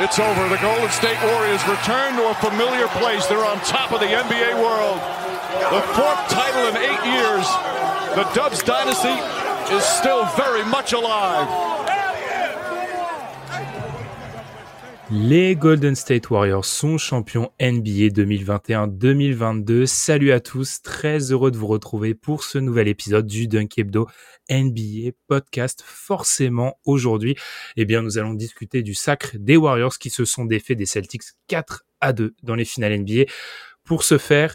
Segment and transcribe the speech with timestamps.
[0.00, 0.48] It's over.
[0.48, 3.26] The Golden State Warriors return to a familiar place.
[3.26, 4.94] They're on top of the NBA world.
[5.74, 7.44] The fourth title in eight years.
[8.14, 9.18] The Dubs dynasty
[9.74, 11.87] is still very much alive.
[15.10, 19.86] Les Golden State Warriors sont champions NBA 2021-2022.
[19.86, 24.06] Salut à tous, très heureux de vous retrouver pour ce nouvel épisode du Dunk Hebdo
[24.50, 25.82] NBA podcast.
[25.82, 27.36] Forcément, aujourd'hui,
[27.78, 31.22] eh bien, nous allons discuter du sacre des Warriors qui se sont défaits des Celtics
[31.46, 33.24] 4 à 2 dans les finales NBA.
[33.84, 34.54] Pour ce faire,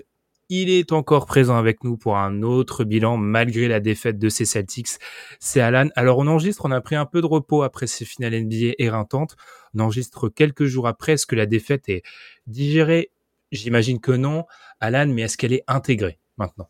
[0.50, 4.46] il est encore présent avec nous pour un autre bilan malgré la défaite de ces
[4.46, 5.00] Celtics.
[5.40, 5.90] C'est Alan.
[5.96, 9.36] Alors on enregistre, on a pris un peu de repos après ces finales NBA éreintantes.
[9.76, 11.14] On enregistre quelques jours après.
[11.14, 12.04] Est-ce que la défaite est
[12.48, 13.12] digérée?
[13.52, 14.46] J'imagine que non.
[14.80, 16.68] Alan, mais est-ce qu'elle est intégrée maintenant?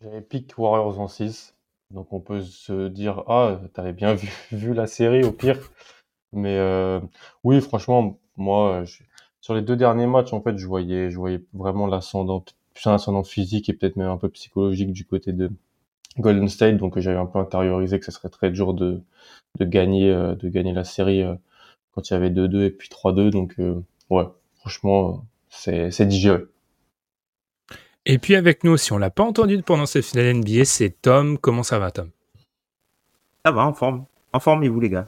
[0.00, 1.54] J'avais pick Warriors en 6.
[1.90, 4.14] Donc on peut se dire, ah, t'avais bien
[4.52, 5.58] vu, la série au pire.
[6.32, 7.00] Mais euh,
[7.44, 8.84] oui, franchement, moi,
[9.40, 12.94] sur les deux derniers matchs, en fait, je voyais, je voyais vraiment l'ascendant, plus un
[12.94, 15.50] ascendant physique et peut-être même un peu psychologique du côté de
[16.18, 16.76] Golden State.
[16.76, 19.00] Donc j'avais un peu intériorisé que ce serait très dur de,
[19.58, 21.34] de gagner, euh, de gagner la série euh,
[21.94, 23.30] quand il y avait 2-2 et puis 3-2.
[23.30, 24.24] Donc euh, ouais,
[24.58, 26.42] franchement, c'est c'est digéré.
[28.06, 31.38] Et puis avec nous, si on l'a pas entendu pendant ces finales NBA, c'est Tom.
[31.38, 32.10] Comment ça va, Tom?
[33.46, 34.04] Ça va, en forme.
[34.32, 35.06] En forme, et vous, les gars?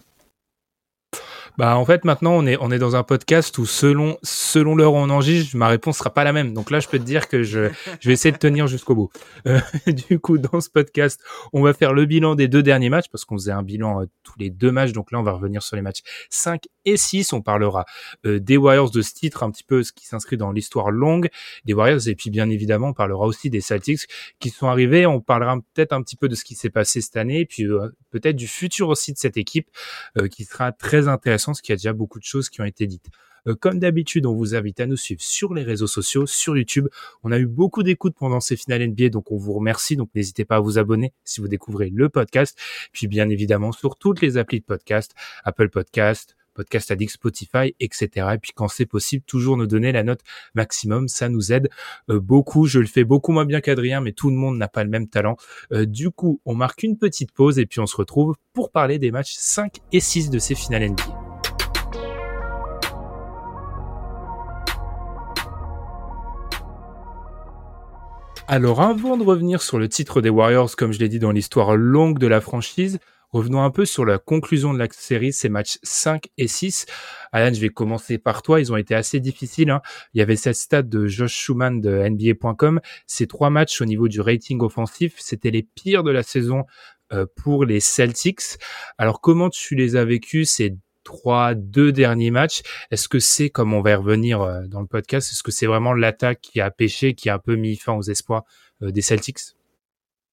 [1.59, 4.93] Bah en fait maintenant on est on est dans un podcast où selon selon l'heure
[4.93, 6.53] où on enregistre ma réponse sera pas la même.
[6.53, 9.11] Donc là je peux te dire que je je vais essayer de tenir jusqu'au bout.
[9.47, 11.21] Euh, du coup dans ce podcast
[11.55, 14.07] on va faire le bilan des deux derniers matchs parce qu'on faisait un bilan euh,
[14.23, 14.93] tous les deux matchs.
[14.93, 17.87] Donc là on va revenir sur les matchs 5 et 6 on parlera
[18.27, 21.29] euh, des Warriors de ce titre un petit peu ce qui s'inscrit dans l'histoire longue
[21.65, 22.07] des Warriors.
[22.07, 24.07] Et puis bien évidemment on parlera aussi des Celtics
[24.41, 25.07] qui sont arrivés.
[25.07, 27.41] On parlera peut-être un petit peu de ce qui s'est passé cette année.
[27.41, 29.69] Et puis euh, peut-être du futur aussi de cette équipe
[30.17, 32.87] euh, qui sera très intéressant, qu'il y a déjà beaucoup de choses qui ont été
[32.87, 33.07] dites.
[33.47, 36.89] Euh, comme d'habitude, on vous invite à nous suivre sur les réseaux sociaux, sur YouTube.
[37.23, 39.97] On a eu beaucoup d'écoutes pendant ces finales NBA, donc on vous remercie.
[39.97, 42.59] Donc n'hésitez pas à vous abonner si vous découvrez le podcast.
[42.93, 45.15] Puis bien évidemment sur toutes les applis de podcast,
[45.45, 48.29] Apple Podcast, Podcast Addict, Spotify, etc.
[48.35, 50.21] Et puis quand c'est possible, toujours nous donner la note
[50.55, 51.69] maximum, ça nous aide
[52.11, 52.67] euh, beaucoup.
[52.67, 55.09] Je le fais beaucoup moins bien qu'Adrien, mais tout le monde n'a pas le même
[55.09, 55.37] talent.
[55.73, 58.99] Euh, du coup, on marque une petite pause et puis on se retrouve pour parler
[58.99, 61.26] des matchs 5 et 6 de ces finales NBA.
[68.49, 71.77] Alors avant de revenir sur le titre des Warriors, comme je l'ai dit dans l'histoire
[71.77, 75.79] longue de la franchise, revenons un peu sur la conclusion de la série, ces matchs
[75.83, 76.87] 5 et 6.
[77.33, 79.71] Alan, je vais commencer par toi, ils ont été assez difficiles.
[79.71, 79.83] hein.
[80.15, 82.81] Il y avait cette stat de Josh Schumann de NBA.com.
[83.09, 86.65] Ces trois matchs au niveau du rating offensif, c'était les pires de la saison
[87.13, 88.59] euh, pour les Celtics.
[88.97, 93.73] Alors comment tu les as vécus ces trois, deux derniers matchs Est-ce que c'est, comme
[93.73, 96.71] on va y revenir euh, dans le podcast, est-ce que c'est vraiment l'attaque qui a
[96.71, 98.45] pêché, qui a un peu mis fin aux espoirs
[98.83, 99.39] euh, des Celtics?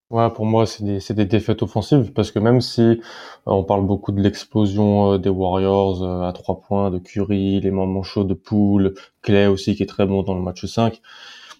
[0.09, 2.95] Ouais, pour moi, c'est des, défaites offensives parce que même si euh,
[3.45, 8.25] on parle beaucoup de l'explosion des Warriors à trois points, de Curry, les moments chauds
[8.25, 11.01] de Poole, Clay aussi qui est très bon dans le match 5,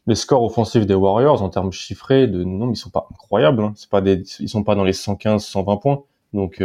[0.06, 3.64] les scores offensifs des Warriors en termes chiffrés, de non, ils sont pas incroyables.
[3.64, 3.74] Hein.
[3.76, 6.04] C'est pas des, ils sont pas dans les 115, 120 points.
[6.34, 6.62] Donc,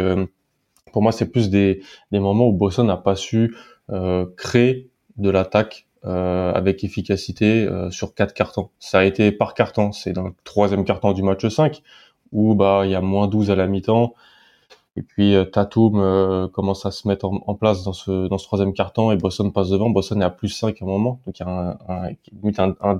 [0.91, 1.81] pour moi, c'est plus des,
[2.11, 3.55] moments où Boston n'a pas su
[3.91, 8.69] euh, créer de l'attaque euh, avec efficacité euh, sur quatre cartons.
[8.79, 11.81] Ça a été par carton, c'est dans le troisième carton du match 5
[12.31, 14.13] où bah il y a moins 12 à la mi-temps
[14.95, 19.51] et puis Tatum commence à se mettre en, place dans ce troisième carton et Boston
[19.51, 19.89] passe devant.
[19.89, 21.77] Boston est à plus 5 à un moment, donc il y a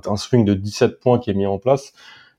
[0.06, 1.92] un swing de 17 points qui est mis en place.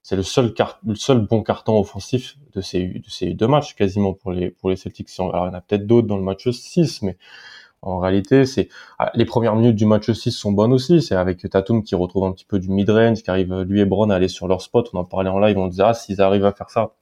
[0.03, 0.53] C'est le seul
[0.86, 4.69] le seul bon carton offensif de ces de ces deux matchs quasiment pour les pour
[4.69, 5.09] les Celtics.
[5.19, 7.18] Alors, il y en a peut-être d'autres dans le match 6, mais
[7.83, 8.69] en réalité, c'est
[9.00, 11.01] ah, les premières minutes du match 6 sont bonnes aussi.
[11.01, 14.12] C'est avec Tatum qui retrouve un petit peu du mid-range, qui arrive lui et Brown
[14.12, 14.89] à aller sur leur spot.
[14.94, 16.94] On en parlait en live, on disait ah s'ils arrivent à faire ça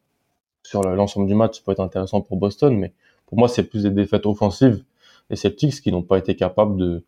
[0.63, 2.93] sur l'ensemble du match, ça peut être intéressant pour Boston, mais
[3.25, 4.83] pour moi, c'est plus des défaites offensives.
[5.29, 7.03] Les Celtics qui n'ont pas été capables de,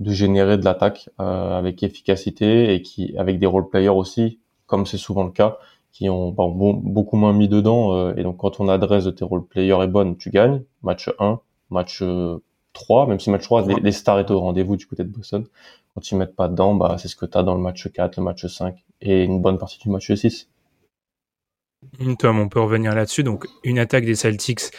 [0.00, 4.38] de générer de l'attaque euh, avec efficacité et qui, avec des role players aussi,
[4.68, 5.58] comme c'est souvent le cas,
[5.90, 7.94] qui ont bon, beaucoup moins mis dedans.
[7.94, 10.62] Euh, et donc, quand on adresse de tes role players est bonne, tu gagnes.
[10.84, 12.04] Match 1, match
[12.74, 15.44] 3, même si match 3, les, stars étaient au rendez-vous du côté de Boston.
[15.94, 18.16] Quand ils mettent pas dedans, bah, c'est ce que tu as dans le match 4,
[18.18, 20.48] le match 5 et une bonne partie du match 6.
[22.18, 23.22] Tom, on peut revenir là-dessus.
[23.22, 24.70] Donc, une attaque des Celtics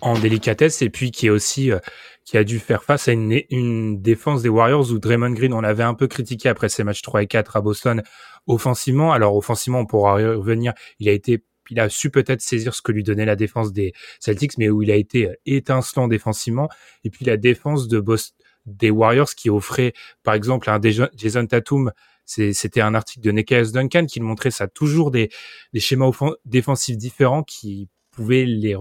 [0.00, 1.78] en délicatesse et puis qui est aussi euh,
[2.24, 5.60] qui a dû faire face à une, une, défense des Warriors où Draymond Green, on
[5.60, 8.02] l'avait un peu critiqué après ses matchs 3 et 4 à Boston
[8.46, 9.12] offensivement.
[9.12, 10.72] Alors offensivement, on pourra revenir.
[10.98, 13.92] Il a été il a su peut-être saisir ce que lui donnait la défense des
[14.20, 16.68] Celtics, mais où il a été étincelant défensivement.
[17.02, 19.92] Et puis la défense de Boston, des Warriors qui offrait,
[20.22, 20.80] par exemple, un
[21.16, 21.92] Jason Tatum
[22.28, 25.30] c'était un article de Nekias Duncan qui montrait ça toujours des,
[25.72, 26.10] des schémas
[26.44, 28.74] défensifs différents qui pouvaient les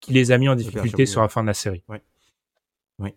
[0.00, 1.82] qui les a mis en difficulté sur la fin de la série.
[1.88, 2.02] Ouais.
[3.02, 3.14] Oui,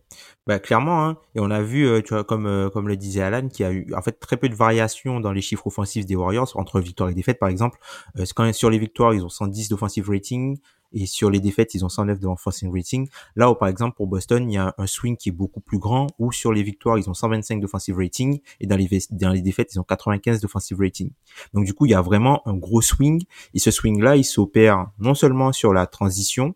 [0.48, 1.18] bah clairement, hein.
[1.36, 3.68] et on a vu, euh, tu vois, comme euh, comme le disait Alan, qu'il y
[3.68, 6.80] a eu en fait très peu de variations dans les chiffres offensifs des Warriors entre
[6.80, 7.78] victoires et défaites, par exemple.
[8.18, 10.58] Euh, quand sur les victoires, ils ont 110 d'offensive rating,
[10.94, 13.10] et sur les défaites, ils ont 109 de offensive rating.
[13.36, 15.80] Là où, par exemple, pour Boston, il y a un swing qui est beaucoup plus
[15.80, 19.42] grand, où sur les victoires, ils ont 125 d'offensive rating, et dans les, dans les
[19.42, 21.12] défaites, ils ont 95 d'offensive rating.
[21.54, 24.92] Donc, du coup, il y a vraiment un gros swing, et ce swing-là, il s'opère
[25.00, 26.56] non seulement sur la transition,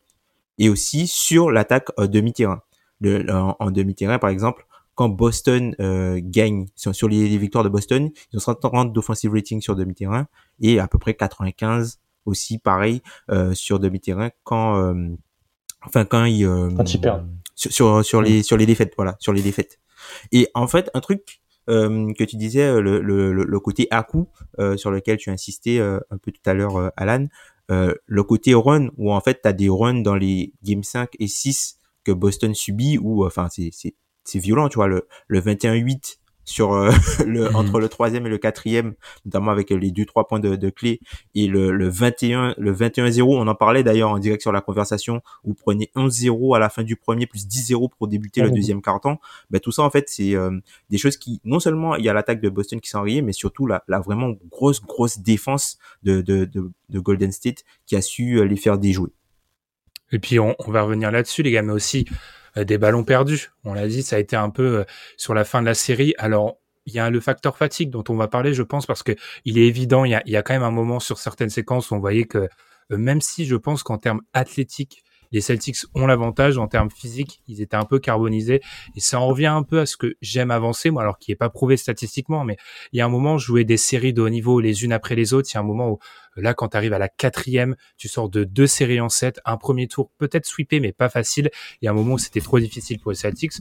[0.58, 2.62] et aussi sur l'attaque euh, demi-terrain.
[3.04, 4.66] en, demi-terrain, par exemple,
[4.96, 9.76] quand Boston euh, gagne sur, les, victoires de Boston, ils ont 130 d'offensive rating sur
[9.76, 10.28] demi-terrain
[10.60, 13.02] et à peu près 95 aussi pareil
[13.32, 15.16] euh, sur demi-terrain quand euh,
[15.84, 16.70] enfin quand ils euh,
[17.02, 17.28] perdent.
[17.56, 19.80] sur, sur, les sur les défaites voilà sur les défaites.
[20.32, 24.30] Et en fait un truc que tu disais le, le, le côté à coup
[24.78, 27.28] sur lequel tu insistais un peu tout à l'heure Alan
[27.70, 31.28] le côté run où en fait tu as des runs dans les games 5 et
[31.28, 36.18] 6 que Boston subit ou enfin c'est c'est c'est violent tu vois le le 21-8
[36.48, 36.92] sur euh,
[37.26, 37.56] le, mhm.
[37.56, 38.96] entre le troisième et le quatrième,
[39.26, 41.00] notamment avec les deux trois points de, de clé
[41.36, 43.22] et le, le 21 le 21-0.
[43.24, 45.22] On en parlait d'ailleurs en direct sur la conversation.
[45.44, 49.20] Vous prenez 11-0 à la fin du premier plus 10-0 pour débuter le deuxième quart-temps.
[49.50, 50.58] Ben, tout ça en fait c'est euh,
[50.90, 53.68] des choses qui non seulement il y a l'attaque de Boston qui enrayée, mais surtout
[53.68, 58.40] la, la vraiment grosse grosse défense de, de, de, de Golden State qui a su
[58.40, 59.12] euh, les faire déjouer.
[60.12, 62.06] Et puis on, on va revenir là-dessus les gars, mais aussi
[62.64, 63.52] des ballons perdus.
[63.64, 64.84] On l'a dit, ça a été un peu euh,
[65.18, 66.14] sur la fin de la série.
[66.18, 69.14] Alors, il y a le facteur fatigue dont on va parler, je pense, parce que
[69.46, 71.92] il est évident, il y a, y a quand même un moment sur certaines séquences
[71.92, 72.48] où on voyait que
[72.92, 77.42] euh, même si je pense qu'en termes athlétiques, les Celtics ont l'avantage en termes physiques,
[77.48, 78.62] ils étaient un peu carbonisés
[78.96, 81.36] et ça en revient un peu à ce que j'aime avancer moi alors qui est
[81.36, 82.58] pas prouvé statistiquement mais
[82.92, 85.34] il y a un moment jouer des séries de haut niveau les unes après les
[85.34, 86.00] autres, il y a un moment où
[86.36, 89.58] là quand tu arrives à la quatrième, tu sors de deux séries en sept, un
[89.58, 91.50] premier tour peut-être sweepé mais pas facile,
[91.82, 93.54] il y a un moment où c'était trop difficile pour les Celtics.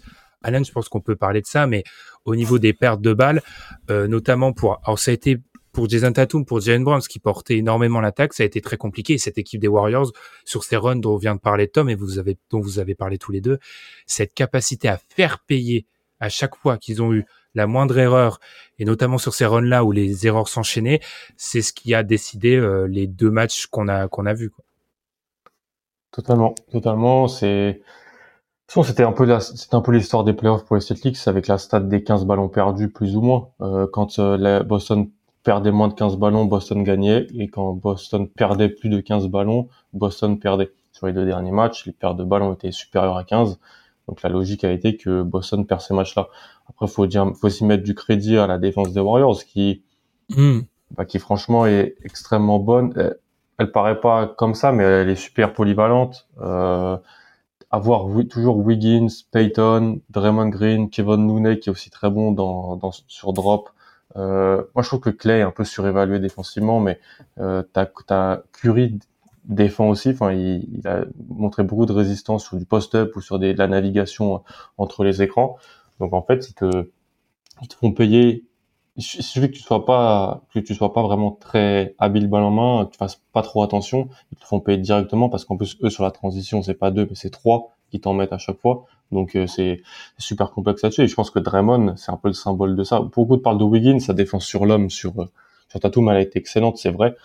[0.42, 1.82] Alan, je pense qu'on peut parler de ça, mais
[2.24, 3.42] au niveau des pertes de balles,
[3.90, 5.38] euh, notamment pour, alors ça a été
[5.76, 9.18] pour Jason Tatum, pour Jalen Brown, qui portait énormément l'attaque, ça a été très compliqué.
[9.18, 10.10] cette équipe des Warriors,
[10.46, 13.42] sur ces runs dont vient de parler Tom et dont vous avez parlé tous les
[13.42, 13.58] deux,
[14.06, 15.84] cette capacité à faire payer
[16.18, 18.40] à chaque fois qu'ils ont eu la moindre erreur,
[18.78, 21.00] et notamment sur ces runs-là où les erreurs s'enchaînaient,
[21.36, 24.52] c'est ce qui a décidé euh, les deux matchs qu'on a qu'on a vus.
[26.10, 27.28] Totalement, totalement.
[27.28, 27.82] C'est
[28.68, 31.80] c'était un peu c'était un peu l'histoire des playoffs pour les Celtics avec la stat
[31.80, 33.50] des 15 ballons perdus plus ou moins.
[33.60, 35.10] Euh, quand euh, la Boston
[35.46, 37.28] perdait moins de 15 ballons, Boston gagnait.
[37.38, 40.72] Et quand Boston perdait plus de 15 ballons, Boston perdait.
[40.90, 43.60] Sur les deux derniers matchs, les pertes de ballons étaient supérieures à 15.
[44.08, 46.26] Donc la logique a été que Boston perd ces matchs-là.
[46.68, 49.82] Après, faut dire, faut aussi mettre du crédit à la défense des Warriors, qui,
[50.30, 50.60] hmm.
[50.96, 52.92] bah, qui franchement est extrêmement bonne.
[52.96, 53.16] Elle,
[53.58, 56.26] elle, paraît pas comme ça, mais elle est super polyvalente.
[56.40, 56.96] Euh,
[57.70, 62.90] avoir toujours Wiggins, Payton, Draymond Green, Kevin Looney qui est aussi très bon dans, dans
[63.06, 63.70] sur drop,
[64.16, 66.98] euh, moi, je trouve que Clay est un peu surévalué défensivement, mais
[67.38, 68.98] euh, t'as as Curry
[69.44, 70.10] défend aussi.
[70.10, 74.42] Enfin, il, a montré beaucoup de résistance sur du post-up ou sur de la navigation
[74.78, 75.56] entre les écrans.
[76.00, 76.90] Donc, en fait, ils te,
[77.68, 78.44] te font payer.
[78.96, 82.50] Il suffit que tu sois pas que tu sois pas vraiment très habile balle en
[82.50, 85.76] main, que tu fasses pas trop attention, ils te font payer directement parce qu'en plus
[85.82, 88.58] eux sur la transition c'est pas deux mais c'est trois qui t'en mettent à chaque
[88.58, 88.86] fois.
[89.12, 89.82] Donc euh, c'est
[90.18, 91.02] super complexe là-dessus.
[91.02, 93.00] Et je pense que Draymond, c'est un peu le symbole de ça.
[93.00, 95.26] Beaucoup parlent de Wiggins, sa défense sur l'homme, sur euh,
[95.68, 97.16] sur Tatum, elle a été excellente, c'est vrai.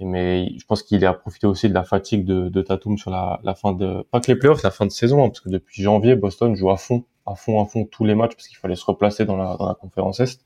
[0.00, 3.40] Mais je pense qu'il a profité aussi de la fatigue de, de Tatum sur la,
[3.44, 5.82] la, fin de pas que les playoffs, la fin de saison, hein, parce que depuis
[5.82, 8.74] janvier, Boston joue à fond, à fond, à fond tous les matchs parce qu'il fallait
[8.74, 10.44] se replacer dans la, dans la conférence Est.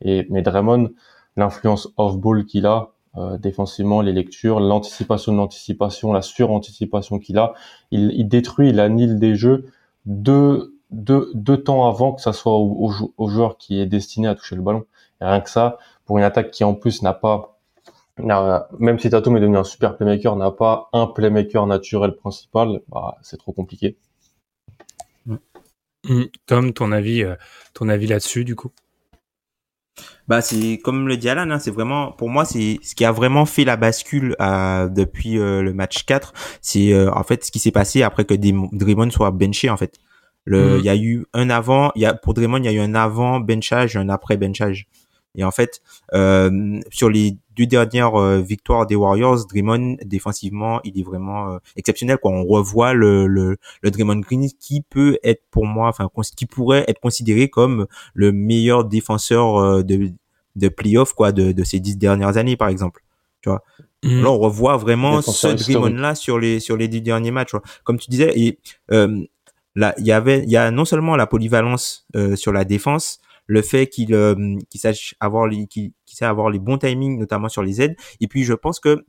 [0.00, 0.90] Et mais Draymond,
[1.36, 7.54] l'influence off-ball qu'il a, euh, défensivement, les lectures, l'anticipation de l'anticipation, la suranticipation qu'il a.
[7.92, 9.70] Il, il, détruit, il annule des jeux
[10.06, 14.62] deux, deux, temps avant que ça soit au, joueur qui est destiné à toucher le
[14.62, 14.84] ballon.
[15.20, 17.58] Rien que ça, pour une attaque qui en plus n'a pas,
[18.18, 23.18] même si Tatum est devenu un super playmaker, n'a pas un playmaker naturel principal, bah,
[23.22, 23.96] c'est trop compliqué.
[26.04, 26.24] Mm.
[26.46, 27.36] Tom, ton avis, euh,
[27.74, 28.72] ton avis là-dessus, du coup?
[30.28, 33.12] Bah c'est comme le dit Alan, hein, c'est vraiment pour moi c'est ce qui a
[33.12, 37.50] vraiment fait la bascule euh, depuis euh, le match 4, c'est euh, en fait ce
[37.50, 39.98] qui s'est passé après que Draymond soit benché en fait.
[40.44, 40.78] Le mm.
[40.78, 42.80] il y a eu un avant, il y a pour Draymond il y a eu
[42.80, 44.86] un avant benchage, un après benchage.
[45.34, 45.80] Et en fait,
[46.12, 51.58] euh, sur les deux dernières euh, victoires des Warriors, Draymond défensivement, il est vraiment euh,
[51.76, 52.18] exceptionnel.
[52.18, 52.32] Quoi.
[52.32, 56.84] On revoit le, le, le Draymond Green qui peut être pour moi, enfin qui pourrait
[56.86, 60.12] être considéré comme le meilleur défenseur euh, de,
[60.56, 63.02] de playoff quoi de, de ces dix dernières années par exemple.
[63.40, 63.62] Tu vois?
[64.02, 64.22] Mm.
[64.22, 67.52] Là, on revoit vraiment ce Draymond là sur les sur les dix derniers matchs.
[67.84, 68.58] Comme tu disais, et
[69.74, 73.62] là, il y avait, il y a non seulement la polyvalence sur la défense, le
[73.62, 77.62] fait qu'il euh, qu'il sache avoir les qu'il sait avoir les bons timings notamment sur
[77.62, 77.96] les aides.
[78.20, 79.04] Et puis je pense que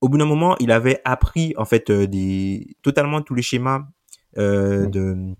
[0.00, 3.82] au bout d'un moment il avait appris en fait euh, des totalement tous les schémas
[4.38, 5.34] euh, de,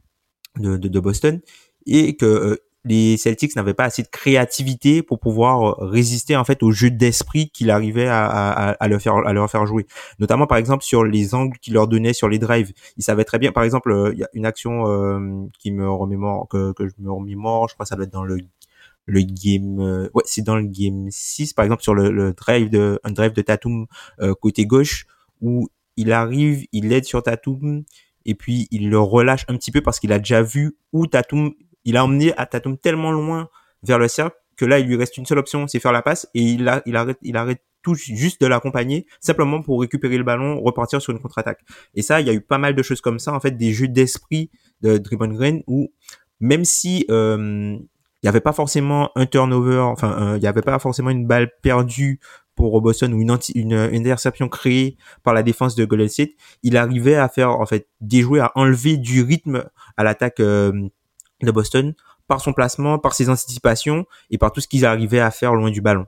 [0.59, 1.41] de, de Boston.
[1.87, 6.62] Et que les Celtics n'avaient pas assez de créativité pour pouvoir euh, résister en fait
[6.62, 9.87] au jeu d'esprit qu'il arrivait à, leur faire jouer.
[10.19, 12.73] Notamment par exemple sur les angles qu'il leur donnait sur les drives.
[12.97, 13.53] Ils savaient très bien.
[13.53, 16.95] Par exemple, euh, il y a une action euh, qui me remémore que, que je
[16.99, 17.69] me remémore.
[17.69, 18.38] Je crois que ça doit être dans le
[19.07, 22.99] le game ouais c'est dans le game 6 par exemple sur le, le drive de
[23.05, 23.85] un drive de Tatum
[24.41, 25.05] côté gauche
[25.43, 27.85] où il arrive il aide sur Tatum
[28.25, 31.53] et puis il le relâche un petit peu parce qu'il a déjà vu où Tatum
[31.85, 33.49] il a emmené Tatum tellement loin
[33.83, 36.29] vers le cercle que là, il lui reste une seule option, c'est faire la passe
[36.35, 41.03] et il, arrête, il arrête tout juste de l'accompagner simplement pour récupérer le ballon, repartir
[41.03, 41.61] sur une contre-attaque.
[41.95, 43.73] Et ça, il y a eu pas mal de choses comme ça, en fait, des
[43.73, 44.50] jeux d'esprit
[44.81, 45.93] de Draymond Green où
[46.41, 50.62] même si euh, il n'y avait pas forcément un turnover, enfin, euh, il n'y avait
[50.62, 52.21] pas forcément une balle perdue
[52.55, 56.31] pour Boston ou une, interception créée par la défense de Golden State,
[56.62, 59.64] il arrivait à faire en fait déjouer, à enlever du rythme
[59.97, 60.88] à l'attaque euh,
[61.45, 61.95] de Boston
[62.27, 65.71] par son placement, par ses anticipations et par tout ce qu'ils arrivaient à faire loin
[65.71, 66.07] du ballon.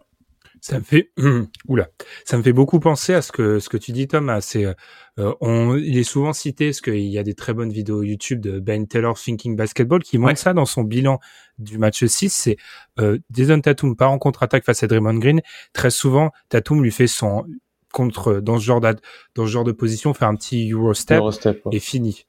[0.60, 1.12] Ça me fait
[1.68, 1.88] oula,
[2.24, 4.36] ça me fait beaucoup penser à ce que ce que tu dis Tom.
[4.40, 8.02] C'est euh, on, il est souvent cité parce qu'il y a des très bonnes vidéos
[8.02, 11.20] YouTube de Ben Taylor Thinking Basketball qui montre ça dans son bilan
[11.58, 12.30] du match 6.
[12.30, 12.56] C'est
[12.98, 15.40] euh, Jason Tatum part en contre-attaque face à Draymond Green.
[15.72, 17.46] Très souvent, Tatum lui fait son
[17.92, 18.94] contre dans ce genre de,
[19.34, 21.22] dans ce genre de position, faire un petit Euro step,
[21.70, 22.26] et fini.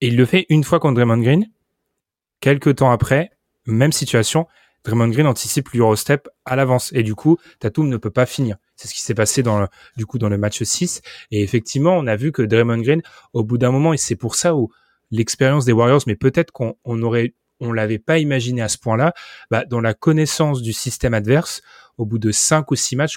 [0.00, 1.46] Et il le fait une fois contre Draymond Green
[2.40, 3.30] Quelques temps après,
[3.66, 4.46] même situation,
[4.84, 8.56] Draymond Green anticipe l'Eurostep à l'avance et du coup, Tatum ne peut pas finir.
[8.76, 9.66] C'est ce qui s'est passé dans le,
[9.96, 13.02] du coup dans le match 6 et effectivement, on a vu que Draymond Green
[13.32, 14.70] au bout d'un moment et c'est pour ça où
[15.10, 19.14] l'expérience des Warriors mais peut-être qu'on on aurait on l'avait pas imaginé à ce point-là,
[19.50, 21.60] bah, dans la connaissance du système adverse,
[21.96, 23.16] au bout de 5 ou 6 matchs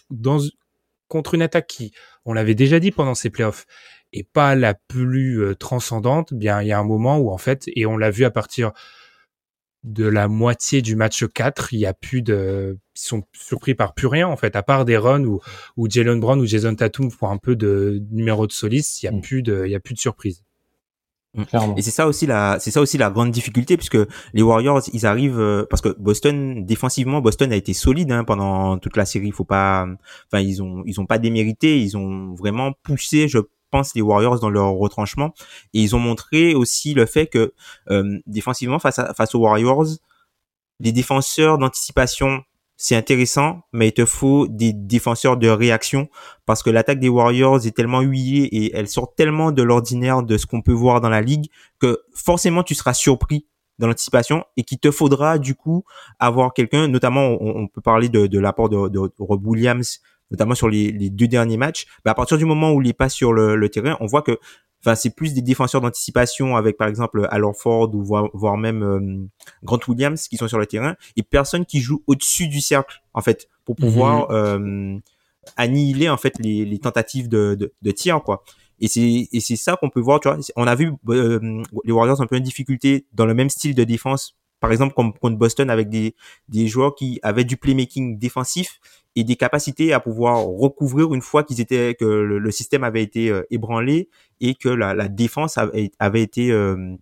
[1.08, 1.92] contre une attaque qui,
[2.25, 3.68] on l'avait déjà dit pendant ces playoffs,
[4.13, 7.66] est pas la plus euh, transcendante, bien il y a un moment où en fait
[7.75, 8.72] et on l'a vu à partir
[9.83, 13.93] de la moitié du match 4, il y a plus de, ils sont surpris par
[13.93, 15.39] plus rien en fait, à part des runs où,
[15.75, 19.09] où Jalen Brown ou Jason Tatum font un peu de numéro de soliste, il y
[19.09, 19.21] a mm.
[19.21, 20.43] plus de, il y a plus de surprise.
[21.33, 21.43] Mm.
[21.77, 23.97] Et c'est ça aussi la, c'est ça aussi la grande difficulté puisque
[24.33, 28.77] les Warriors, ils arrivent euh, parce que Boston défensivement, Boston a été solide hein, pendant
[28.77, 29.27] toute la série.
[29.27, 29.88] Il faut pas,
[30.27, 33.39] enfin ils ont, ils ont pas démérité, ils ont vraiment poussé, je
[33.72, 35.34] pense les Warriors dans leur retranchement.
[35.74, 37.54] Et ils ont montré aussi le fait que
[37.90, 39.86] euh, défensivement face à, face aux Warriors
[40.80, 42.44] les défenseurs d'anticipation
[42.75, 46.10] c'est intéressant mais il te faut des défenseurs de réaction.
[46.48, 50.38] Parce que l'attaque des Warriors est tellement huilée et elle sort tellement de l'ordinaire de
[50.38, 51.50] ce qu'on peut voir dans la ligue
[51.80, 53.46] que forcément tu seras surpris
[53.78, 55.84] dans l'anticipation et qu'il te faudra du coup
[56.20, 60.00] avoir quelqu'un, notamment on, peut parler de, de l'apport de, de, Rob Williams
[60.31, 62.93] notamment sur les, les deux derniers matchs, bah à partir du moment où il est
[62.93, 64.39] pas sur le, le terrain, on voit que
[64.81, 69.27] enfin c'est plus des défenseurs d'anticipation avec par exemple Alor Ford ou voire, même euh,
[69.63, 73.21] Grant Williams qui sont sur le terrain et personne qui joue au-dessus du cercle en
[73.21, 74.35] fait pour pouvoir mhm.
[74.35, 75.00] euh,
[75.57, 78.43] annihiler en fait les, les tentatives de, de, de, tir quoi.
[78.79, 81.91] Et c'est et c'est ça qu'on peut voir tu vois, on a vu euh, les
[81.91, 85.38] Warriors un peu en difficulté dans le même style de défense par exemple comme contre
[85.38, 86.15] Boston avec des
[86.48, 88.80] des joueurs qui avaient du playmaking défensif
[89.15, 93.30] et des capacités à pouvoir recouvrir une fois qu'ils étaient que le, système avait été
[93.30, 96.96] euh, ébranlé et que la, la défense avait, avait été euh,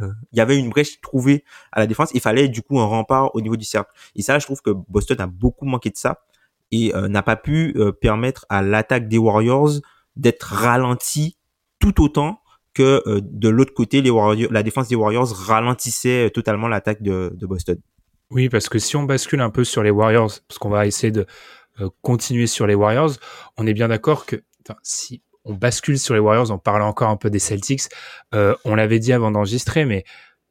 [0.00, 2.86] euh, il y avait une brèche trouvée à la défense il fallait du coup un
[2.86, 3.92] rempart au niveau du cercle.
[4.16, 6.24] Et ça je trouve que Boston a beaucoup manqué de ça
[6.72, 9.74] et n'a pas pu permettre à l'attaque des Warriors
[10.16, 11.36] d'être ralentie
[11.78, 12.40] tout autant
[12.74, 17.78] que de l'autre côté, la défense des Warriors ralentissait totalement l'attaque de, Boston.
[18.30, 21.12] Oui, parce que si on bascule un peu sur les Warriors, parce qu'on va essayer
[21.12, 21.26] de
[22.02, 23.12] continuer sur les Warriors,
[23.56, 24.42] on est bien d'accord que
[24.82, 27.82] si on bascule sur les Warriors en parlant encore un peu des Celtics.
[28.34, 30.04] Euh, on l'avait dit avant d'enregistrer, mais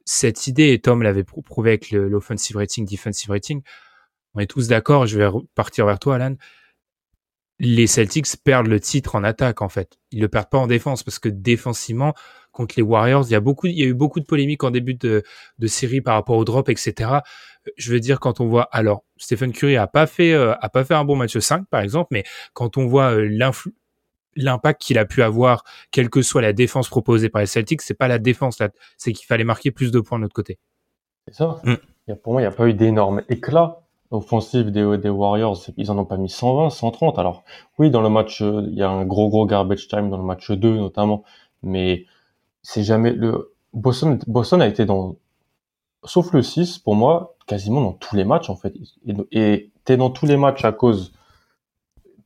[0.04, 3.62] cette idée, et Tom l'avait prouvé avec l'offensive rating, defensive rating,
[4.34, 6.36] on est tous d'accord, je vais partir vers toi, Alan.
[7.60, 9.98] Les Celtics perdent le titre en attaque, en fait.
[10.10, 12.14] Ils le perdent pas en défense, parce que défensivement,
[12.52, 14.70] contre les Warriors, il y a beaucoup, il y a eu beaucoup de polémiques en
[14.70, 15.22] début de,
[15.58, 17.10] de série par rapport au drop, etc.
[17.76, 20.84] Je veux dire, quand on voit, alors, Stephen Curry a pas fait, euh, a pas
[20.84, 23.74] fait un bon match 5, par exemple, mais quand on voit euh, l'influence,
[24.36, 27.94] l'impact qu'il a pu avoir, quelle que soit la défense proposée par les Celtics, c'est
[27.94, 30.58] pas la défense là, c'est qu'il fallait marquer plus de points de l'autre côté.
[31.28, 31.60] C'est ça.
[31.64, 32.14] Mm.
[32.22, 35.58] pour moi, il n'y a pas eu d'énormes éclats offensifs des, des Warriors.
[35.76, 37.18] Ils en ont pas mis 120, 130.
[37.18, 37.44] Alors
[37.78, 40.24] oui, dans le match, euh, il y a un gros gros garbage time dans le
[40.24, 41.24] match 2 notamment,
[41.62, 42.06] mais
[42.62, 44.18] c'est jamais le Boston.
[44.26, 45.16] Boston a été dans,
[46.04, 48.74] sauf le 6 pour moi, quasiment dans tous les matchs en fait.
[49.32, 51.12] Et t'es dans tous les matchs à cause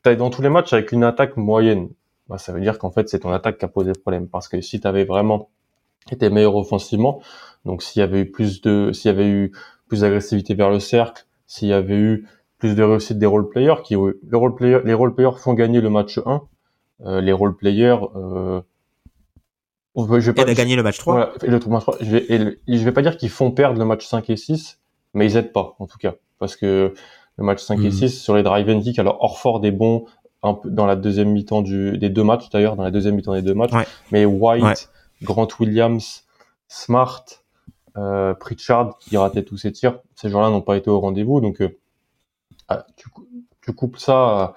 [0.02, 1.88] t'es dans tous les matchs avec une attaque moyenne
[2.28, 4.28] bah, ça veut dire qu'en fait c'est ton attaque qui a posé problème.
[4.28, 5.50] Parce que si tu avais vraiment
[6.10, 7.22] été meilleur offensivement,
[7.64, 9.52] donc s'il y avait eu plus de, s'il y avait eu
[9.88, 12.28] plus d'agressivité vers le cercle, s'il y avait eu
[12.58, 15.80] plus de réussite des role players, qui le role player, les role players font gagner
[15.80, 16.42] le match 1,
[17.06, 18.60] euh, les role players euh,
[19.96, 21.12] je vais pas, a gagné le match 3.
[21.12, 24.06] Voilà, le match 3 je, vais, je vais pas dire qu'ils font perdre le match
[24.06, 24.78] 5 et 6,
[25.14, 26.14] mais ils aident pas, en tout cas.
[26.38, 26.94] Parce que
[27.36, 28.08] le match 5 et 6, mhm.
[28.08, 30.04] sur les drive and kick, alors Orford est bon,
[30.42, 33.34] un peu dans la deuxième mi-temps du, des deux matchs d'ailleurs, dans la deuxième mi-temps
[33.34, 33.72] des deux matchs.
[34.12, 34.90] Mais White,
[35.22, 36.24] Grant Williams,
[36.68, 37.24] Smart,
[37.96, 41.40] euh, Pritchard, qui rataient tous ses tirs, ces gens-là n'ont pas été au rendez-vous.
[41.40, 41.78] Donc, euh,
[42.68, 43.08] ah, tu,
[43.62, 44.54] tu, coupes ça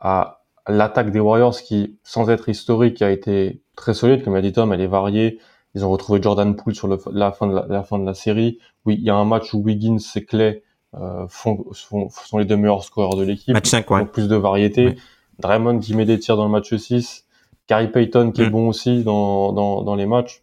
[0.00, 4.24] à, l'attaque des Warriors qui, sans être historique, a été très solide.
[4.24, 5.38] Comme a dit Tom, elle est variée.
[5.74, 8.58] Ils ont retrouvé Jordan Poole sur le, la, fin de la, fin de la série.
[8.84, 10.62] Oui, il y a un match où Wiggins et Clay
[10.94, 13.54] euh, font, sont les deux meilleurs scoreurs de l'équipe.
[13.54, 14.04] Match 5, ouais.
[14.06, 14.96] plus de variété.
[15.38, 17.26] Draymond qui met des tirs dans le match 6.
[17.68, 18.50] Gary Payton qui est mm.
[18.50, 20.42] bon aussi dans, dans, dans les matchs.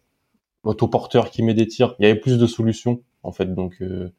[0.68, 1.94] Otto Porter qui met des tirs.
[1.98, 3.54] Il y avait plus de solutions, en fait.
[3.54, 4.12] Donc, euh,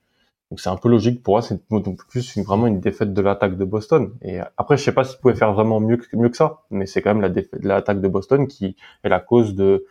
[0.58, 1.44] c'est un peu logique pour moi.
[1.44, 1.64] C'est
[2.10, 4.14] plus vraiment une défaite de l'attaque de Boston.
[4.24, 6.64] Et après, je sais pas s'ils pouvaient faire vraiment mieux que, mieux que ça.
[6.72, 9.86] Mais c'est quand même la défaite de l'attaque de Boston qui est la cause de,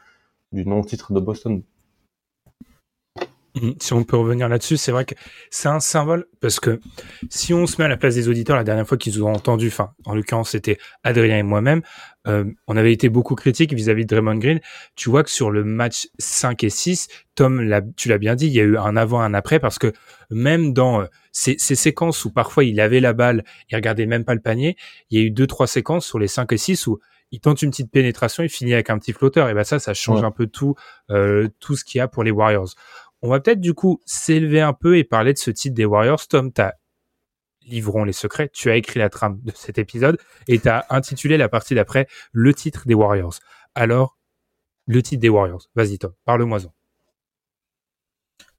[0.51, 1.63] du non-titre de Boston.
[3.61, 3.75] Mhm.
[3.81, 5.15] Si on peut revenir là-dessus, c'est vrai que
[5.51, 6.81] c'est un symbole parce que
[7.31, 9.69] si on se met à la place des auditeurs, la dernière fois qu'ils ont entendu,
[9.69, 11.83] enfin, en l'occurrence, c'était Adrien et moi-même,
[12.27, 14.61] euh, on avait été beaucoup critiques vis-à-vis de Draymond Green.
[14.97, 18.53] Tu vois que sur le match 5 et 6, Tom, tu l'as bien dit, il
[18.53, 19.93] y a eu un avant, un après parce que
[20.31, 24.25] même dans euh, ces, ces, séquences où parfois il avait la balle, il regardait même
[24.25, 24.77] pas le panier,
[25.11, 26.99] il y a eu deux, trois séquences sur les 5 et 6 où
[27.31, 29.49] il tente une petite pénétration, il finit avec un petit flotteur.
[29.49, 30.75] Et ben ça, ça change un peu tout,
[31.11, 32.75] euh, tout ce qu'il y a pour les Warriors.
[33.23, 36.27] On va peut-être du coup s'élever un peu et parler de ce titre des Warriors.
[36.29, 36.73] Tom, t'as
[37.69, 38.49] livrons les secrets.
[38.53, 42.07] Tu as écrit la trame de cet épisode et tu as intitulé la partie d'après
[42.33, 43.35] le titre des Warriors.
[43.75, 44.19] Alors,
[44.87, 45.69] le titre des Warriors.
[45.75, 46.73] Vas-y Tom, parle-moi-en.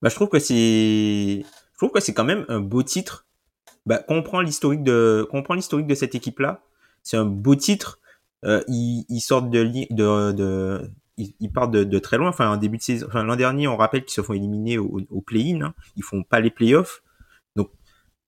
[0.01, 3.27] Bah, je trouve que c'est, je trouve que c'est quand même un beau titre.
[3.85, 6.61] Bah, comprend l'historique de, comprend l'historique de cette équipe-là.
[7.03, 7.99] C'est un beau titre.
[8.45, 10.91] Euh, ils, sortent de, de, de,
[11.39, 12.29] ils, partent de, très loin.
[12.29, 15.61] Enfin, en début de saison, l'an dernier, on rappelle qu'ils se font éliminer au, play-in.
[15.61, 15.73] Hein.
[15.95, 17.03] Ils font pas les playoffs.
[17.55, 17.71] Donc,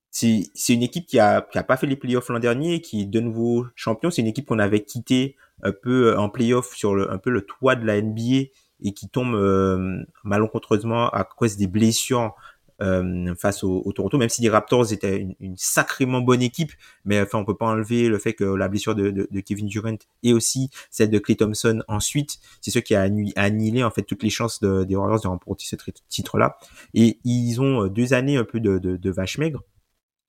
[0.10, 3.20] c'est, une équipe qui a, qui pas fait les playoffs l'an dernier, qui est de
[3.20, 4.12] nouveau champion.
[4.12, 7.76] C'est une équipe qu'on avait quitté un peu en playoff sur un peu le toit
[7.76, 8.50] de la NBA
[8.84, 12.34] et qui tombe euh, malencontreusement à cause des blessures
[12.82, 16.72] euh, face au, Toronto, même si les Raptors étaient une, une, sacrément bonne équipe,
[17.06, 19.68] mais enfin on peut pas enlever le fait que la blessure de, de, de Kevin
[19.68, 24.04] Durant et aussi celle de Clay Thompson ensuite, c'est ce qui a annihilé en fait
[24.04, 25.76] toutes les chances de, des Warriors de remporter ce
[26.10, 26.58] titre-là.
[26.94, 29.64] Et ils ont euh, deux années un peu de, de, de vache maigre.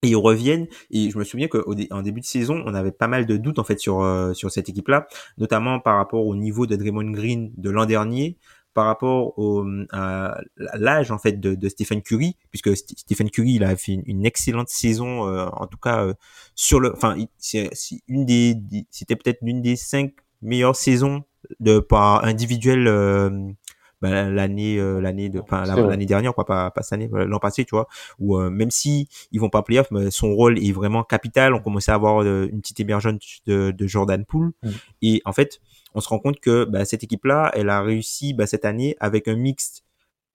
[0.04, 3.24] Et ils reviennent et je me souviens qu'en début de saison, on avait pas mal
[3.24, 5.06] de doutes en fait sur euh, sur cette équipe-là,
[5.38, 8.36] notamment par rapport au niveau de Draymond Green de l'an dernier,
[8.74, 13.64] par rapport au, à l'âge en fait de, de, Stephen Curry, puisque Stephen Curry il
[13.64, 16.14] a fait une, excellente saison, euh, en tout cas euh,
[16.54, 17.70] sur le, enfin c'est
[18.08, 18.56] une des,
[18.90, 21.24] c'était peut-être l'une des cinq meilleures saisons
[21.60, 23.30] de par individuel euh,
[24.02, 27.74] bah, l'année l'année de enfin l'année dernière quoi pas pas cette année l'an passé tu
[27.74, 27.88] vois
[28.18, 31.92] où même si ils vont pas playoff mais son rôle est vraiment capital on commençait
[31.92, 34.70] à avoir une petite émergence de, de Jordan Poole mm.
[35.02, 35.60] et en fait
[35.94, 39.28] on se rend compte que bah, cette équipe-là, elle a réussi bah, cette année avec
[39.28, 39.82] un mix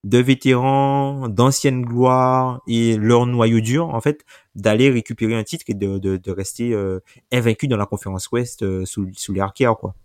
[0.03, 4.25] de vétérans, d'anciennes gloires et leur noyau dur, en fait,
[4.55, 6.99] d'aller récupérer un titre et de, de, de rester euh,
[7.31, 9.95] invaincu dans la conférence Ouest euh, sous, sous les arcades, quoi.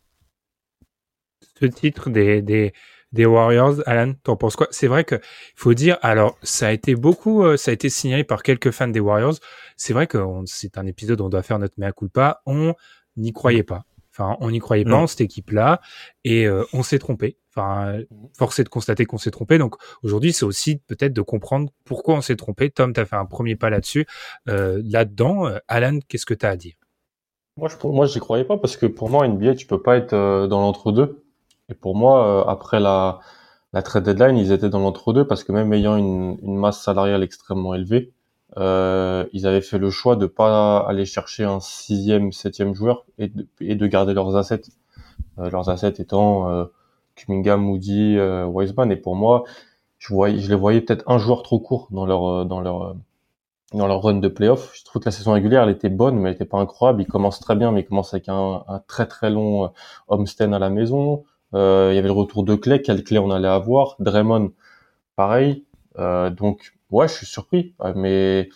[1.60, 2.72] Ce titre des, des,
[3.12, 4.68] des Warriors, Alan, t'en penses quoi?
[4.70, 5.20] C'est vrai que
[5.54, 8.88] faut dire, alors ça a été beaucoup, euh, ça a été signalé par quelques fans
[8.88, 9.34] des Warriors.
[9.76, 12.42] C'est vrai que c'est un épisode où on doit faire notre mea culpa.
[12.46, 12.74] On
[13.16, 13.84] n'y croyait pas.
[14.14, 15.80] Enfin, on n'y croyait pas en cette équipe-là
[16.24, 17.38] et euh, on s'est trompé.
[17.48, 17.98] Enfin,
[18.36, 19.56] force est de constater qu'on s'est trompé.
[19.56, 22.70] Donc aujourd'hui, c'est aussi peut-être de comprendre pourquoi on s'est trompé.
[22.70, 24.06] Tom, tu as fait un premier pas là-dessus.
[24.48, 26.74] Euh, là-dedans, euh, Alan, qu'est-ce que tu as à dire?
[27.56, 30.12] Moi, je, moi, j'y croyais pas parce que pour moi, NBA, tu peux pas être
[30.12, 31.21] dans l'entre-deux.
[31.72, 33.20] Et pour moi, après la,
[33.72, 37.22] la trade deadline, ils étaient dans l'entre-deux parce que même ayant une, une masse salariale
[37.22, 38.12] extrêmement élevée,
[38.58, 43.28] euh, ils avaient fait le choix de pas aller chercher un sixième, septième joueur et
[43.28, 44.64] de, et de garder leurs assets.
[45.38, 46.66] Euh, leurs assets étant euh,
[47.16, 48.92] Kuminga, Moody, euh, Wiseman.
[48.92, 49.44] Et pour moi,
[49.98, 52.82] je, voyais, je les voyais peut-être un joueur trop court dans leur euh, dans leur
[52.82, 52.94] euh,
[53.72, 54.72] dans leur run de playoff.
[54.74, 57.00] Je trouve que la saison régulière, elle était bonne, mais elle était pas incroyable.
[57.02, 59.72] Ils commencent très bien, mais ils commencent avec un, un très très long
[60.08, 61.24] homestand à la maison.
[61.54, 62.82] Euh, il y avait le retour de Clay.
[62.82, 63.96] Quelle clé on allait avoir?
[63.98, 64.52] Draymond,
[65.16, 65.64] pareil.
[65.98, 68.48] Euh, donc ouais, je suis surpris, mais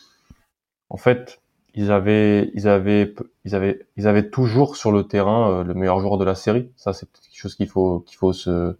[0.91, 1.41] en fait,
[1.75, 6.01] ils avaient, ils avaient, ils avaient, ils avaient toujours sur le terrain euh, le meilleur
[6.01, 6.71] joueur de la série.
[6.77, 8.77] Ça, c'est quelque chose qu'il faut, qu'il faut se,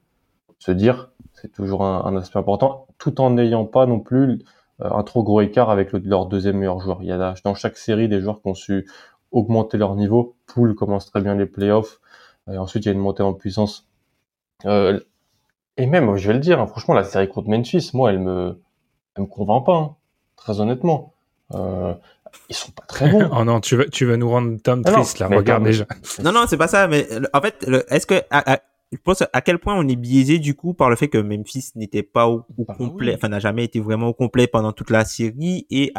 [0.59, 1.11] se dire.
[1.35, 4.43] C'est toujours un, un, aspect important, tout en n'ayant pas non plus
[4.83, 7.03] euh, un trop gros écart avec le, leur deuxième meilleur joueur.
[7.03, 8.89] Il y a dans chaque série des joueurs qui ont su
[9.31, 10.37] augmenter leur niveau.
[10.47, 12.01] Poole commence très bien les playoffs.
[12.51, 13.86] Et ensuite, il y a une montée en puissance.
[14.65, 15.01] Euh,
[15.77, 18.61] et même, je vais le dire, hein, franchement, la série contre Memphis, moi, elle me,
[19.15, 19.97] elle me convainc pas, hein,
[20.37, 21.13] très honnêtement.
[21.55, 21.95] Euh,
[22.49, 23.29] ils sont pas très bons.
[23.33, 25.29] oh non, tu veux, tu veux nous rendre Tom ah triste là.
[25.29, 25.87] Regarde déjà.
[26.23, 26.89] Non non, c'est pas ça.
[26.89, 28.59] Mais en fait, est-ce que à, à,
[28.93, 31.73] je pense à quel point on est biaisé du coup par le fait que Memphis
[31.75, 33.15] n'était pas au, au bah, complet, oui.
[33.17, 35.67] enfin n'a jamais été vraiment au complet pendant toute la série.
[35.71, 35.93] Et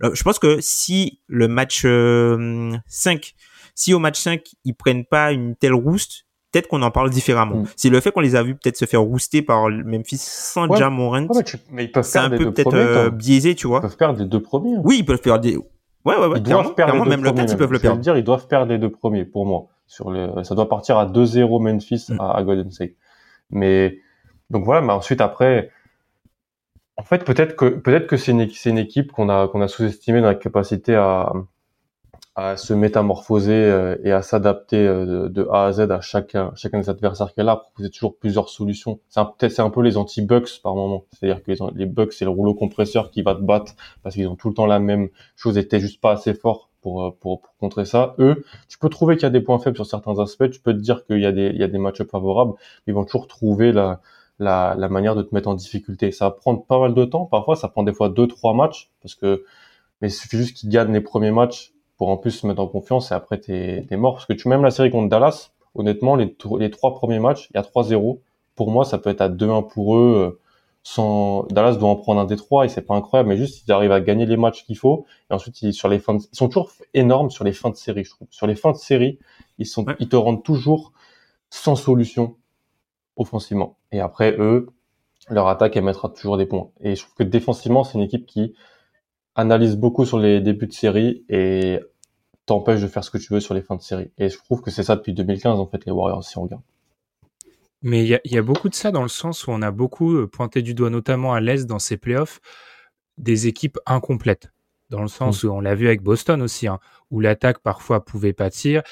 [0.00, 3.34] je pense que si le match euh, 5,
[3.74, 6.23] si au match 5 ils prennent pas une telle rouste,
[6.54, 7.56] peut-être qu'on en parle différemment.
[7.56, 7.66] Mm.
[7.76, 10.78] C'est le fait qu'on les a vus peut-être se faire rouster par Memphis sans ouais.
[10.78, 11.26] Jamorant.
[11.26, 13.78] Ouais, mais ils peuvent c'est un peu peut-être euh, biaisé, tu vois.
[13.78, 14.76] Ils peuvent perdre les deux premiers.
[14.76, 14.82] Hein.
[14.84, 15.56] Oui, ils peuvent perdre des.
[15.56, 16.38] Ouais, ouais, ouais.
[16.38, 18.00] Ils doivent perdre même le 4, ils peuvent le perdre.
[18.00, 19.66] dire, ils doivent perdre les deux premiers pour moi.
[19.86, 22.20] Sur les, ça doit partir à 2-0 Memphis mm.
[22.20, 22.92] à, à, Golden State.
[23.50, 23.98] Mais
[24.50, 25.70] donc voilà, mais ensuite après,
[26.96, 30.20] en fait peut-être que peut-être que c'est une, une équipe qu'on a qu'on a sous-estimé
[30.20, 31.32] dans la capacité à
[32.36, 36.80] à se métamorphoser euh, et à s'adapter euh, de, A à Z à chacun, chacun
[36.80, 38.98] des adversaires qu'elle a, proposer toujours plusieurs solutions.
[39.08, 41.04] C'est peut-être c'est un peu les anti-bucks par moment.
[41.12, 44.26] C'est-à-dire que les, les bucks c'est le rouleau compresseur qui va te battre parce qu'ils
[44.26, 47.10] ont tout le temps la même chose et t'es juste pas assez fort pour, euh,
[47.20, 48.16] pour, pour contrer ça.
[48.18, 50.50] Eux, tu peux trouver qu'il y a des points faibles sur certains aspects.
[50.50, 52.54] Tu peux te dire qu'il y a des il y a des match favorables.
[52.86, 54.00] Mais ils vont toujours trouver la
[54.40, 56.10] la, la manière de te mettre en difficulté.
[56.10, 57.26] Ça va prendre pas mal de temps.
[57.26, 59.44] Parfois, ça prend des fois deux trois matchs parce que
[60.00, 62.66] mais il suffit juste qu'ils gagnent les premiers matchs pour en plus se mettre en
[62.66, 66.16] confiance et après t'es es mort parce que tu même la série contre Dallas honnêtement
[66.16, 68.18] les, les trois premiers matchs il y a 3-0
[68.54, 70.40] pour moi ça peut être à 2-1 pour eux euh,
[70.84, 73.72] sans Dallas doit en prendre un des trois et c'est pas incroyable mais juste ils
[73.72, 75.06] arrivent à gagner les matchs qu'il faut.
[75.30, 77.76] Et ensuite ils, sur les fins de, ils sont toujours énormes sur les fins de
[77.76, 78.28] série je trouve.
[78.30, 79.18] Sur les fins de série
[79.58, 79.96] ils sont ouais.
[79.98, 80.92] ils te rendent toujours
[81.48, 82.36] sans solution
[83.16, 83.78] offensivement.
[83.92, 84.68] Et après eux
[85.30, 86.68] leur attaque elle mettra toujours des points.
[86.82, 88.54] Et je trouve que défensivement c'est une équipe qui
[89.34, 91.80] analyse beaucoup sur les débuts de série et
[92.46, 94.10] t'empêche de faire ce que tu veux sur les fins de série.
[94.18, 96.62] Et je trouve que c'est ça depuis 2015, en fait, les Warriors, si on regarde.
[97.82, 100.26] Mais il y, a, beaucoup de ça dans le sens où on a beaucoup euh,
[100.26, 102.40] pointé du doigt, notamment à l'Est dans ces playoffs,
[103.18, 104.53] des équipes incomplètes.
[104.90, 105.48] Dans le sens mmh.
[105.48, 106.78] où on l'a vu avec Boston aussi, hein,
[107.10, 108.82] où l'attaque parfois pouvait pâtir.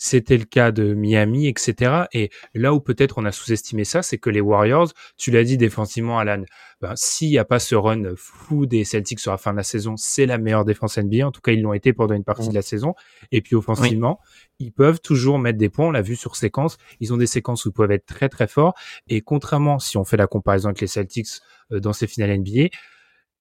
[0.00, 2.04] C'était le cas de Miami, etc.
[2.12, 5.56] Et là où peut-être on a sous-estimé ça, c'est que les Warriors, tu l'as dit
[5.56, 6.44] défensivement, Alan,
[6.80, 9.64] ben, s'il n'y a pas ce run fou des Celtics sur la fin de la
[9.64, 11.26] saison, c'est la meilleure défense NBA.
[11.26, 12.50] En tout cas, ils l'ont été pendant une partie mmh.
[12.50, 12.94] de la saison.
[13.32, 14.66] Et puis offensivement, oui.
[14.66, 15.88] ils peuvent toujours mettre des points.
[15.88, 16.78] On l'a vu sur séquence.
[17.00, 18.74] Ils ont des séquences où ils peuvent être très très forts.
[19.08, 21.40] Et contrairement, si on fait la comparaison avec les Celtics
[21.72, 22.68] euh, dans ces finales NBA,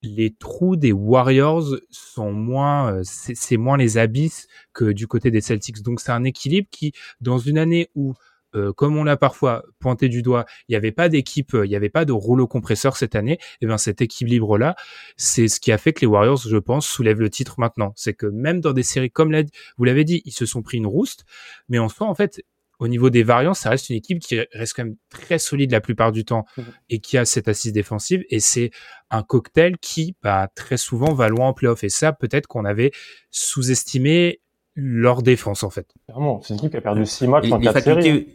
[0.02, 5.42] les trous des Warriors sont moins, euh, c'est moins les abysses que du côté des
[5.42, 5.82] Celtics.
[5.82, 8.14] Donc c'est un équilibre qui, dans une année où,
[8.56, 11.76] euh, comme on l'a parfois pointé du doigt, il n'y avait pas d'équipe, il n'y
[11.76, 13.34] avait pas de rouleau compresseur cette année.
[13.34, 14.76] Et eh bien cet équilibre-là,
[15.18, 17.94] c'est ce qui a fait que les Warriors, je pense, soulèvent le titre maintenant.
[17.96, 19.36] C'est que même dans des séries comme
[19.78, 21.26] vous l'avez dit, ils se sont pris une rouste,
[21.70, 22.42] mais en soi, en fait,
[22.80, 25.82] au niveau des variances, ça reste une équipe qui reste quand même très solide la
[25.82, 26.62] plupart du temps mmh.
[26.90, 28.24] et qui a cette assise défensive.
[28.30, 28.72] Et c'est
[29.10, 31.84] un cocktail qui, bah, très souvent, va loin en playoff.
[31.84, 32.92] Et ça, peut-être qu'on avait
[33.32, 34.42] sous-estimé
[34.76, 35.88] leur défense, en fait.
[36.06, 38.28] Clairement, c'est une équipe qui a perdu six matchs en quatre séries.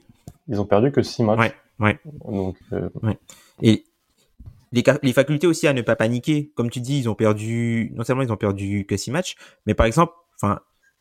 [0.48, 1.38] Ils ont perdu que six matchs.
[1.38, 1.98] Ouais, ouais.
[2.24, 2.88] Donc, euh...
[3.02, 3.18] ouais.
[3.62, 3.85] Et
[4.72, 6.50] les, les, facultés aussi à ne pas paniquer.
[6.57, 9.74] Comme tu dis, ils ont perdu, non seulement ils ont perdu que six matchs, mais
[9.74, 10.61] par exemple, enfin,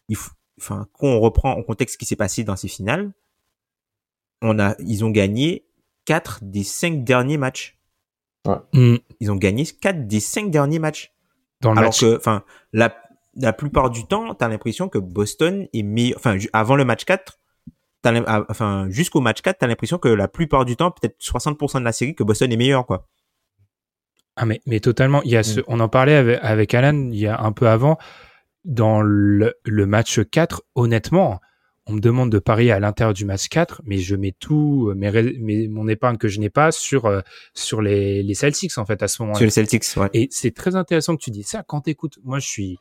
[0.10, 0.18] il
[0.60, 3.12] enfin, quand on reprend en contexte ce qui s'est passé dans ces finales,
[4.42, 5.66] on a, ils ont gagné
[6.06, 7.78] quatre des cinq derniers matchs.
[8.48, 8.56] Ouais.
[8.74, 8.96] Mm.
[9.20, 11.12] Ils ont gagné quatre des cinq derniers matchs.
[11.62, 12.02] Dans le Alors match.
[12.02, 12.96] que, enfin, la,
[13.36, 17.40] la plupart du temps, t'as l'impression que Boston est meilleur, enfin, avant le match 4,
[18.02, 21.18] t'as l'im- ah, enfin, jusqu'au match 4, t'as l'impression que la plupart du temps, peut-être
[21.22, 23.08] 60% de la série, que Boston est meilleur, quoi.
[24.36, 25.22] Ah mais, mais totalement.
[25.24, 27.68] Il y a ce, on en parlait avec, avec Alan il y a un peu
[27.68, 27.98] avant.
[28.64, 31.42] Dans le, le match 4, honnêtement,
[31.88, 34.94] on me demande de parier à l'intérieur du match 4, mais je mets tout, euh,
[34.96, 37.22] mes, mes- mon épargne que je n'ai pas sur, euh,
[37.54, 39.38] sur les, les Celtics, en fait, à ce moment-là.
[39.38, 40.10] Sur les Celtics, ouais.
[40.14, 42.20] Et c'est très intéressant que tu dis ça quand t'écoutes.
[42.24, 42.78] Moi, je suis,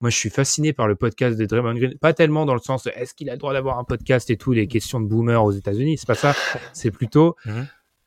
[0.00, 1.98] moi, je suis fasciné par le podcast de Draymond Green.
[1.98, 4.52] Pas tellement dans le sens, est-ce qu'il a le droit d'avoir un podcast et tout,
[4.52, 5.98] les questions de boomer aux États-Unis.
[5.98, 6.34] C'est pas ça.
[6.72, 7.66] C'est plutôt, Mhm.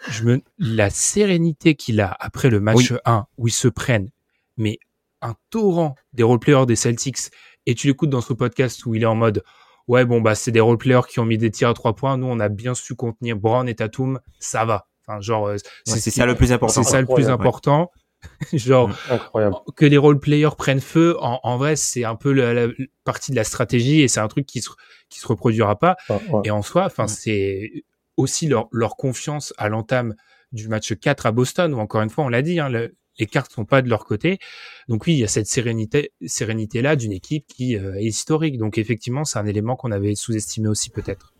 [0.09, 2.97] je me, la sérénité qu'il a après le match Oui.
[3.05, 4.09] 1 où ils se prennent,
[4.55, 4.79] mais
[5.21, 7.17] un torrent des roleplayers des Celtics
[7.65, 9.43] et tu l'écoutes dans ce podcast où il est en mode,
[9.89, 12.17] ouais, bon, bah, c'est des roleplayers qui ont mis des tirs à trois points.
[12.17, 14.19] Nous, on a bien su contenir Brown et Tatum.
[14.39, 14.87] Ça va.
[15.05, 16.81] Enfin, genre, euh, Ouais, ce c'est ça le plus important.
[16.83, 17.91] c'est ça le plus important.
[18.53, 18.95] genre, Mhm.
[19.11, 19.55] Incroyable.
[19.75, 22.67] que les role players prennent feu, en, en vrai, c'est un peu la, la
[23.03, 24.69] partie de la stratégie et c'est un truc qui se,
[25.09, 25.95] qui se reproduira pas.
[26.09, 26.41] Ouais, ouais.
[26.45, 27.07] Et en soi, enfin, Mm.
[27.07, 27.71] c'est
[28.17, 30.13] aussi leur, leur confiance à l'entame
[30.51, 33.27] du match 4 à Boston, où encore une fois, on l'a dit, hein, le- les
[33.27, 34.39] cartes sont pas de leur côté.
[34.87, 38.57] Donc oui, il y a cette sérénité, sérénité là d'une équipe qui euh, est historique.
[38.57, 41.33] Donc effectivement, c'est un élément qu'on avait sous-estimé aussi peut-être.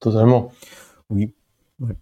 [0.00, 0.52] Totalement.
[1.10, 1.32] Oui.
[1.80, 1.94] Ouais.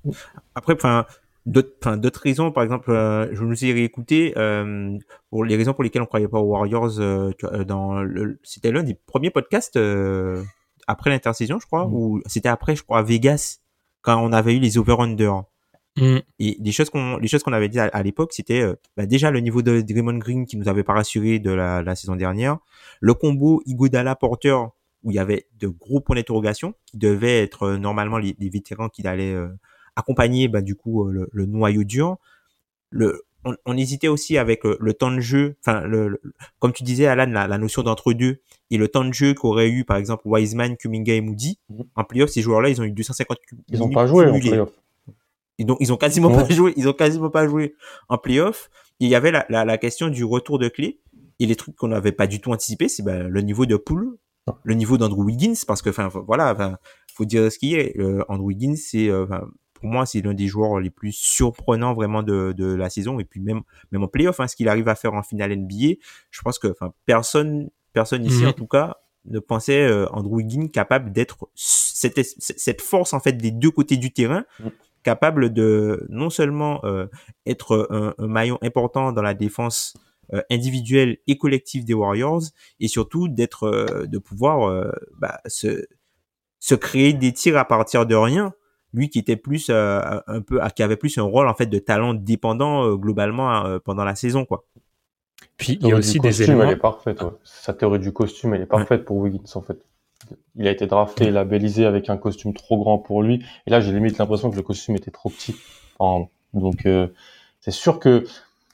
[0.55, 1.07] Après, enfin,
[1.47, 4.99] d'autres, enfin, d'autres raisons, par exemple, euh, je nous ai réécouté euh,
[5.31, 6.99] pour les raisons pour lesquelles on croyait pas aux Warriors.
[7.01, 7.33] euh,
[7.67, 10.43] dans le, c'était l'un des premiers podcasts euh,
[10.87, 11.95] après l'intersaison, je crois, Mm.
[11.95, 13.59] ou c'était après, je crois, à Vegas
[14.03, 15.45] quand on avait eu les over/under.
[16.39, 19.07] Et les choses qu'on, les choses qu'on avait dit à, à l'époque, c'était euh, bah,
[19.07, 22.17] déjà le niveau de Draymond Green qui nous avait pas rassuré de la, la saison
[22.17, 22.59] dernière,
[23.01, 24.57] le combo Iguodala Porter
[25.03, 28.49] où il y avait de gros points d'interrogation qui devaient être euh, normalement les, les
[28.51, 29.49] vétérans qui allaient euh,
[29.95, 32.17] accompagner bah, du coup euh, le, le noyau dur.
[32.91, 36.21] Le, on, on hésitait aussi avec euh, le temps de jeu, enfin le, le-
[36.59, 39.71] comme tu disais Alan, la, la notion d'entre deux et le temps de jeu qu'aurait
[39.71, 41.85] eu par exemple Wiseman, Kuminga et Moody Mhm.
[41.95, 42.31] en playoff.
[42.31, 44.71] Ces joueurs-là, ils ont eu 250 Ils n'ont pas joué en playoff.
[45.59, 46.47] Ils ont quasiment Ouais.
[46.47, 46.75] pas joué.
[46.77, 47.75] Ils ont quasiment pas joué
[48.09, 48.71] en playoff.
[49.01, 51.01] Il y avait la, la, la question du retour de clé.
[51.39, 54.17] Et les trucs qu'on n'avait pas du tout anticipé, c'est ben, le niveau de pool,
[54.65, 56.79] le niveau d'Andrew Wiggins, parce que, enfin, voilà, enfin,
[57.15, 57.99] faut dire ce qui est.
[57.99, 59.27] Euh, Andrew Wiggins, c'est, euh,
[59.75, 63.19] pour moi, c'est l'un des joueurs les plus surprenants vraiment de, de la saison.
[63.21, 63.61] Et puis même,
[63.93, 65.97] même en playoff, hein, ce qu'il arrive à faire en finale NBA,
[66.31, 68.49] je pense que, enfin, personne, personne ici, Mhm.
[68.49, 73.33] en tout cas, ne pensait euh, Andrew Wiggins capable d'être cette, cette force en fait
[73.33, 74.71] des deux côtés du terrain Mhm.
[75.07, 77.07] Capable de non seulement euh,
[77.47, 79.95] être un, un maillon important dans la défense
[80.35, 82.43] euh, individuelle et collective des Warriors
[82.81, 84.91] et surtout d'être euh, de pouvoir euh,
[85.21, 85.87] bah, se
[86.59, 88.53] se créer des tirs à partir de rien
[88.93, 91.79] lui qui était plus euh, un peu qui avait plus un rôle en fait de
[91.79, 94.67] talent dépendant euh, globalement euh, pendant la saison quoi
[95.57, 96.65] Puis il y a aussi des éléments.
[96.65, 97.23] elle est parfaite.
[97.23, 97.31] ouais.
[97.45, 99.79] Sa théorie du costume, elle est parfaite pour Wiggins en fait.
[100.57, 103.45] Il a été drafté, labellisé avec un costume trop grand pour lui.
[103.67, 105.55] Et là, j'ai limite l'impression que le costume était trop petit.
[106.55, 107.09] Donc, euh,
[107.61, 108.25] c'est sûr que,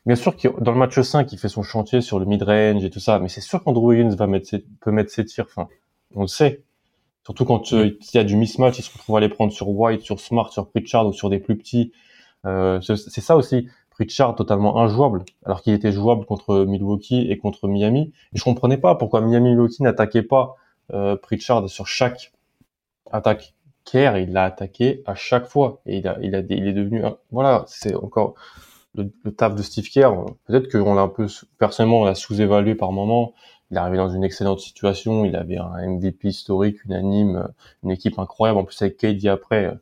[0.06, 2.90] bien sûr que dans le match 5, il fait son chantier sur le mid-range et
[2.90, 3.18] tout ça.
[3.18, 5.46] Mais c'est sûr qu'Andrew Wiggins va mettre ses, peut mettre ses tirs.
[5.48, 5.68] Enfin,
[6.14, 6.62] on le sait.
[7.24, 9.68] Surtout quand euh, il y a du mismatch, il se retrouve à les prendre sur
[9.68, 11.92] White, sur Smart, sur Pritchard ou sur des plus petits.
[12.46, 13.68] Euh, c'est ça aussi.
[13.90, 18.12] Pritchard totalement injouable, alors qu'il était jouable contre Milwaukee et contre Miami.
[18.32, 20.56] Et je comprenais pas pourquoi Miami et Milwaukee n'attaquaient pas
[21.22, 22.32] Pritchard sur chaque
[23.10, 23.54] attaque.
[23.84, 27.02] Kerr, il l'a attaqué à chaque fois et il a, il a, il est devenu,
[27.32, 28.34] voilà, c'est encore
[28.94, 30.12] le, taf de Steve Kerr.
[30.46, 31.26] Peut-être qu'on l'a un peu,
[31.58, 33.34] personnellement, on l'a sous-évalué par moment.
[33.70, 35.24] Il est arrivé dans une excellente situation.
[35.24, 37.48] Il avait un MVP historique, unanime,
[37.82, 38.60] une équipe incroyable.
[38.60, 39.74] En plus avec KD après, euh,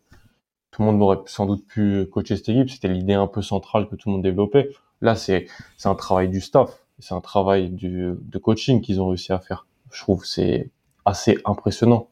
[0.71, 2.71] tout le monde aurait sans doute pu coacher cette équipe.
[2.71, 4.71] C'était l'idée un peu centrale que tout le monde développait.
[5.01, 5.47] Là, c'est
[5.77, 9.41] c'est un travail du staff, c'est un travail du, de coaching qu'ils ont réussi à
[9.41, 9.67] faire.
[9.91, 10.71] Je trouve c'est
[11.05, 12.09] assez impressionnant.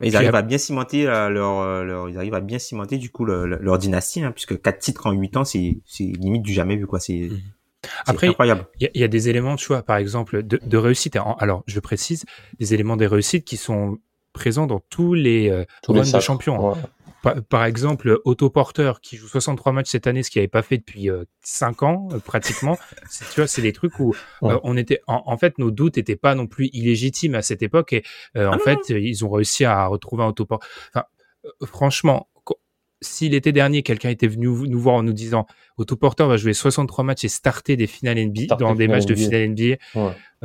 [0.00, 3.10] ils arrivent à bien cimenter euh, leur, euh, leur ils arrivent à bien cimenter du
[3.10, 6.42] coup le- le- leur dynastie hein, puisque quatre titres en huit ans c'est c'est limite
[6.42, 7.30] du jamais vu quoi c'est
[7.82, 10.44] c'est Après, incroyable Il y, a- il y a des éléments, tu vois, par exemple,
[10.44, 11.16] de, de réussite.
[11.40, 12.24] Alors, je précise,
[12.60, 13.98] des éléments des réussites qui sont
[14.32, 16.24] présents dans tous les euh, Tous les runs de sacres.
[16.24, 16.70] champions.
[16.70, 16.74] hein.
[16.74, 16.82] Ouais.
[17.22, 20.62] Par, par exemple, Otto Porter, qui joue 63 matchs cette année, ce qu'il n'avait pas
[20.62, 22.76] fait depuis euh, 5 ans, euh, pratiquement.
[23.32, 24.60] Tu vois, c'est des trucs où euh, Ouais.
[24.64, 27.92] on était, en, en fait, nos doutes n'étaient pas non plus illégitimes à cette époque.
[27.92, 28.02] Et
[28.36, 30.66] euh, en Ah non, fait, ils ont réussi à retrouver un Otto Porter.
[30.94, 31.04] Enfin,
[31.64, 32.28] franchement,
[33.02, 36.54] si l'été dernier, quelqu'un était venu nous voir en nous disant Otto Porter va jouer
[36.54, 39.76] 63 matchs et starter des finales NBA, dans des matchs de finales NBA,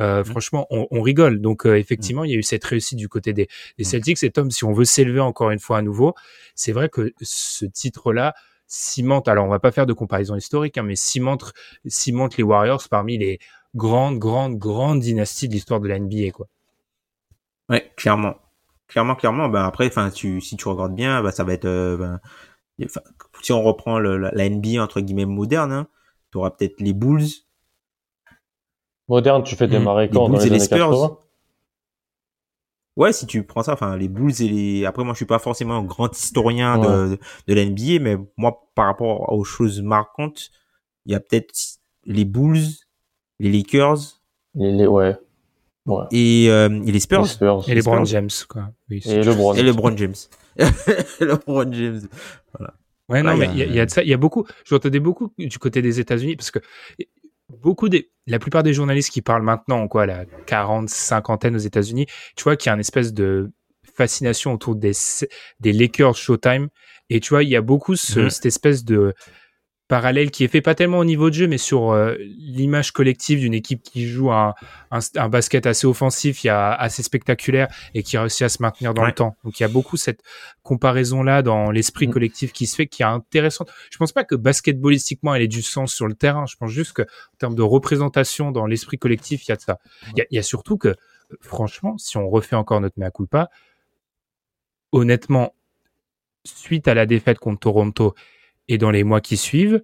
[0.00, 1.40] euh, franchement, on, rigole.
[1.40, 4.22] Donc, euh, effectivement, il y a eu cette réussite du côté des, des Celtics.
[4.22, 6.14] Et Tom, si on veut s'élever encore une fois à nouveau,
[6.54, 8.34] c'est vrai que ce titre-là
[8.66, 11.52] cimente, alors on va pas faire de comparaison historique, hein, mais cimente,
[11.86, 13.38] cimente les Warriors parmi les
[13.74, 16.46] grandes, grandes, grandes dynasties de l'histoire de la NBA, quoi.
[17.68, 18.36] Ouais, clairement.
[18.88, 19.48] Clairement, clairement.
[19.50, 22.20] Ben après, enfin, tu, si tu regardes bien, bah, ça va être, euh, ben,
[23.42, 25.88] si on reprend le, la, NBA entre guillemets moderne, hein,
[26.30, 27.26] tu auras peut-être les Bulls.
[29.08, 29.70] Moderne, tu fais mmh.
[29.70, 31.18] démarrer quand dans les, années 80
[32.98, 34.84] Ouais, si tu prends ça, enfin les Bulls et les.
[34.84, 38.68] Après, moi, je suis pas forcément un grand historien de, de la NBA, mais moi,
[38.74, 40.50] par rapport aux choses marquantes,
[41.06, 41.54] il y a peut-être
[42.04, 42.58] les Bulls,
[43.38, 44.20] les Lakers.
[44.54, 45.16] Les, ouais.
[45.86, 46.04] ouais.
[46.10, 47.24] Et, euh, et, les Spurs.
[47.68, 48.70] Et les Brown James, quoi.
[48.90, 49.54] Oui, et, LeBron.
[49.54, 50.14] et LeBron James.
[51.20, 52.00] LeBron James.
[52.56, 52.74] Voilà.
[53.08, 54.02] Ouais, non, mais il y, a de ça.
[54.02, 54.46] Il y a beaucoup.
[54.64, 56.58] J'entendais beaucoup du côté des États-Unis parce que
[57.48, 62.06] beaucoup des, la plupart des journalistes qui parlent maintenant, quoi, la 40, cinquantaine aux États-Unis,
[62.36, 63.50] tu vois qu'il y a une espèce de
[63.94, 64.92] fascination autour des,
[65.60, 66.68] des Lakers Showtime.
[67.08, 68.30] Et tu vois, il y a beaucoup ce, mmh.
[68.30, 69.14] cette espèce de,
[69.88, 73.40] parallèle qui est fait pas tellement au niveau de jeu, mais sur euh, l'image collective
[73.40, 74.54] d'une équipe qui joue un,
[74.90, 78.92] un, basket assez offensif, il y a assez spectaculaire et qui réussit à se maintenir
[78.92, 79.36] dans le temps.
[79.44, 80.22] Donc il y a beaucoup cette
[80.62, 82.12] comparaison là dans l'esprit mm.
[82.12, 83.70] collectif qui se fait, qui est intéressante.
[83.90, 86.44] Je pense pas que basketballistiquement elle ait du sens sur le terrain.
[86.46, 89.62] Je pense juste que en termes de représentation dans l'esprit collectif, il y a de
[89.62, 89.78] ça.
[90.12, 90.94] Il y a, y a, surtout que,
[91.40, 93.48] franchement, si on refait encore notre mea culpa,
[94.92, 95.54] honnêtement,
[96.44, 98.14] suite à la défaite contre Toronto
[98.68, 99.82] et dans les mois qui suivent,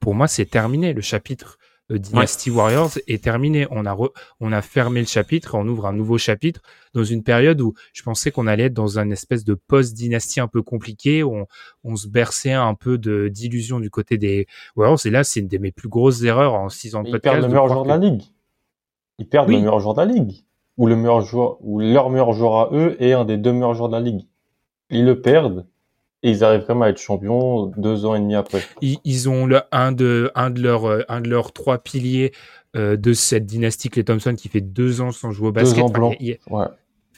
[0.00, 0.92] pour moi, c'est terminé.
[0.92, 1.58] Le chapitre
[1.90, 3.66] euh, Dynasty Warriors est terminé.
[3.70, 3.96] On a,
[4.40, 6.60] on a fermé le chapitre et on ouvre un nouveau chapitre
[6.94, 10.48] dans une période où je pensais qu'on allait être dans un espèce de post-dynastie un
[10.48, 11.46] peu compliqué, où on,
[11.84, 15.04] on se berçait un peu de d'illusion du côté des Warriors.
[15.04, 17.36] Et là, c'est une de mes plus grosses erreurs en six ans de podcast.
[17.36, 18.22] Ils perdent le meilleur joueur de la ligue.
[19.18, 20.44] Ils perdent le meilleur joueur de la ligue.
[20.76, 23.74] Ou le meilleur joueur, ou leur meilleur joueur à eux est un des deux meilleurs
[23.74, 24.26] joueurs de la ligue.
[24.90, 25.66] Ils le perdent
[26.24, 28.62] et ils arrivent quand même à être champions deux ans et demi après.
[28.80, 32.32] Ils, ont le, un de un de leurs euh, un de leurs trois piliers
[32.74, 35.76] euh, de cette dynastie les Thompson qui fait deux ans sans jouer au basket.
[35.76, 36.16] Deux ans blancs.
[36.18, 36.38] ouais.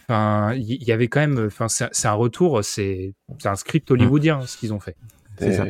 [0.09, 1.47] Enfin, il y, avait quand même.
[1.47, 2.63] Enfin, c'est un retour.
[2.63, 3.15] C'est
[3.45, 4.97] un script hollywoodien ce qu'ils ont fait.
[5.39, 5.65] C'est ça.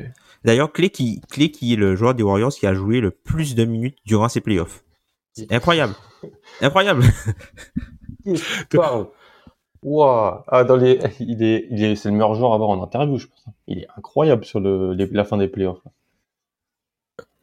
[0.44, 3.55] D'ailleurs, Clay qui Clay qui est le joueur des Warriors qui a joué le plus
[3.55, 4.85] de minutes durant ses playoffs.
[5.51, 5.94] Incroyable.
[6.61, 7.05] Incroyable.
[9.87, 10.42] Wow.
[10.49, 13.18] Ah, dans les, il est, il est, c'est le meilleur joueur à voir en interview,
[13.18, 13.44] je pense.
[13.68, 15.81] Il est incroyable sur le, la fin des playoffs.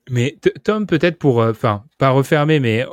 [0.09, 2.85] Mais Tom, peut-être pour, euh, enfin, pas refermer, mais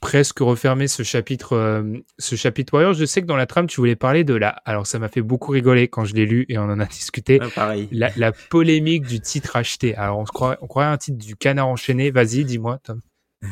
[0.00, 2.94] presque refermer ce chapitre, euh, ce chapitre Warriors.
[2.94, 4.48] Je sais que dans la trame, tu voulais parler de la.
[4.48, 7.38] Alors, ça m'a fait beaucoup rigoler quand je l'ai lu et on en a discuté.
[7.40, 7.88] Ah, pareil.
[7.92, 9.94] La, la, polémique du titre acheté.
[9.94, 12.10] Alors, on se croirait, on croirait un titre du canard enchaîné.
[12.10, 13.00] Vas-y, dis-moi, Tom.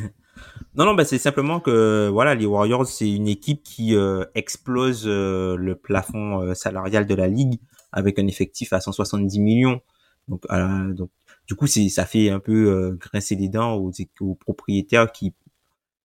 [0.75, 5.05] Non, non, bah, c'est simplement que voilà, les Warriors, c'est une équipe qui euh, explose
[5.07, 7.59] euh, le plafond euh, salarial de la ligue
[7.91, 9.81] avec un effectif à 170 millions.
[10.29, 10.43] Donc,
[10.95, 11.11] donc
[11.47, 15.35] du coup, c'est ça fait un peu grincer les dents aux, aux, propriétaires qui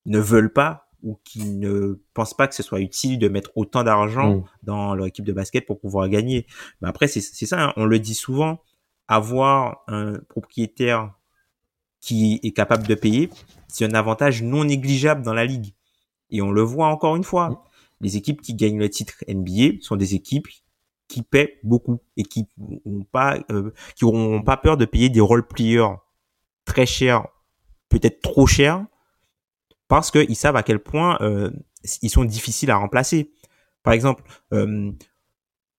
[0.07, 3.83] ne veulent pas ou qui ne pensent pas que ce soit utile de mettre autant
[3.83, 4.45] d'argent mm.
[4.63, 6.47] dans leur équipe de basket pour pouvoir gagner.
[6.81, 8.63] Mais après, c'est ça, hein, on le dit souvent,
[9.09, 11.13] avoir un propriétaire
[12.03, 13.31] qui est capable de payer,
[13.69, 15.73] c'est un avantage non négligeable dans la ligue.
[16.31, 17.65] Et on le voit encore une fois.
[18.01, 20.49] Les équipes qui gagnent le titre NBA sont des équipes
[21.07, 22.49] qui paient beaucoup et qui
[22.85, 25.95] n'ont pas, euh, qui auront pas peur de payer des role players
[26.65, 27.29] très chers,
[27.89, 28.85] peut-être trop chers,
[29.89, 31.51] parce qu'ils savent à quel point euh,
[32.01, 33.31] ils sont difficiles à remplacer.
[33.85, 34.91] Par exemple, euh,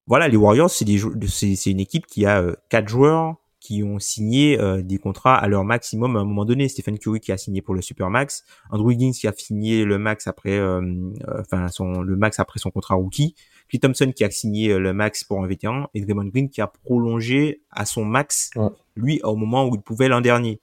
[0.08, 0.86] voilà, les Warriors, c'est
[1.28, 5.64] c'est une équipe qui a quatre joueurs qui ont signé euh, des contrats à leur
[5.64, 6.68] maximum à un moment donné.
[6.68, 9.98] Stephen Curry qui a signé pour le super max, Andrew Wiggins qui a signé le
[9.98, 13.36] max après, euh, euh, enfin son le max après son contrat rookie,
[13.70, 16.68] Clay Thompson qui a signé le max pour un vétéran et Draymond Green qui a
[16.68, 18.52] prolongé à son max
[18.98, 20.60] lui au moment où il pouvait l'an dernier.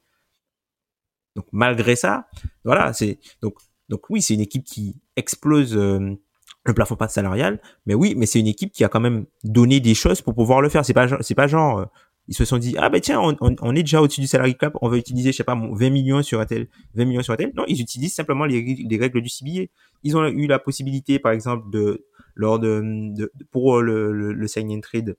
[1.37, 2.27] Donc malgré ça,
[2.65, 3.55] voilà, c'est donc
[3.89, 8.41] donc oui, c'est une équipe qui explose le plafond pas salarial, mais oui, mais c'est
[8.41, 10.85] une équipe qui a quand même donné des choses pour pouvoir le faire.
[10.85, 11.89] C'est pas c'est pas genre
[12.31, 14.73] ils se sont dit ah ben tiens on, on, est déjà au-dessus du salary cap
[14.81, 17.37] on va utiliser je sais pas 20 millions sur un tel 20 millions sur un
[17.37, 19.67] tel non ils utilisent simplement les, les règles du CBA
[20.05, 22.07] ils ont eu la possibilité par exemple de
[22.37, 22.81] lors de,
[23.15, 25.17] de pour le, le, le, sign and trade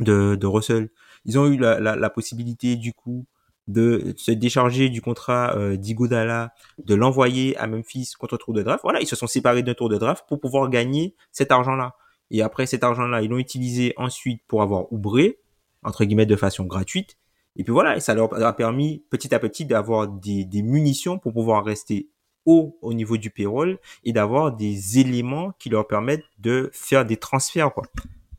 [0.00, 0.90] de, de Russell
[1.24, 3.24] ils ont eu la, la, la possibilité du coup
[3.68, 8.80] de se décharger du contrat euh, d'Igodala, de l'envoyer à Memphis contre tour de draft.
[8.82, 11.94] Voilà, ils se sont séparés d'un tour de draft pour pouvoir gagner cet argent-là.
[12.32, 15.38] Et après cet argent-là, ils l'ont utilisé ensuite pour avoir Oubré,
[15.82, 17.16] entre guillemets de façon gratuite.
[17.56, 21.18] Et puis voilà, et ça leur a permis petit à petit d'avoir des, des munitions
[21.18, 22.08] pour pouvoir rester
[22.46, 27.16] haut au niveau du payroll et d'avoir des éléments qui leur permettent de faire des
[27.16, 27.84] transferts quoi.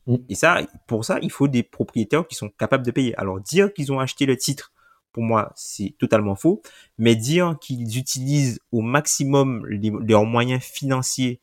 [0.07, 0.15] Mm.
[0.29, 3.15] Et ça, pour ça, il faut des propriétaires qui sont capables de payer.
[3.17, 4.71] Alors dire qu'ils ont acheté le titre,
[5.11, 6.61] pour moi, c'est totalement faux.
[6.97, 11.39] Mais dire qu'ils utilisent au maximum leurs moyens financiers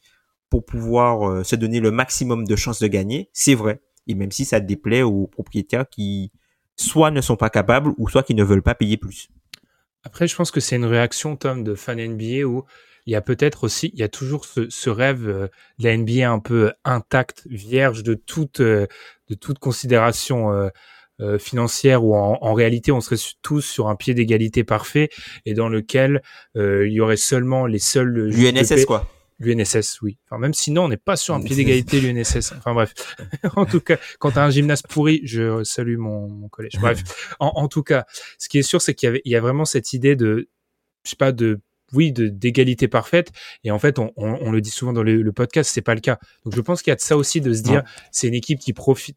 [0.51, 3.81] pour pouvoir euh, se donner le maximum de chances de gagner, c'est vrai.
[4.07, 6.33] Et même si ça déplaît aux propriétaires qui
[6.77, 9.29] soit ne sont pas capables ou soit qui ne veulent pas payer plus.
[10.03, 12.65] Après, je pense que c'est une réaction, Tom, de fan NBA où
[13.07, 15.49] il y a peut-être aussi, il y a toujours ce, rêve euh,
[15.79, 18.87] de la NBA un peu intact, vierge de toute, euh,
[19.29, 24.65] de toute considération euh, financière où en, réalité on serait tous sur un pied d'égalité
[24.65, 25.11] parfait
[25.45, 26.23] et dans lequel
[26.55, 29.07] il y aurait seulement les seuls l'UNSS quoi
[29.41, 30.19] L'UNSS, oui.
[30.27, 32.53] Enfin, même sinon, on n'est pas sur un pied d'égalité, l'UNSS.
[32.53, 32.93] Enfin, bref.
[33.57, 36.79] en tout cas, quand t'as un gymnase pourri, je salue mon, mon collège.
[36.79, 37.35] Bref.
[37.41, 38.05] En, en, tout cas,
[38.39, 40.51] ce qui est sûr, c'est qu'il y, avait, il y a vraiment cette idée de,
[41.05, 41.61] je sais pas, de,
[41.95, 43.33] oui, de, d'égalité parfaite.
[43.65, 45.95] Et en fait, on, on, on le dit souvent dans le, le podcast, c'est pas
[45.95, 46.19] le cas.
[46.45, 47.83] Donc, je pense qu'il y a de ça aussi, de se dire,
[48.13, 49.17] c'est une équipe qui profite,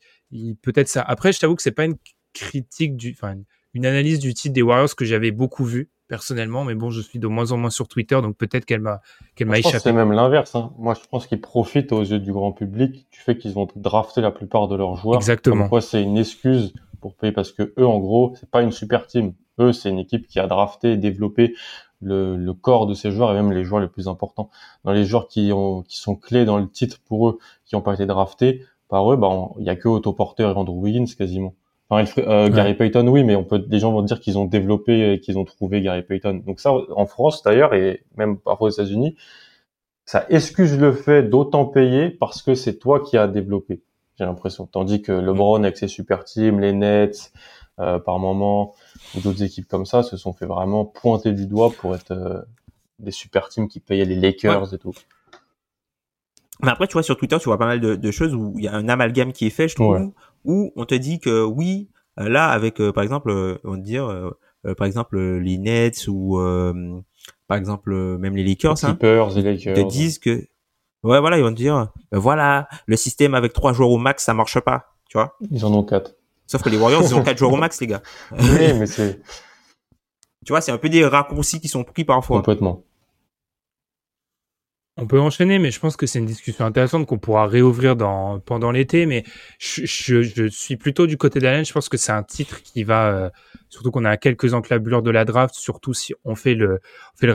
[0.61, 1.01] peut-être ça.
[1.01, 1.97] Après, je t'avoue que c'est pas une
[2.33, 3.35] critique du, enfin,
[3.73, 7.17] une analyse du titre des Warriors que j'avais beaucoup vu personnellement, mais bon, je suis
[7.17, 9.01] de moins en moins sur Twitter, donc peut-être qu'elle m'a
[9.35, 9.79] qu'elle m'a échappé.
[9.79, 10.53] C'est même l'inverse.
[10.53, 10.71] Hein.
[10.77, 14.21] Moi, je pense qu'ils profitent aux yeux du grand public du fait qu'ils vont drafter
[14.21, 15.17] la plupart de leurs joueurs.
[15.17, 15.69] Exactement.
[15.69, 19.07] Comme c'est une excuse pour payer parce que eux, en gros, c'est pas une super
[19.07, 19.33] team.
[19.57, 21.55] Eux, c'est une équipe qui a drafté et développé
[21.99, 24.51] le, le, corps de ces joueurs et même les joueurs les plus importants.
[24.83, 27.81] Dans les joueurs qui ont qui sont clés dans le titre pour eux, qui n'ont
[27.81, 31.11] pas été draftés par eux, bah il y a que Otto Porter et Andrew Wiggins
[31.17, 31.55] quasiment.
[31.91, 35.19] Euh, Gary Payton, oui, mais on peut, des gens vont dire qu'ils ont développé et
[35.19, 36.41] qu'ils ont trouvé Gary Payton.
[36.45, 39.15] Donc ça, en France d'ailleurs, et même parfois aux États-Unis,
[40.05, 43.81] ça excuse le fait d'autant payer parce que c'est toi qui as développé.
[44.17, 44.65] J'ai l'impression.
[44.65, 47.31] Tandis que LeBron avec ses super teams, les Nets,
[47.79, 48.75] euh, par moment,
[49.15, 52.41] ou d'autres équipes comme ça, se sont fait vraiment pointer du doigt pour être euh,
[52.99, 54.93] des super teams qui payaient les Lakers et tout.
[56.61, 58.63] Mais après, tu vois, sur Twitter, tu vois pas mal de, de choses où il
[58.63, 60.11] y a un amalgame qui est fait, je trouve,
[60.45, 61.89] où on te dit que oui,
[62.19, 64.33] euh, là, avec, euh, par exemple, euh, on va dire,
[64.77, 66.39] par exemple, les Nets ou,
[67.47, 70.47] par exemple, même les Lakers, les hein, Clippers, les Lakers, te disent que,
[71.03, 74.33] ouais, voilà, ils vont te dire, voilà, le système avec trois joueurs au max, ça
[74.33, 75.35] marche pas, tu vois.
[75.51, 76.15] Ils en ont quatre.
[76.45, 78.01] Sauf que les Warriors, ils ont quatre joueurs au max, les gars.
[78.31, 79.21] Oui, mais c'est.
[80.45, 82.37] Tu vois, c'est un peu des raccourcis qui sont pris parfois.
[82.37, 82.83] Complètement.
[84.95, 88.39] On peut enchaîner, mais je pense que c'est une discussion intéressante qu'on pourra réouvrir dans,
[88.39, 89.07] pendant l'été.
[89.07, 89.23] Mais
[89.57, 91.65] je, je, je, suis plutôt du côté d'Allen.
[91.65, 93.29] Je pense que c'est un titre qui va, euh,
[93.69, 96.79] surtout qu'on a quelques enclabures de la draft, surtout si on fait le,
[97.15, 97.33] on fait le,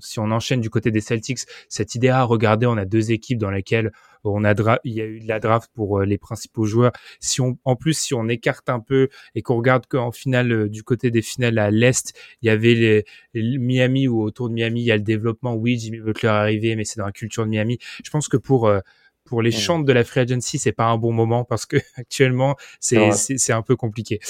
[0.00, 3.38] si on enchaîne du côté des Celtics, cette idée à regarder, on a deux équipes
[3.38, 3.92] dans lesquelles
[4.24, 4.54] on a
[4.84, 6.92] il y a eu de la draft pour euh, les principaux joueurs.
[7.20, 10.68] Si on, en plus, si on écarte un peu et qu'on regarde qu'en finale, euh,
[10.68, 13.04] du côté des finales à l'Est, il y avait
[13.34, 15.54] les, Miami ou autour de Miami, il y a le développement.
[15.54, 17.78] Oui, Jimmy Butler est arrivé, mais c'est dans la culture de Miami.
[18.04, 18.80] Je pense que pour, euh,
[19.24, 22.56] pour les chantes de la free agency, c'est pas un bon moment parce que actuellement
[22.80, 24.20] c'est c'est un peu compliqué.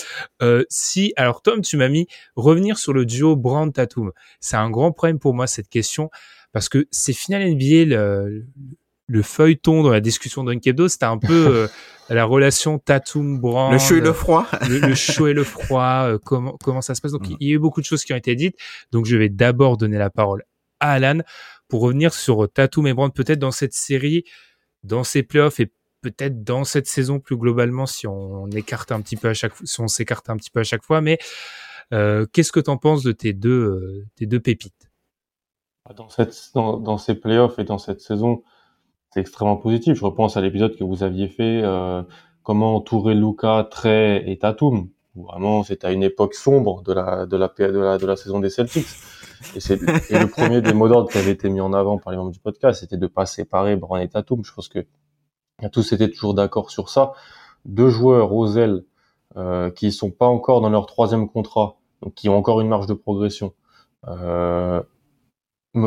[0.42, 4.12] Euh, si alors Tom, tu m'as mis revenir sur le duo Brand Tatum.
[4.40, 6.10] C'est un grand problème pour moi cette question
[6.52, 8.46] parce que c'est final NBA le,
[9.06, 11.68] le feuilleton dans la discussion d'un Hebdo, c'était un peu euh,
[12.08, 13.72] la relation Tatum Brand.
[13.72, 14.46] Le chaud et le froid.
[14.68, 16.04] le, chaud et le froid.
[16.06, 18.12] Euh, comment comment ça se passe Donc il y a eu beaucoup de choses qui
[18.12, 18.56] ont été dites.
[18.92, 20.44] Donc je vais d'abord donner la parole
[20.80, 21.20] à Alan
[21.68, 24.24] pour revenir sur Tatum et Brand peut-être dans cette série,
[24.84, 25.72] dans ces playoffs et
[26.02, 29.88] peut-être dans cette saison plus globalement si on, un petit peu à chaque si on
[29.88, 31.00] s'écarte un petit peu à chaque fois.
[31.00, 31.18] Mais
[31.92, 34.90] euh, qu'est-ce que tu en penses de tes deux tes deux pépites?
[35.96, 38.42] Dans, cette, dans, dans ces playoffs et dans cette saison,
[39.12, 39.94] c'est extrêmement positif.
[39.94, 42.02] Je repense à l'épisode que vous aviez fait, euh,
[42.42, 44.88] comment entourer Luca, Trey et Tatum.
[45.14, 48.40] Vraiment, c'était à une époque sombre de la de la de la, de la saison
[48.40, 48.86] des Celtics.
[49.54, 52.30] Et, le premier des mots d'ordre qui avait été mis en avant par les membres
[52.30, 54.44] du podcast, c'était de pas séparer Brown et Tatum.
[54.44, 54.86] Je pense que
[55.72, 57.12] tous étaient toujours d'accord sur ça.
[57.64, 58.84] Deux joueurs aux ailes
[59.36, 62.86] euh, qui sont pas encore dans leur troisième contrat, donc qui ont encore une marge
[62.86, 63.52] de progression.
[64.08, 64.82] Euh,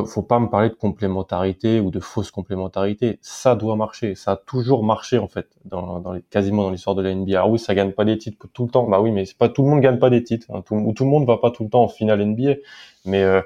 [0.06, 3.20] faut pas me parler de complémentarité ou de fausse complémentarité.
[3.22, 4.16] Ça doit marcher.
[4.16, 7.42] Ça a toujours marché en fait, dans, les, quasiment dans l'histoire de la NBA.
[7.42, 8.84] Ah oui, ça gagne pas des titres tout le temps.
[8.88, 10.48] Bah oui, mais c'est pas tout le monde gagne pas des titres.
[10.54, 10.62] Hein.
[10.66, 12.56] Tout, ou tout le monde va pas tout le temps en finale NBA.
[13.06, 13.42] Mais euh,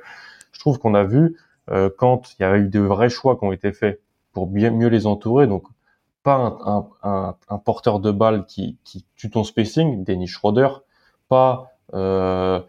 [0.52, 1.38] je trouve qu'on a vu
[1.70, 4.02] euh, quand il y a eu de vrais choix qui ont été faits
[4.34, 5.46] pour bien mieux les entourer.
[5.46, 5.68] Donc
[6.24, 10.70] pas un, un, un, porteur de balle qui, qui tue ton spacing, Dennis Schroeder,
[11.30, 12.60] pas euh,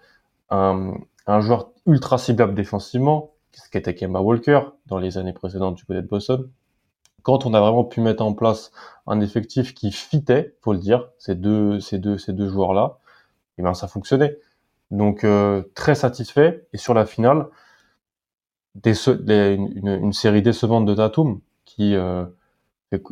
[0.50, 0.94] un,
[1.26, 6.03] un joueur ultra ciblable défensivement, ce qu'était Kemba Walker dans les années précédentes du côté
[6.03, 6.48] de Boston.
[7.22, 8.72] quand on a vraiment pu mettre en place
[9.07, 12.98] un effectif qui fitait, faut le dire, ces deux, ces deux, ces deux joueurs-là,
[13.59, 14.38] et eh ben ça fonctionnait.
[14.90, 16.66] Donc euh, très satisfait.
[16.72, 17.48] Et sur la finale,
[18.74, 18.94] des,
[19.55, 22.24] une, série décevante de Tatum qui, euh,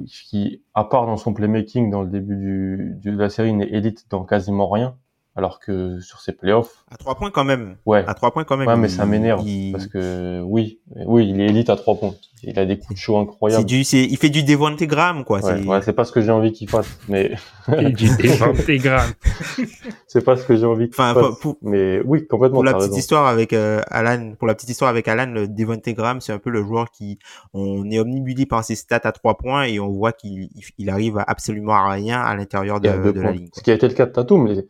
[0.07, 4.24] qui, à part dans son playmaking dans le début de la série, n'est élite dans
[4.24, 4.97] quasiment rien
[5.41, 6.84] alors que sur ces playoffs.
[6.91, 7.76] À trois points quand même.
[7.86, 8.05] Ouais.
[8.07, 8.68] À trois points quand même.
[8.68, 12.14] Ouais, mais ça m'énerve parce que oui, oui, il est élite à trois points.
[12.43, 13.64] Il a des coups de chaud incroyables.
[13.64, 15.41] Du, il fait du Devonte Graham quoi.
[15.41, 17.36] Ouais, ouais c'est pas ce que j'ai envie qu'il fasse, mais.
[17.68, 19.11] du Devonte Graham.
[20.07, 21.38] c'est pas ce que j'ai envie qu'il enfin, fasse.
[21.41, 22.57] Pour, mais oui, complètement.
[22.57, 25.88] Pour la petite histoire avec euh, Alan, pour la petite histoire avec Alan, le Devonte
[25.88, 27.18] Graham, c'est un peu le joueur qui,
[27.55, 31.18] on est omnibulé par ses stats à trois points et on voit qu'il il arrive
[31.18, 33.49] à absolument à rien à l'intérieur de, de la ligne.
[33.53, 34.64] Ce qui a été le cas de Tatum, mais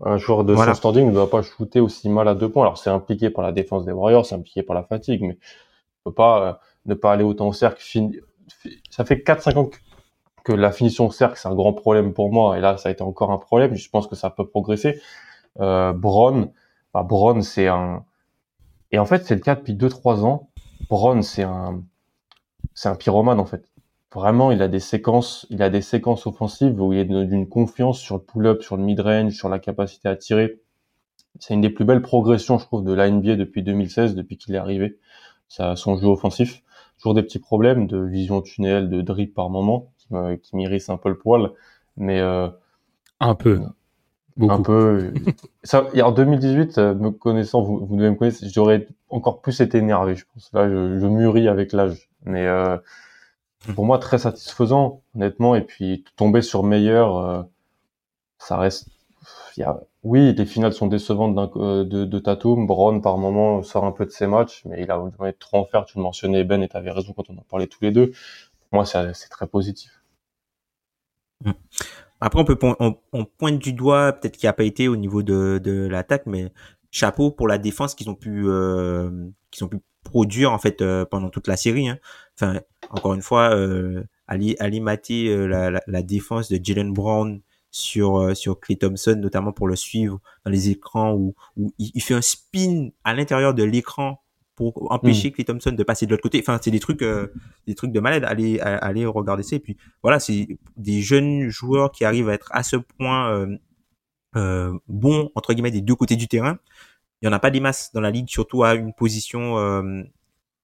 [0.00, 0.74] un joueur de voilà.
[0.74, 2.64] standing ne doit pas shooter aussi mal à deux points.
[2.64, 5.38] Alors c'est impliqué par la défense des Warriors, c'est impliqué par la fatigue, mais
[6.04, 6.52] on peut pas euh,
[6.86, 7.82] ne pas aller autant au cercle.
[8.90, 9.70] Ça fait 4-5 ans
[10.44, 12.92] que, la finition au cercle c'est un grand problème pour moi, et là ça a
[12.92, 13.74] été encore un problème.
[13.74, 15.00] Je pense que ça peut progresser.
[15.60, 16.50] Euh, Brown,
[16.94, 18.04] bah, Brown c'est un,
[18.90, 20.48] et en fait c'est le cas depuis 2-3 ans.
[20.88, 21.82] Brown c'est un,
[22.74, 23.71] c'est un pyromane en fait
[24.14, 27.98] vraiment, il a des séquences, il a des séquences offensives où il est d'une confiance
[27.98, 30.60] sur le pull-up, sur le mid-range, sur la capacité à tirer.
[31.38, 34.54] C'est une des plus belles progressions, je trouve, de la NBA depuis 2016, depuis qu'il
[34.54, 34.98] est arrivé.
[35.48, 36.62] Ça, son jeu offensif.
[36.98, 39.92] Toujours des petits problèmes de vision tunnel, de drip par moment,
[40.42, 41.50] qui m'irrissent un peu le poil.
[41.96, 42.48] Mais, euh,
[43.20, 43.60] un peu.
[44.36, 44.52] Beaucoup.
[44.52, 45.12] Un peu.
[45.62, 49.78] ça, en 2018, euh, me connaissant, vous, vous devez me connaître, j'aurais encore plus été
[49.78, 50.50] énervé, je pense.
[50.52, 52.08] Là, je, je mûris avec l'âge.
[52.24, 52.76] Mais, euh,
[53.74, 57.42] pour moi très satisfaisant honnêtement et puis tomber sur meilleur euh,
[58.38, 58.88] ça reste
[59.56, 62.66] y a, oui les finales sont décevantes euh, de, de Tatum.
[62.66, 65.00] Brown par moment sort un peu de ses matchs mais il a
[65.38, 65.84] trop en faire.
[65.84, 68.10] Tu le mentionnais Ben et tu avais raison quand on en parlait tous les deux.
[68.70, 69.90] Pour moi c'est très positif.
[71.44, 71.50] Mmh.
[72.20, 75.24] après on peut on, on pointe du doigt peut-être qu'il a pas été au niveau
[75.24, 76.52] de, de l'attaque mais
[76.92, 79.10] chapeau pour la défense qu'ils ont pu euh,
[79.50, 81.98] qu'ils ont pu produire en fait euh, pendant toute la série hein.
[82.36, 82.60] Enfin
[82.90, 87.40] encore une fois, euh, Ali, Ali Mati, euh, la, la, la, défense de Jalen Brown
[87.70, 92.02] sur euh, sur Clay Thompson, notamment pour le suivre dans les écrans où, où il,
[92.02, 94.22] fait un spin à l'intérieur de l'écran
[94.54, 95.32] pour empêcher mm.
[95.32, 96.38] Clay Thompson de passer de l'autre côté.
[96.40, 97.32] Enfin, c'est des trucs, euh,
[97.66, 98.24] des trucs de malade.
[98.24, 99.56] Allez, allez regarder ça.
[99.56, 103.56] Et puis voilà, c'est des jeunes joueurs qui arrivent à être à ce point euh,
[104.36, 106.58] euh, bons entre guillemets des deux côtés du terrain.
[107.20, 109.56] Il y en a pas des masses dans la ligue, surtout à une position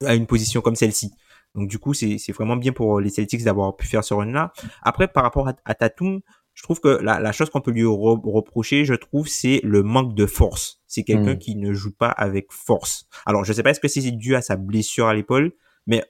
[0.05, 1.12] à une position comme celle-ci.
[1.55, 4.53] Donc du coup, c'est vraiment bien pour les Celtics d'avoir pu faire ce run-là.
[4.83, 6.21] Après, par rapport à, à Tatum,
[6.55, 10.15] je trouve que la, la chose qu'on peut lui reprocher, je trouve, c'est le manque
[10.15, 10.83] de force.
[10.89, 11.39] C'est quelqu'un hmm.
[11.39, 13.07] qui ne joue pas avec force.
[13.27, 15.53] Alors, je sais pas est-ce que c'est dû à sa blessure à l'épaule,
[15.87, 16.03] mais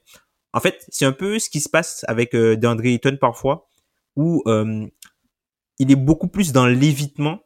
[0.54, 3.68] en fait, c'est un peu ce qui se passe avec euh, DeAndre Ayton parfois,
[4.16, 4.86] où euh,
[5.78, 7.40] il est beaucoup plus dans l'évitement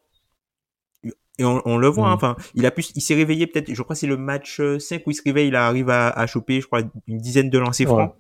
[1.43, 2.15] et on, le voit, hein, mm.
[2.15, 5.03] enfin, il a pu, il s'est réveillé peut-être, je crois c'est le match 5 euh,
[5.07, 7.87] où il se réveille, il arrive à, à choper, je crois, une dizaine de lancers
[7.87, 8.15] francs.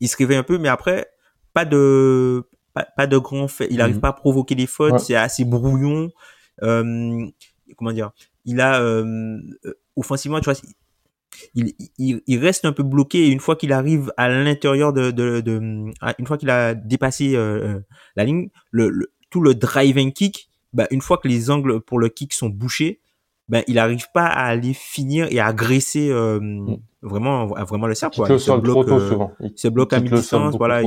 [0.00, 1.06] Il se réveille un peu, mais après,
[1.52, 2.48] pas de,
[2.96, 3.68] pas, de grands faits.
[3.70, 4.00] Il n'arrive mm.
[4.00, 6.10] pas à provoquer des fautes, c'est assez brouillon.
[6.62, 7.26] Euh,
[7.76, 8.12] comment dire?
[8.44, 9.38] Il a, euh,
[9.96, 10.58] offensivement, tu vois,
[11.54, 15.10] il, il, il, reste un peu bloqué et une fois qu'il arrive à l'intérieur de,
[15.10, 15.58] de, de,
[16.18, 17.80] une fois qu'il a dépassé euh,
[18.14, 21.98] la ligne, le, le, tout le driving kick, bah, une fois que les angles pour
[21.98, 23.00] le kick sont bouchés,
[23.48, 26.76] ben il arrive pas à aller finir et à agresser euh, mm.
[27.00, 28.20] vraiment vraiment le cercle.
[28.28, 29.32] Il se bloque euh, souvent.
[29.40, 30.82] Il bloque à mi-distance voilà.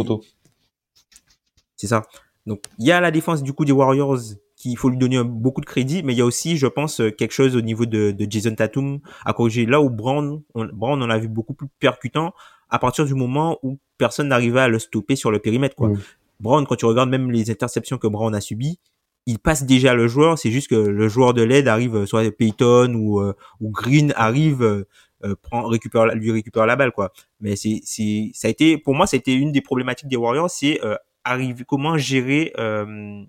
[1.75, 2.03] C'est ça.
[2.45, 4.19] Donc il y a la défense du coup des Warriors
[4.55, 7.31] qu'il faut lui donner beaucoup de crédit, mais il y a aussi, je pense, quelque
[7.31, 9.65] chose au niveau de, de Jason Tatum à corriger.
[9.65, 12.33] Là où Brown, on, Brown, on a vu beaucoup plus percutant
[12.69, 15.75] à partir du moment où personne n'arrivait à le stopper sur le périmètre.
[15.75, 15.89] Quoi.
[15.89, 15.99] Mm.
[16.41, 18.79] Brown, quand tu regardes même les interceptions que Brown a subies,
[19.25, 22.29] il passe déjà le joueur, c'est juste que le joueur de l'aide arrive, euh, soit
[22.35, 27.11] Payton ou, euh, ou Green arrive, euh, prend, récupère, lui récupère la balle, quoi.
[27.39, 30.79] Mais c'est, c'est, ça a été, pour moi, c'était une des problématiques des Warriors, c'est
[31.23, 33.27] arriver, comment gérer le,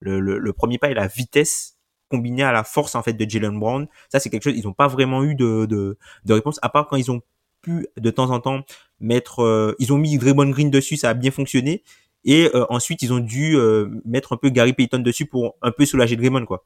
[0.00, 1.78] le, le, premier pas et la vitesse
[2.10, 3.86] combinée à la force en fait de Jalen Brown.
[4.10, 6.86] Ça, c'est quelque chose, ils n'ont pas vraiment eu de, de, de réponse, à part
[6.86, 7.22] quand ils ont
[7.62, 8.62] pu de temps en temps
[9.00, 11.82] mettre, ils ont mis Draymond Green dessus, ça a bien fonctionné,
[12.24, 15.70] et euh, ensuite, ils ont dû euh, mettre un peu Gary Payton dessus pour un
[15.70, 16.64] peu soulager Draymond, quoi.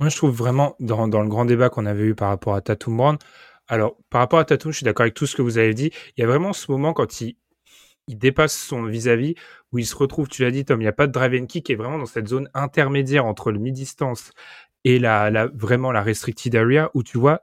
[0.00, 2.60] Moi, je trouve vraiment, dans, dans le grand débat qu'on avait eu par rapport à
[2.60, 3.18] Tatum Brown,
[3.68, 5.90] alors, par rapport à Tatum, je suis d'accord avec tout ce que vous avez dit.
[6.16, 7.36] Il y a vraiment ce moment quand il,
[8.06, 9.34] il dépasse son vis-à-vis,
[9.72, 11.46] où il se retrouve, tu l'as dit, Tom, il n'y a pas de drive and
[11.46, 14.32] kick, et vraiment dans cette zone intermédiaire entre le mi-distance
[14.84, 17.42] et la, la, vraiment la restricted area, où tu vois,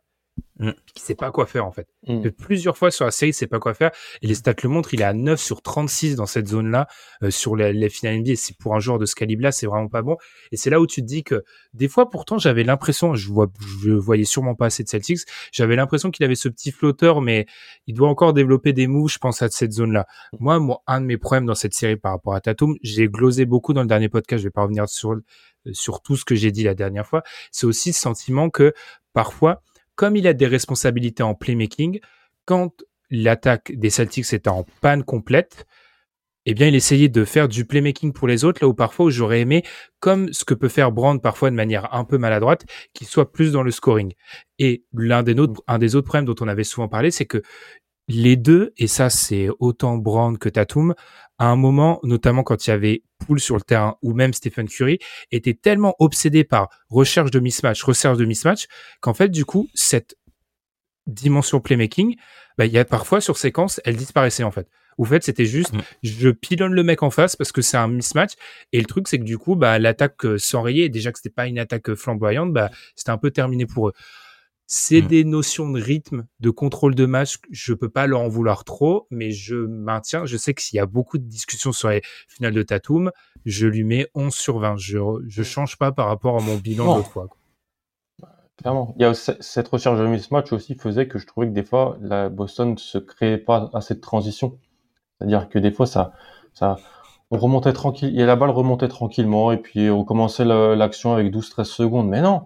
[0.59, 0.71] Mm.
[0.93, 1.87] Qui sait pas quoi faire en fait.
[2.07, 2.29] Mm.
[2.29, 3.91] Plusieurs fois sur la série, il sait pas quoi faire.
[4.21, 6.87] Et les stats le montrent, il est à 9 sur 36 dans cette zone-là,
[7.23, 8.35] euh, sur les, les finales NBA.
[8.35, 10.15] C'est pour un joueur de ce calibre-là, c'est vraiment pas bon.
[10.51, 11.43] Et c'est là où tu te dis que
[11.73, 13.47] des fois, pourtant, j'avais l'impression, je vois,
[13.83, 15.19] je voyais sûrement pas assez de Celtics,
[15.51, 17.45] j'avais l'impression qu'il avait ce petit flotteur, mais
[17.87, 20.07] il doit encore développer des moves, je pense, à cette zone-là.
[20.39, 23.45] Moi, moi, un de mes problèmes dans cette série par rapport à Tatum, j'ai glosé
[23.45, 25.17] beaucoup dans le dernier podcast, je vais pas revenir sur,
[25.73, 27.23] sur tout ce que j'ai dit la dernière fois.
[27.51, 28.73] C'est aussi ce sentiment que
[29.13, 29.61] parfois,
[29.95, 31.99] comme il a des responsabilités en playmaking,
[32.45, 32.71] quand
[33.09, 35.65] l'attaque des Celtics était en panne complète,
[36.45, 39.41] eh bien, il essayait de faire du playmaking pour les autres, là où parfois j'aurais
[39.41, 39.63] aimé,
[39.99, 43.51] comme ce que peut faire Brand parfois de manière un peu maladroite, qu'il soit plus
[43.51, 44.13] dans le scoring.
[44.59, 45.35] Et l'un des
[45.67, 47.41] un des autres problèmes dont on avait souvent parlé, c'est que
[48.07, 50.93] les deux, et ça c'est autant Brand que Tatum,
[51.37, 54.67] à un moment, notamment quand il y avait Poole sur le terrain ou même Stephen
[54.67, 54.99] Curry,
[55.31, 58.67] étaient tellement obsédés par recherche de mismatch, recherche de mismatch,
[59.01, 60.15] qu'en fait, du coup, cette
[61.07, 62.15] dimension playmaking,
[62.57, 64.67] bah, il y a parfois sur séquence, elle disparaissait en fait.
[64.97, 65.81] En fait, c'était juste, Mm.
[66.03, 68.31] je pilonne le mec en face parce que c'est un mismatch.
[68.71, 70.87] Et le truc, c'est que du coup, bah, l'attaque euh, s'enrayait.
[70.87, 73.93] Déjà que c'était pas une attaque flamboyante, bah, c'était un peu terminé pour eux.
[74.67, 75.07] C'est Mm.
[75.07, 77.37] des notions de rythme, de contrôle de match.
[77.51, 80.25] Je peux pas leur en vouloir trop, mais je maintiens.
[80.25, 83.11] Je sais que s'il y a beaucoup de discussions sur les finales de Tatum,
[83.45, 84.75] je lui mets 11 sur 20.
[84.77, 84.97] Je,
[85.27, 87.27] je change pas par rapport à mon bilan l'autre fois.
[87.27, 87.37] quoi.
[88.57, 88.95] Clairement.
[88.97, 91.63] Il y a ce- cette recherche de mismatch aussi faisait que je trouvais que des
[91.65, 94.57] fois, la Boston se créait pas assez de transition.
[95.19, 96.13] C'est-à-dire que des fois, ça,
[96.53, 96.77] ça,
[97.31, 101.65] on remontait tranquille, et la balle remontait tranquillement, et puis on commençait l'action avec 12-13
[101.69, 102.07] secondes.
[102.07, 102.43] Mais non!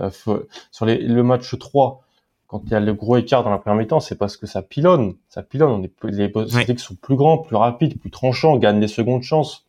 [0.00, 2.02] Euh, faut- sur les, le match 3,
[2.46, 4.62] quand il y a le gros écart dans la première mi-temps, c'est parce que ça
[4.62, 5.14] pilonne.
[5.28, 5.70] Ça pilonne.
[5.70, 9.22] On est, plus- les Celtics sont plus grands, plus rapides, plus tranchants, gagnent les secondes
[9.22, 9.66] chances.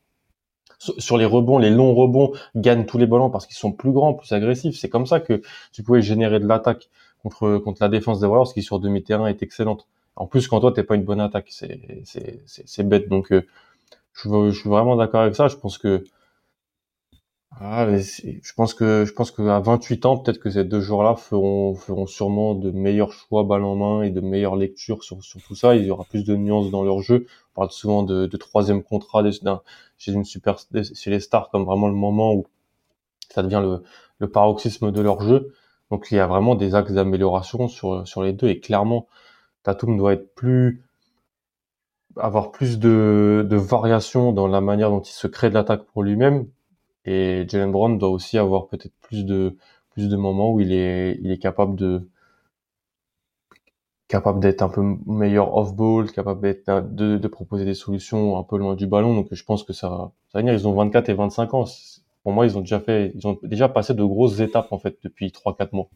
[0.80, 4.16] Sur les rebonds, les longs rebonds, gagnent tous les ballons parce qu'ils sont plus grands,
[4.16, 4.78] plus agressifs.
[4.80, 6.90] C'est comme ça que tu pouvais générer de l'attaque
[7.22, 9.88] contre, contre la défense des Warriors qui sur demi-terrain est excellente.
[10.16, 13.10] En plus, quand toi, t'es pas une bonne attaque, c'est, c'est, c'est, c'est bête.
[13.10, 13.46] Donc, euh,
[14.14, 15.48] je suis vraiment d'accord avec ça.
[15.48, 16.04] Je pense que,
[17.60, 21.76] ah, je pense que, je pense qu'à 28 ans, peut-être que ces deux joueurs-là feront,
[21.76, 25.56] feront sûrement de meilleurs choix balle en main et de meilleures lectures sur, sur tout
[25.56, 25.76] ça.
[25.76, 27.28] Il y aura plus de nuances dans leur jeu.
[27.54, 29.24] On parle souvent de, de troisième contrat
[29.98, 32.48] chez une super, chez les stars comme vraiment le moment où
[33.30, 33.84] ça devient le,
[34.20, 35.54] le paroxysme de leur jeu.
[35.92, 39.08] Donc il y a vraiment des axes d'amélioration sur, sur les deux et clairement
[39.64, 40.84] Tatum doit être plus
[42.18, 46.04] avoir plus de, de variation dans la manière dont il se crée de l'attaque pour
[46.04, 46.48] lui-même
[47.06, 49.58] et Jalen Brown doit aussi avoir peut-être plus de
[49.92, 52.08] plus de moments où il est il est capable de
[54.12, 58.58] capable d'être un peu meilleur off-ball, capable d'être de, de proposer des solutions un peu
[58.58, 59.16] loin du ballon.
[59.16, 60.54] Donc je pense que ça, ça va venir.
[60.54, 61.66] Ils ont 24 et 25 ans.
[62.24, 64.98] Pour moi, ils ont déjà fait, ils ont déjà passé de grosses étapes en fait
[65.02, 65.88] depuis 3-4 mois.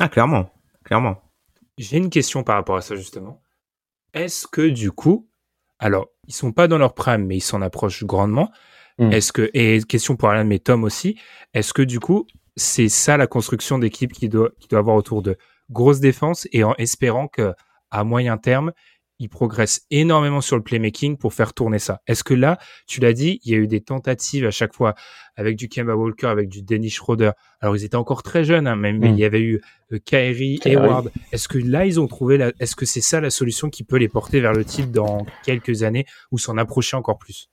[0.00, 0.48] Ah, clairement,
[0.84, 1.16] clairement.
[1.76, 3.42] J'ai une question par rapport à ça justement.
[4.14, 5.28] Est-ce que du coup,
[5.78, 8.50] alors ils sont pas dans leur prime, mais ils s'en approchent grandement.
[8.98, 9.12] Mm.
[9.12, 11.18] Est-ce que et question pour Alan mais Tom aussi,
[11.54, 12.26] est-ce que du coup
[12.56, 15.36] c'est ça la construction d'équipe qui doit qui doit avoir autour de
[15.70, 17.52] grosse défense et en espérant que
[17.90, 18.72] à moyen terme
[19.18, 22.02] ils progressent énormément sur le playmaking pour faire tourner ça.
[22.06, 24.94] Est-ce que là, tu l'as dit, il y a eu des tentatives à chaque fois
[25.36, 27.30] avec du Kemba Walker, avec du Dennis Schroeder.
[27.60, 29.14] Alors ils étaient encore très jeunes, hein, même mais Mm.
[29.14, 30.76] il y avait eu euh, Kyrie, Kyrie.
[30.76, 31.10] Hayward.
[31.32, 32.52] Est-ce que là ils ont trouvé la...
[32.60, 35.82] Est-ce que c'est ça la solution qui peut les porter vers le titre dans quelques
[35.82, 37.48] années ou s'en approcher encore plus?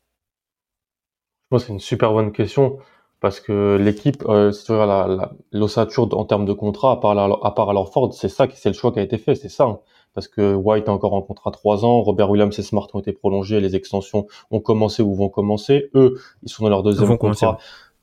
[1.58, 2.78] Que c'est une super bonne question
[3.20, 7.24] parce que l'équipe, euh, si tu regardes l'ossature en termes de contrat, à part, la,
[7.42, 9.48] à part alors Ford, c'est ça qui c'est le choix qui a été fait, c'est
[9.50, 9.64] ça.
[9.66, 9.80] hein.
[10.14, 13.14] Parce que White est encore en contrat 3 ans, Robert Williams et Smart ont été
[13.14, 15.90] prolongés, les extensions ont commencé ou vont commencer.
[15.96, 17.58] Eux, ils sont dans leur deuxième Vont contrat.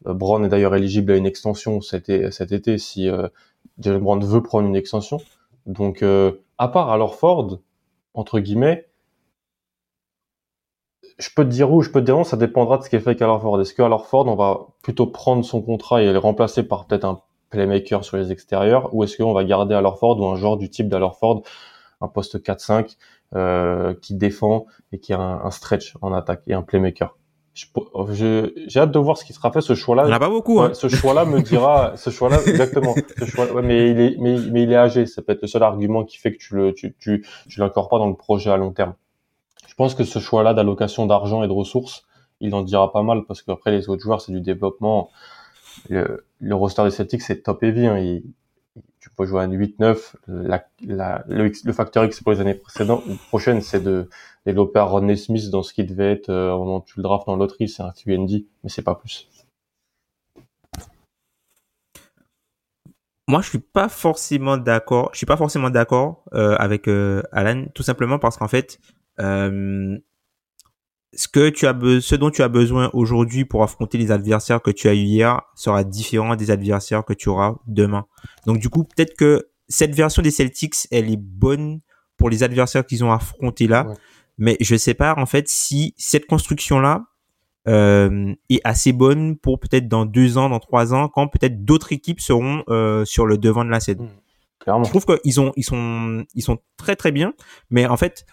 [0.07, 3.29] Euh, Brown est d'ailleurs éligible à une extension cet, été- cet été si euh,
[3.79, 5.19] Jalen Brown veut prendre une extension.
[5.67, 7.59] Donc, euh, à part alors Ford,
[8.15, 8.87] entre guillemets,
[11.21, 12.97] je peux te dire où, je peux te dire non, ça dépendra de ce qui
[12.97, 13.61] est fait avec Al Ford.
[13.61, 17.05] Est-ce que Al Ford, on va plutôt prendre son contrat et le remplacer par peut-être
[17.05, 20.57] un playmaker sur les extérieurs, ou est-ce qu'on va garder Al Ford ou un joueur
[20.57, 21.43] du type d'Al Ford,
[22.01, 22.97] un poste 4-5
[23.35, 27.17] euh, qui défend et qui a un, un stretch en attaque et un playmaker?
[27.55, 29.61] J'ai hâte de voir ce qui sera fait.
[29.61, 30.61] Ce choix-là, Il n'y en a pas beaucoup.
[30.61, 30.75] Ouais, hein.
[30.75, 32.95] ce choix-là me dira, ce choix-là, exactement.
[33.19, 35.07] Ce choix, ouais, mais il est, mais, mais il est âgé.
[35.07, 37.99] Ça peut être le seul argument qui fait que tu le, tu, tu, tu l'incorpores
[37.99, 38.95] dans le projet à long terme.
[39.71, 42.05] Je pense que ce choix-là d'allocation d'argent et de ressources,
[42.41, 45.11] il en dira pas mal parce qu'après les autres joueurs, c'est du développement.
[45.89, 47.87] Le, roster des Celtics, c'est top heavy.
[47.87, 48.19] Hein.
[48.99, 50.15] Tu peux jouer à 8-9.
[50.27, 54.11] La, la, le, facteur X pour les années précédentes, prochaines, c'est de
[54.45, 57.29] développer à Rodney Smith dans ce qui devait être, euh, au moment tu le drafts
[57.29, 59.29] en loterie, c'est un QND, mais c'est pas plus.
[63.31, 65.11] moi, je suis pas forcément d'accord.
[65.13, 68.81] Je suis pas forcément d'accord euh, avec euh, Alan, tout simplement parce qu'en fait,
[71.13, 74.71] ce que tu as, ce dont tu as besoin aujourd'hui pour affronter les adversaires que
[74.71, 78.07] tu as eu hier sera différent des adversaires que tu auras demain.
[78.47, 81.81] Donc du coup, peut-être que cette version des Celtics, elle est bonne
[82.17, 83.87] pour les adversaires qu'ils ont affrontés là,
[84.39, 87.05] mais je sais pas en fait si cette construction là
[87.69, 91.93] euh, est assez bonne pour peut-être dans deux ans, dans trois ans, quand peut-être d'autres
[91.93, 94.09] équipes seront euh, sur le devant de la scène.
[94.61, 94.85] Clairement.
[94.85, 97.33] Je trouve qu'ils ont, ils sont, ils sont très très bien,
[97.71, 98.27] mais en fait,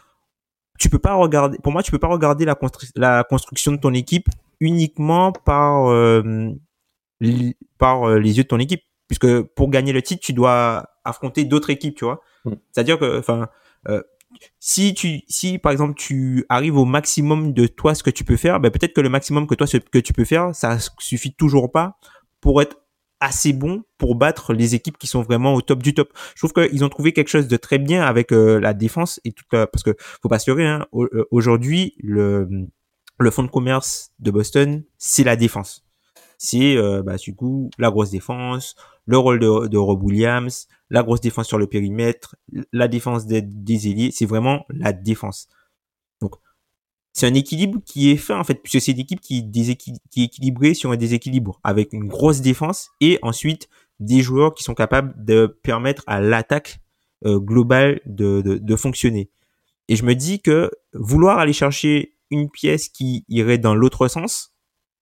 [0.77, 1.57] tu peux pas regarder.
[1.59, 2.57] Pour moi, tu peux pas regarder la,
[2.95, 4.27] la construction de ton équipe
[4.59, 6.51] uniquement par euh,
[7.77, 11.45] par euh, les yeux de ton équipe, puisque pour gagner le titre, tu dois affronter
[11.45, 12.21] d'autres équipes, tu vois.
[12.45, 12.53] Mm.
[12.71, 13.47] C'est-à-dire que, enfin,
[13.87, 14.01] euh,
[14.59, 18.37] si tu, si par exemple tu arrives au maximum de toi ce que tu peux
[18.37, 21.33] faire, ben peut-être que le maximum que toi ce que tu peux faire, ça suffit
[21.33, 21.97] toujours pas
[22.41, 22.77] pour être
[23.19, 26.11] assez bon pour battre les équipes qui sont vraiment au top du top.
[26.35, 29.31] Je trouve qu'ils ont trouvé quelque chose de très bien avec euh, la défense et
[29.31, 30.67] tout parce que faut pas se leurrer.
[30.67, 32.47] Hein, euh, aujourd'hui, le
[33.19, 35.83] le fonds de commerce de Boston, c'est la défense.
[36.37, 41.01] C'est euh, bah, du coup la grosse défense, le rôle de, de Rob Williams, la
[41.01, 42.35] grosse défense sur le périmètre,
[42.71, 45.49] la défense des, des ailiers, c'est vraiment la défense.
[47.17, 50.21] C'est un équilibre qui est fait, en fait, puisque c'est une équipe qui, est qui
[50.21, 54.75] est équilibrée sur un déséquilibre, avec une grosse défense et ensuite des joueurs qui sont
[54.75, 56.79] capables de permettre à l'attaque
[57.25, 59.31] euh, globale de, de, de fonctionner.
[59.87, 64.53] Et je me dis que vouloir aller chercher une pièce qui irait dans l'autre sens,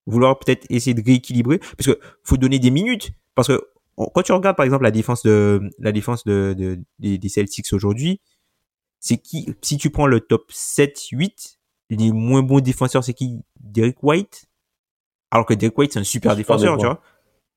[0.05, 3.61] vouloir peut-être essayer de rééquilibrer, parce que faut donner des minutes, parce que
[3.97, 6.79] quand tu regardes par exemple la défense de la défense de, de
[7.17, 8.21] des, Celtics aujourd'hui,
[9.01, 11.54] c'est qui si tu prends le top 7 8,
[11.89, 13.39] les moins bons défenseurs c'est qui?
[13.59, 14.45] Derek White?
[15.31, 17.01] Alors que Derek White c'est un super, défenseur, tu vois.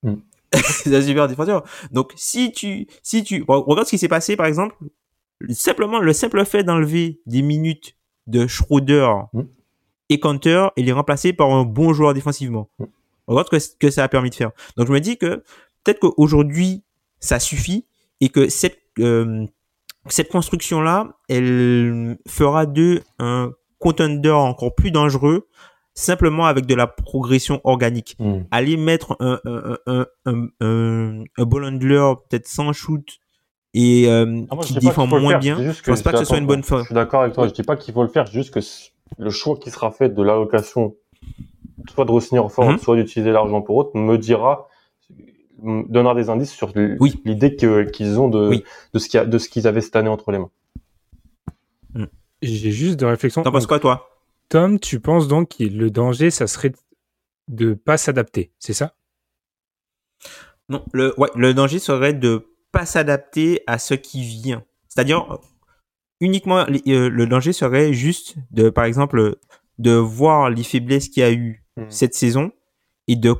[0.03, 0.17] Mm.
[0.55, 1.65] c'est un super défenseur.
[1.91, 4.77] Donc si tu si tu regarde ce qui s'est passé par exemple,
[5.51, 9.43] simplement le simple fait d'enlever des minutes de Schroeder mm.
[10.11, 12.71] et Counter et les remplacer par un bon joueur défensivement.
[12.79, 12.85] Mm.
[13.27, 14.53] Regarde ce que, que ça a permis de faire.
[14.77, 15.43] Donc je me dis que
[15.85, 16.83] peut-être qu'aujourd'hui,
[17.21, 17.87] ça suffit
[18.21, 19.47] et que cette, euh,
[20.09, 25.49] cette construction-là, elle fera de un contender encore plus dangereux
[25.95, 28.17] simplement avec de la progression organique.
[28.21, 28.43] Hmm.
[28.53, 30.07] Aller mettre un, un, un,
[30.61, 33.19] un, un ball handler peut-être sans shoot
[33.75, 36.63] et euh, ah, qui défend moins bien, je pense pas que ce soit une bonne
[36.63, 36.81] fin.
[36.81, 38.61] Je suis d'accord avec toi, je dis pas qu'il faut le faire, juste que
[39.19, 40.95] le choix qui sera fait de l'allocation,
[41.93, 42.79] soit de re-signer en forme, mhm.
[42.79, 44.69] soit d'utiliser l'argent pour autre, me dira
[45.61, 46.73] donnera des indices sur
[47.25, 48.63] l'idée qu'ils ont de,
[48.95, 50.51] ce de ce qu'ils avaient cette année entre les mains.
[52.43, 53.43] J'ai juste de réflexion.
[53.43, 54.09] T'en penses quoi, toi?
[54.49, 56.73] Tom, tu penses donc que le danger, ça serait
[57.49, 58.95] de pas s'adapter, c'est ça?
[60.69, 64.65] Non, le, ouais, le danger serait de pas s'adapter à ce qui vient.
[64.89, 65.39] C'est-à-dire,
[66.21, 69.37] uniquement, euh, le danger serait juste de, par exemple,
[69.79, 71.85] de voir les faiblesses qu'il y a eu mm.
[71.89, 72.53] cette saison
[73.07, 73.35] et de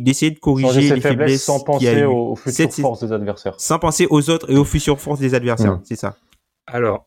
[0.00, 3.54] d'essayer de corriger les faiblesses sans penser aux, futures forces des adversaires.
[3.58, 6.16] Sans penser aux autres et aux futures forces des adversaires, c'est ça.
[6.66, 7.06] Alors,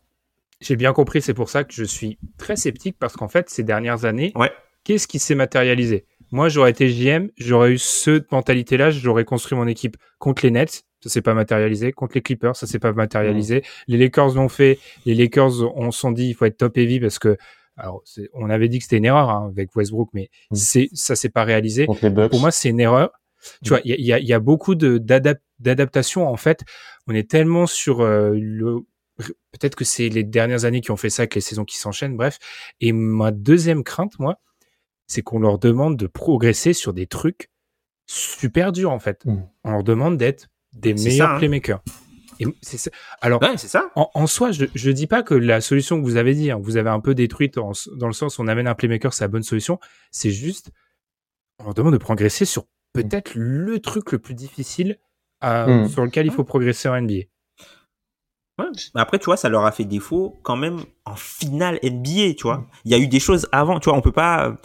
[0.60, 3.64] j'ai bien compris, c'est pour ça que je suis très sceptique parce qu'en fait, ces
[3.64, 4.52] dernières années, ouais.
[4.84, 6.06] qu'est-ce qui s'est matérialisé?
[6.32, 10.84] Moi, j'aurais été JM, j'aurais eu cette mentalité-là, j'aurais construit mon équipe contre les Nets,
[11.02, 13.64] ça s'est pas matérialisé, contre les Clippers, ça s'est pas matérialisé.
[13.88, 17.20] Les Lakers l'ont fait, les Lakers on s'en dit il faut être top heavy parce
[17.20, 17.38] que
[17.78, 18.04] alors,
[18.34, 20.56] on avait dit que c'était une erreur hein, avec Westbrook, mais mm.
[20.56, 21.86] c'est ça s'est pas réalisé.
[21.86, 23.12] Pour moi, c'est une erreur.
[23.64, 23.70] Tu mm.
[23.70, 24.98] vois, il y a, y a, beaucoup de
[25.60, 26.64] d'adaptation en fait.
[27.06, 28.80] On est tellement sur euh, le
[29.18, 32.18] peut-être que c'est les dernières années qui ont fait ça, avec les saisons qui s'enchaînent,
[32.18, 32.40] bref.
[32.80, 34.40] Et ma deuxième crainte, moi,
[35.08, 37.50] c'est qu'on leur demande de progresser sur des trucs
[38.06, 39.26] super durs en fait.
[39.26, 39.38] Mm.
[39.64, 41.38] On leur demande d'être des meilleurs hein.
[41.38, 41.82] playmakers.
[43.22, 43.92] Alors, c'est ça.
[43.96, 46.78] En, soi, je ne dis pas que la solution que vous avez dit, hein, vous
[46.78, 49.44] avez un peu détruite dans le sens où on amène un playmaker, c'est la bonne
[49.44, 49.80] solution.
[50.12, 50.72] C'est juste,
[51.60, 55.00] on leur demande de progresser sur peut-être le truc le plus difficile
[55.42, 55.88] hmm.
[55.88, 57.24] sur lequel il faut progresser en NBA.
[58.60, 62.44] Mais après, tu vois, ça leur a fait défaut quand même en finale NBA, tu
[62.44, 62.68] vois.
[62.86, 64.58] Il y a eu des choses avant, tu vois, on peut pas.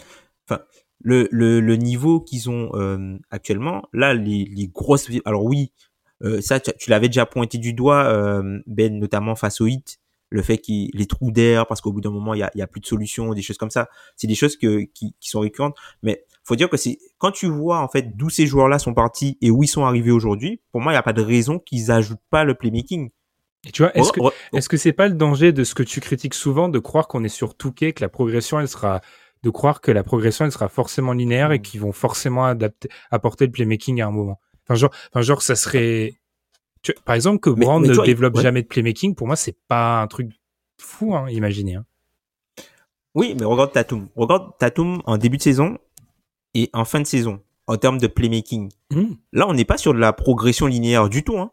[0.48, 0.62] Enfin,
[1.00, 5.10] le, le, niveau qu'ils ont euh, actuellement, là, les, les grosses.
[5.24, 5.72] Alors oui,
[6.24, 9.98] euh, ça, tu, l'avais déjà pointé du doigt, euh, Ben, notamment face au hit,
[10.30, 12.62] le fait qu'il les trous d'air, parce qu'au bout d'un moment, il y a, y
[12.62, 13.88] a, plus de solutions, des choses comme ça.
[14.16, 15.76] C'est des choses que, qui, qui sont récurrentes.
[16.02, 19.38] Mais faut dire que c'est quand tu vois en fait d'où ces joueurs-là sont partis
[19.40, 21.90] et où ils sont arrivés aujourd'hui, pour moi, il n'y a pas de raison qu'ils
[21.90, 23.10] ajoutent pas le playmaking.
[23.66, 24.20] Et tu vois, est-ce que
[24.56, 27.22] est-ce que c'est pas le danger de ce que tu critiques souvent de croire qu'on
[27.22, 29.00] est sur Touquet, que la progression elle sera
[29.42, 31.62] de croire que la progression elle sera forcément linéaire et mm.
[31.62, 34.40] qu'ils vont forcément adapter apporter le playmaking à un moment?
[34.64, 36.14] Enfin genre, enfin genre ça serait
[36.82, 38.42] Tu- par exemple, que Mais- Brand mais ne développe ouais.
[38.42, 40.30] jamais de playmaking, pour moi, c'est pas un truc
[40.80, 41.76] fou, hein, imaginez.
[41.76, 41.84] Hein.
[43.14, 44.08] Oui, mais regarde Tatum.
[44.16, 45.78] Regarde Tatum en début de saison
[46.54, 48.70] et en fin de saison, en termes de playmaking.
[48.90, 49.14] Hmm.
[49.32, 51.38] Là, on n'est pas sur de la progression linéaire du tout.
[51.38, 51.52] Hein.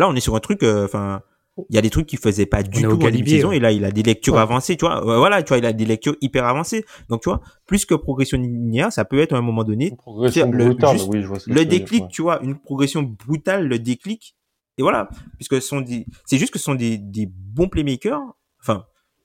[0.00, 1.22] Là, on est sur un truc, euh, enfin,
[1.68, 3.58] il y a des trucs qu'il faisait pas du tout en début saison, ouais.
[3.58, 4.40] et là, il a des lectures Ouais.
[4.40, 5.06] avancées, tu vois.
[5.06, 6.84] Euh, voilà, tu vois, il a des lectures hyper avancées.
[7.08, 10.50] Donc, tu vois, plus que progression linéaire, ça peut être à un moment donné progression
[10.50, 12.08] le- brutale, juste oui, je vois ce que le dire, déclic, ouais.
[12.10, 14.36] tu vois, une progression brutale, le déclic.
[14.78, 18.22] Et voilà, puisque ce sont des, c'est juste que ce sont des, des bons playmakers.
[18.62, 18.84] Enfin,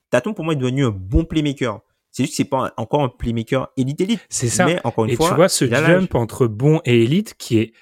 [0.10, 1.80] Tatum pour moi est devenu un bon playmaker.
[2.12, 4.20] C'est juste que c'est pas encore un playmaker élite élite.
[4.30, 4.66] C'est ça.
[4.66, 7.74] Mais encore une Et fois, tu vois ce jump entre bon et élite qui est,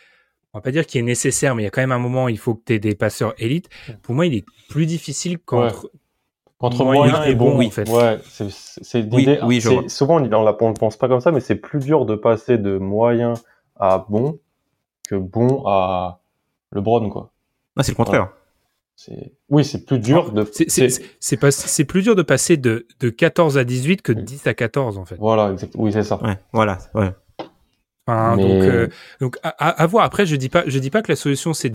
[0.53, 2.25] on va pas dire qu'il est nécessaire, mais il y a quand même un moment
[2.25, 3.69] où il faut que tu aies des passeurs élites.
[4.03, 5.89] Pour moi, il est plus difficile qu'entre.
[6.59, 7.89] Contre moyen moyen et bon, bon, en oui, fait.
[7.89, 9.61] Ouais, c'est Oui, oui.
[9.89, 13.33] Souvent, on ne pense pas comme ça, mais c'est plus dur de passer de moyen
[13.75, 14.39] à bon
[15.09, 16.21] que bon à
[16.71, 17.31] LeBron, quoi.
[17.75, 18.29] Non, c'est le contraire.
[19.49, 20.47] Oui, c'est plus dur de.
[20.51, 21.49] C'est- pas-
[21.85, 25.05] plus dur de passer de, de 14 à 18 que de 10 à 14, en
[25.05, 25.17] fait.
[25.19, 25.73] Voilà, exact.
[25.75, 26.23] Oui, c'est ça.
[26.23, 27.11] Ouais, voilà, ouais.
[28.05, 28.87] Enfin, Mais- Donc, euh,
[29.21, 30.03] donc à, à- voir.
[30.03, 31.71] Après, je dis pas, je dis pas que la solution c'est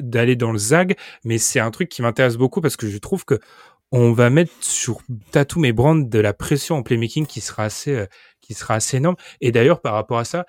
[0.00, 3.24] d'aller dans le zag, mais c'est un truc qui m'intéresse beaucoup parce que je trouve
[3.24, 3.38] que
[3.92, 5.00] on va mettre sur
[5.32, 8.06] Tatum et Brand de la pression en playmaking qui sera assez, euh,
[8.40, 9.16] qui sera assez énorme.
[9.40, 10.46] Et d'ailleurs, par rapport à ça,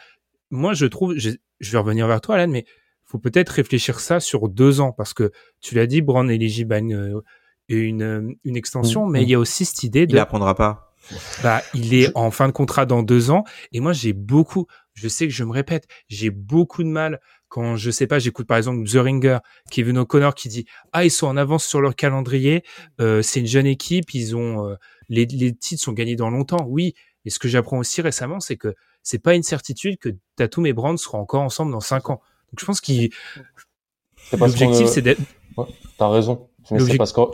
[0.51, 2.65] moi, je trouve, je, je vais revenir vers toi, Alan, mais
[3.03, 6.77] faut peut-être réfléchir ça sur deux ans parce que tu l'as dit, Brand éligible à
[6.77, 7.21] une, euh,
[7.67, 9.23] une, euh, une extension, Mm, mais mm.
[9.23, 10.93] il y a aussi cette idée de Il apprendra pas.
[11.41, 13.43] bah, il est en fin de contrat dans deux ans.
[13.71, 17.75] Et moi, j'ai beaucoup, je sais que je me répète, j'ai beaucoup de mal quand,
[17.75, 19.37] je sais pas, j'écoute par exemple The Ringer,
[19.69, 22.63] Kevin O'Connor qui dit, ah, ils sont en avance sur leur calendrier,
[22.99, 24.75] euh, c'est une jeune équipe, ils ont, euh,
[25.09, 26.65] les, les titres sont gagnés dans longtemps.
[26.67, 26.93] Oui.
[27.25, 28.73] Mais ce que j'apprends aussi récemment, c'est que
[29.03, 32.21] c'est pas une certitude que Tatum et Brand seront encore ensemble dans cinq ans.
[32.51, 33.11] Donc, je pense qu'il,
[34.33, 35.21] l'objectif, ne- c'est d'être,
[35.97, 36.47] T'as raison.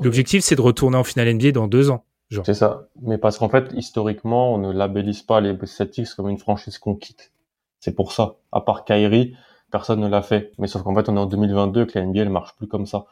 [0.03, 2.05] L'objectif, c'est de retourner en finale NBA dans deux ans.
[2.45, 2.89] C'est ça.
[3.01, 6.95] Mais parce qu'en fait, historiquement, on ne labellise pas les Celtics comme une franchise qu'on
[6.95, 7.31] quitte.
[7.79, 8.35] C'est pour ça.
[8.51, 9.35] À part Kyrie,
[9.71, 10.51] personne ne l'a fait.
[10.57, 12.85] Mais sauf qu'en fait, on est en 2022 que la NBA ne marche plus comme
[12.85, 13.05] ça.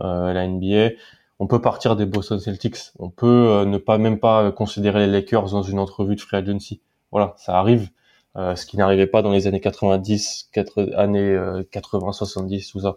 [0.00, 0.90] Euh, la NBA,
[1.38, 2.76] on peut partir des Boston Celtics.
[2.98, 6.36] On peut euh, ne pas même pas considérer les Lakers dans une entrevue de free
[6.38, 6.80] agency.
[7.12, 7.90] Voilà, ça arrive.
[8.36, 12.80] Euh, ce qui n'arrivait pas dans les années 90, 80, années euh, 80, 70, tout
[12.80, 12.96] ça.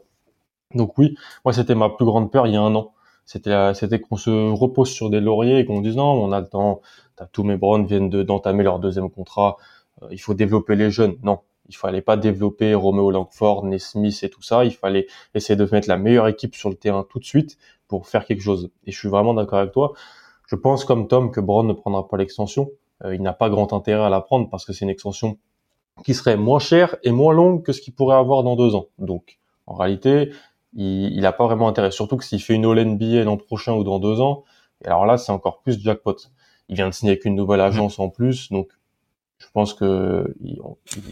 [0.75, 2.93] Donc oui, moi c'était ma plus grande peur il y a un an.
[3.25, 6.47] C'était c'était qu'on se repose sur des lauriers et qu'on dise non, on a le
[6.47, 6.81] temps.
[7.15, 9.57] T'as tous mes Brown viennent de- d'entamer leur deuxième contrat.
[10.03, 11.17] Euh, il faut développer les jeunes.
[11.23, 11.39] Non,
[11.69, 14.65] il fallait pas développer Romeo Langford, Nesmith et tout ça.
[14.65, 18.07] Il fallait essayer de mettre la meilleure équipe sur le terrain tout de suite pour
[18.07, 18.71] faire quelque chose.
[18.85, 19.93] Et je suis vraiment d'accord avec toi.
[20.47, 22.69] Je pense comme Tom que Brown ne prendra pas l'extension.
[23.03, 25.37] Euh, il n'a pas grand intérêt à la prendre parce que c'est une extension
[26.03, 28.87] qui serait moins chère et moins longue que ce qu'il pourrait avoir dans deux ans.
[28.97, 30.31] Donc, en réalité,
[30.73, 31.91] il n'a pas vraiment intérêt.
[31.91, 34.43] Surtout que s'il fait une All-NBA l'an prochain ou dans deux ans,
[34.85, 36.15] alors là, c'est encore plus jackpot.
[36.69, 38.69] Il vient de signer avec une nouvelle agence en plus, donc
[39.41, 40.59] je pense que il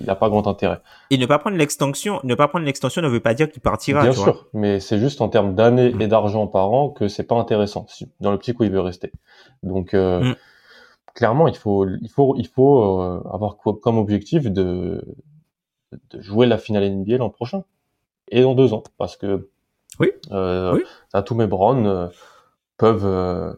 [0.05, 0.80] n'a pas grand intérêt.
[1.09, 4.01] Et ne pas prendre l'extension, ne pas prendre l'extension ne veut pas dire qu'il partira.
[4.03, 4.25] Bien tu vois.
[4.34, 7.86] sûr, mais c'est juste en termes d'années et d'argent par an que c'est pas intéressant
[8.19, 9.11] dans l'optique où il veut rester.
[9.63, 10.36] Donc euh, Mm.
[11.15, 15.03] clairement, il faut il faut il faut euh, avoir co- comme objectif de
[16.11, 17.63] de jouer la finale NBA l'an prochain
[18.30, 19.49] et dans deux ans parce que
[19.99, 20.11] Oui.
[20.32, 20.84] euh, Oui.
[21.11, 22.07] Tatum et Brown euh,
[22.77, 23.53] peuvent euh,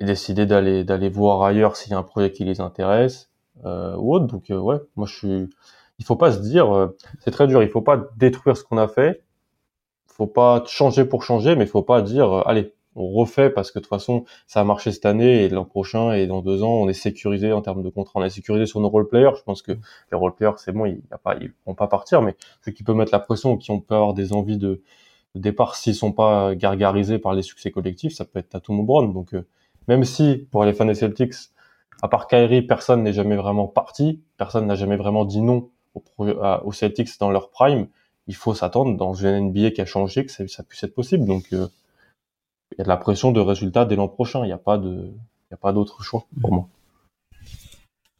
[0.00, 3.28] décider d'aller d'aller voir ailleurs s'il y a un projet qui les intéresse
[3.64, 4.26] ou autre.
[4.26, 5.48] Donc euh, ouais, moi je suis
[5.98, 8.78] il faut pas se dire euh, c'est très dur, il faut pas détruire ce qu'on
[8.78, 9.22] a fait
[10.06, 13.78] faut pas changer pour changer, mais faut pas dire euh, allez, on refait parce que
[13.78, 16.74] de toute façon ça a marché cette année et l'an prochain et dans deux ans
[16.82, 19.32] on est sécurisé en termes de contrat, on est sécurisé sur nos role players.
[19.36, 21.36] Je pense que les role players c'est bon, ils, a pas,
[21.66, 24.14] vont pas partir, mais ceux qui peuvent mettre la pression ou qui ont peut avoir
[24.14, 24.82] des envies de,
[25.34, 29.12] départ s'ils sont pas gargarisés par les succès collectifs, ça peut être Tatum Brown.
[29.12, 29.46] Donc euh,
[29.88, 31.34] même si pour les fans des Celtics,
[32.02, 35.70] à part Kyrie, personne n'est jamais vraiment parti, personne n'a jamais vraiment dit non
[36.18, 37.86] aux Celtics dans leur prime
[38.26, 41.26] il faut s'attendre dans une NBA qui a changé que ça, ça puisse être possible.
[41.26, 41.68] Donc, euh,
[42.72, 44.44] il y a de la pression de résultats dès l'an prochain.
[44.44, 46.68] Il n'y a pas de, il y a pas d'autre choix pour moi.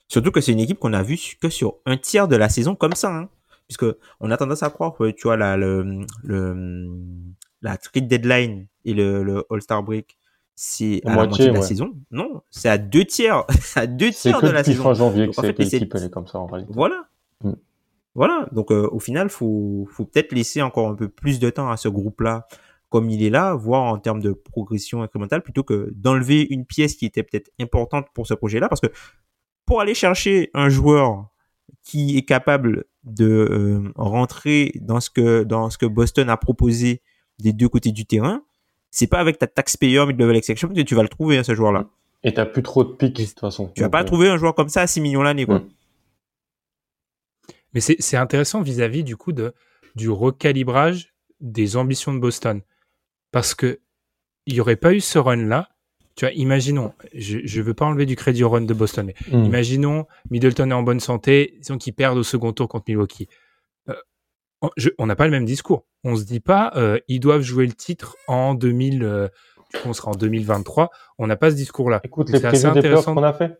[0.08, 2.74] Surtout que c'est une équipe qu'on a vue que sur un tiers de la saison
[2.74, 3.28] comme ça, hein.
[3.66, 3.86] puisque
[4.20, 6.90] on a tendance à croire que tu vois la le, le
[7.62, 10.18] la trade deadline et le, le All Star break,
[10.55, 11.66] c'est à la Moitié, moitié de la ouais.
[11.66, 11.94] saison.
[12.11, 13.44] Non, c'est à deux tiers,
[13.76, 14.82] à deux C'est tiers que de la saison.
[14.82, 16.72] fin janvier que, en c'est fait, l'équipe elle est comme ça en réalité.
[16.74, 17.09] Voilà.
[17.42, 17.53] Mm.
[18.14, 18.46] Voilà.
[18.53, 21.76] Donc euh, au final, faut faut peut-être laisser encore un peu plus de temps à
[21.76, 22.46] ce groupe-là
[22.92, 26.94] comme il est là, voir en termes de progression incrémentale, plutôt que d'enlever une pièce
[26.94, 28.88] qui était peut-être importante pour ce projet-là, parce que
[29.64, 31.30] pour aller chercher un joueur
[31.82, 37.00] qui est capable de euh, rentrer dans ce que dans ce que Boston a proposé
[37.38, 38.42] des deux côtés du terrain,
[38.93, 41.88] c'est pas avec ta taxpayer mid-level exception que tu vas le trouver hein, ce joueur-là.
[42.22, 43.72] Et t'as plus trop de pics de toute façon.
[43.74, 45.59] Tu vas pas euh, trouver un joueur comme ça à 6 millions l'année quoi.
[45.59, 45.68] Mm.
[47.74, 49.55] Mais c'est c'est intéressant vis-à-vis du coup de,
[49.97, 52.61] du recalibrage des ambitions de Boston.
[53.32, 53.80] Parce que
[54.47, 55.70] il n'y aurait pas eu ce run-là.
[56.14, 59.14] Tu vois, imaginons, je ne veux pas enlever du crédit au run de Boston, mais
[59.34, 59.47] hmm.
[59.47, 63.28] imaginons Middleton est en bonne santé, disons qu'ils perdent au second tour contre Milwaukee.
[64.62, 65.84] Euh, on- je- on n'a pas le même discours.
[66.04, 69.28] On se dit pas euh, ils doivent jouer le titre en 2000, euh,
[69.84, 70.90] on sera en 2023.
[71.18, 72.00] On n'a pas ce discours-là.
[72.04, 73.14] Écoute, les assez intéressant.
[73.14, 73.58] qu'on a fait.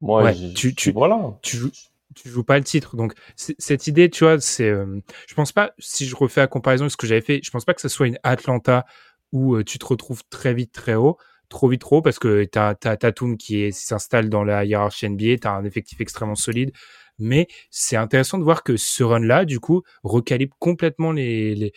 [0.00, 1.38] Moi, Ouais, tu- tu- voilà.
[1.42, 1.70] tu joues
[2.16, 5.70] tu joues pas le titre donc cette idée tu vois c'est euh, je pense pas
[5.78, 7.88] si je refais la comparaison avec ce que j'avais fait je pense pas que ce
[7.88, 8.84] soit une Atlanta
[9.30, 11.18] où euh, tu te retrouves très vite très haut
[11.48, 15.36] trop vite trop haut parce que t'as t'as Tatum qui s'installe dans la hiérarchie NBA
[15.40, 16.72] t'as un effectif extrêmement solide
[17.20, 21.72] mais c'est intéressant de voir que ce run là du coup recalibre complètement les, les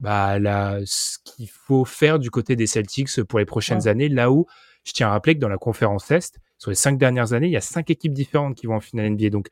[0.00, 3.88] bah la ce qu'il faut faire du côté des Celtics pour les prochaines Ouais.
[3.88, 4.46] années là où
[4.84, 7.52] je tiens à rappeler que dans la conférence Est sur les cinq dernières années, il
[7.52, 9.30] y a cinq équipes différentes qui vont en finale NBA.
[9.30, 9.48] Donc,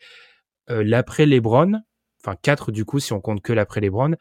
[0.70, 1.80] euh, l'après LeBron,
[2.22, 4.14] enfin quatre du coup, si on compte que l'après LeBron,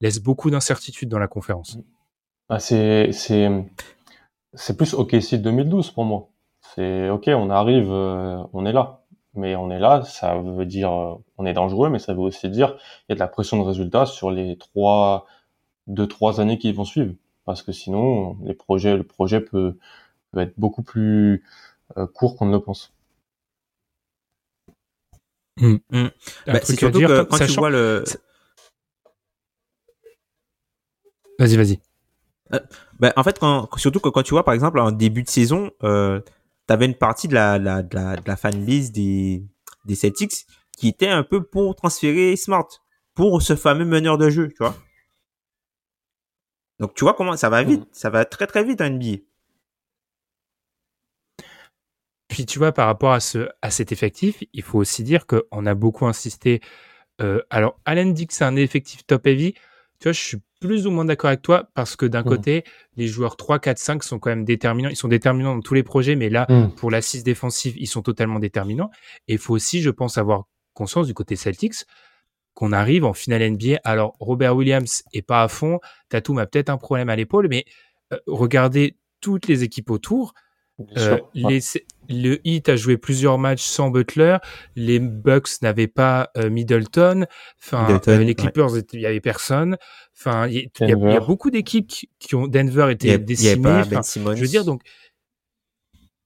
[0.00, 1.76] laisse beaucoup d'incertitudes dans la conférence.
[2.48, 3.50] Ah, c'est c'est
[4.54, 6.28] c'est plus OKC 2012 pour moi.
[6.74, 9.01] C'est ok, on arrive, euh, on est là,
[9.34, 12.48] mais on est là, ça veut dire euh, on est dangereux, mais ça veut aussi
[12.50, 12.76] dire
[13.08, 15.26] il y a de la pression de résultat sur les trois
[15.88, 17.14] deux trois années qui vont suivre,
[17.46, 19.78] parce que sinon les projets le projet peut
[20.32, 21.44] peut être beaucoup plus
[21.98, 22.94] euh, court qu'on ne le pense.
[25.92, 26.10] Un
[26.46, 28.04] Bah, truc c'est surtout dire, que quand tu vois le
[31.38, 31.80] Vas-y, vas-y.
[33.00, 35.70] Ben, en fait, quand, surtout que quand tu vois, par exemple, en début de saison,
[35.82, 36.20] euh,
[36.72, 39.44] avais une partie de la, la, de la, de la fanbase des,
[39.84, 40.46] des Celtics
[40.76, 42.68] qui était un peu pour transférer Smart,
[43.14, 44.76] pour ce fameux meneur de jeu, tu vois.
[46.78, 49.18] Donc, tu vois comment ça va vite, ça va très très vite en NBA.
[52.28, 55.66] Puis tu vois, par rapport à, ce, à cet effectif, il faut aussi dire qu'on
[55.66, 56.60] a beaucoup insisté.
[57.20, 59.54] euh, alors, Allen dit que c'est un effectif top heavy.
[60.02, 62.28] Tu vois, je suis plus ou moins d'accord avec toi parce que d'un Mhm.
[62.28, 62.64] côté,
[62.96, 64.88] les joueurs 3, 4, 5 sont quand même déterminants.
[64.88, 66.70] Ils sont déterminants dans tous les projets, mais là, Hmm.
[66.74, 68.90] pour l'assise défensive, ils sont totalement déterminants.
[69.28, 71.84] Et il faut aussi, je pense, avoir conscience du côté Celtics
[72.54, 73.78] qu'on arrive en finale NBA.
[73.84, 75.78] Alors, Robert Williams est pas à fond.
[76.08, 77.64] Tatum a peut-être un problème à l'épaule, mais
[78.12, 80.34] euh, regardez toutes les équipes autour.
[80.96, 81.14] Euh.
[81.14, 81.22] Ouais.
[81.34, 81.60] les-
[82.08, 84.36] le Heat a joué plusieurs matchs sans Butler.
[84.76, 87.26] Les Bucks n'avaient pas euh, Middleton.
[87.62, 88.34] Enfin, Middleton, euh, les ouais.
[88.34, 89.76] Clippers, il y avait personne.
[90.18, 91.86] Enfin, il y, a- y y beaucoup d'équipes
[92.18, 93.62] qui, ont Denver était y a- il y avait décimé.
[93.62, 94.82] pas Enfin, Ben je veux dire donc.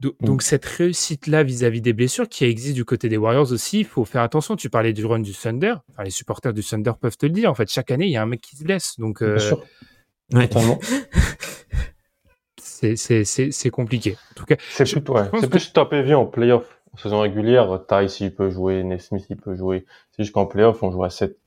[0.00, 0.26] do- Mm.
[0.26, 4.04] Donc cette réussite-là vis-à-vis des blessures qui existe du côté des Warriors aussi, il faut
[4.04, 4.56] faire attention.
[4.56, 5.74] Tu parlais du run du Thunder.
[5.92, 7.50] Enfin, les supporters du Thunder peuvent te le dire.
[7.50, 8.94] En fait, chaque année, il y a un mec qui se blesse.
[8.98, 9.64] Donc, euh, Bien sûr,
[10.34, 10.48] Ouais.
[12.76, 14.16] c'est- compliqué.
[14.32, 16.80] En tout cas, C'est plus, ouais, que- plus top heavy en playoff.
[16.92, 19.84] En saison régulière, Ty, il peut jouer, Nesmith, il peut jouer.
[20.12, 21.38] C'est juste qu'en playoff, on joue à 7,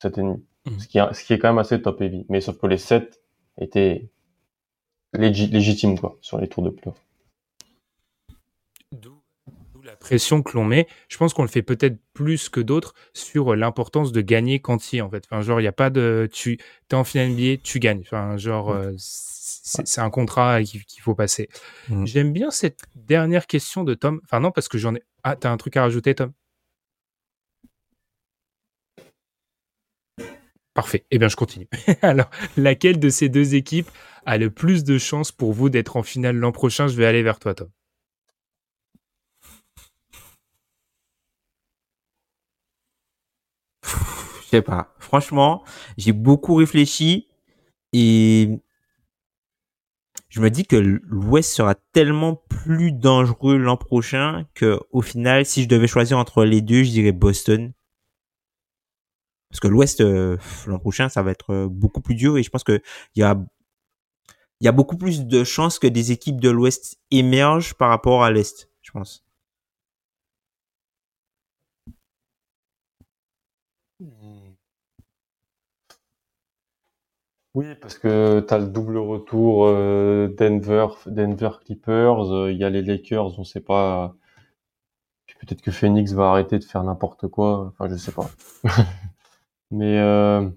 [0.00, 0.42] 7 et demi.
[0.66, 0.78] Mhm.
[0.80, 2.24] Ce qui est, ce qui est quand même assez top heavy.
[2.28, 3.20] Mais sauf que les 7
[3.58, 4.08] étaient
[5.14, 6.96] légi- légitimes, quoi, sur les tours de playoff.
[8.92, 9.20] D'où
[9.84, 10.86] la pression que l'on met.
[11.08, 15.10] Je pense qu'on le fait peut-être plus que d'autres sur l'importance de gagner quantier en
[15.10, 15.24] fait.
[15.30, 16.28] Enfin, genre, il n'y a pas de.
[16.32, 16.58] Tu
[16.90, 18.00] es en finale NBA, tu gagnes.
[18.00, 18.92] Enfin, genre, euh,
[19.66, 21.48] c'est un contrat qu'il qu'il faut passer.
[21.88, 22.06] Mm.
[22.06, 24.20] J'aime bien cette dernière question de Tom.
[24.24, 25.02] Enfin, non, parce que j'en ai.
[25.24, 26.32] Ah, t'as un truc à rajouter, Tom?
[30.74, 31.04] Parfait.
[31.10, 31.68] Eh bien, je continue.
[32.02, 33.90] Alors, laquelle de ces deux équipes
[34.26, 36.86] a le plus de chances pour vous d'être en finale l'an prochain?
[36.86, 37.70] Je vais aller vers toi, Tom.
[43.84, 44.94] Je sais pas.
[44.98, 45.64] Franchement,
[45.96, 47.26] j'ai beaucoup réfléchi
[47.92, 48.60] et
[50.28, 55.62] je me dis que l'Ouest sera tellement plus dangereux l'an prochain que au final, si
[55.62, 57.72] je devais choisir entre les deux, je dirais Boston.
[59.50, 62.50] Parce que l'Ouest euh, l'an prochain, ça va être euh, beaucoup plus dur et je
[62.50, 62.82] pense que
[63.14, 63.38] il y a
[64.60, 68.24] il y a beaucoup plus de chances que des équipes de l'Ouest émergent par rapport
[68.24, 69.25] à l'Est, je pense.
[77.56, 82.64] Oui, parce que tu as le double retour euh, Denver, Denver Clippers, euh, il y
[82.64, 84.14] a les Lakers, on sait pas.
[85.40, 88.28] Peut-être que Phoenix va arrêter de faire n'importe quoi, enfin je sais pas.
[89.70, 90.48] Mais euh...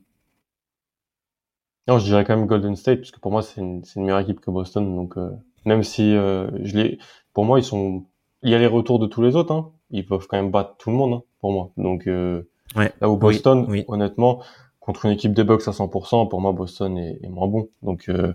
[1.88, 4.20] non, je dirais quand même Golden State, parce que pour moi c'est une, une meilleure
[4.20, 5.32] équipe que Boston, donc euh,
[5.66, 7.00] même si euh, je les,
[7.34, 8.06] pour moi ils sont,
[8.44, 10.76] il y a les retours de tous les autres, hein, ils peuvent quand même battre
[10.78, 11.72] tout le monde hein, pour moi.
[11.78, 12.44] Donc euh,
[12.76, 12.94] Ouais.
[13.02, 13.86] là où Oui, Boston, oui.
[13.88, 14.44] honnêtement,
[14.90, 17.70] contre une équipe des Bucks à 100%, pour moi Boston est, est moins bon.
[17.84, 18.34] Donc euh,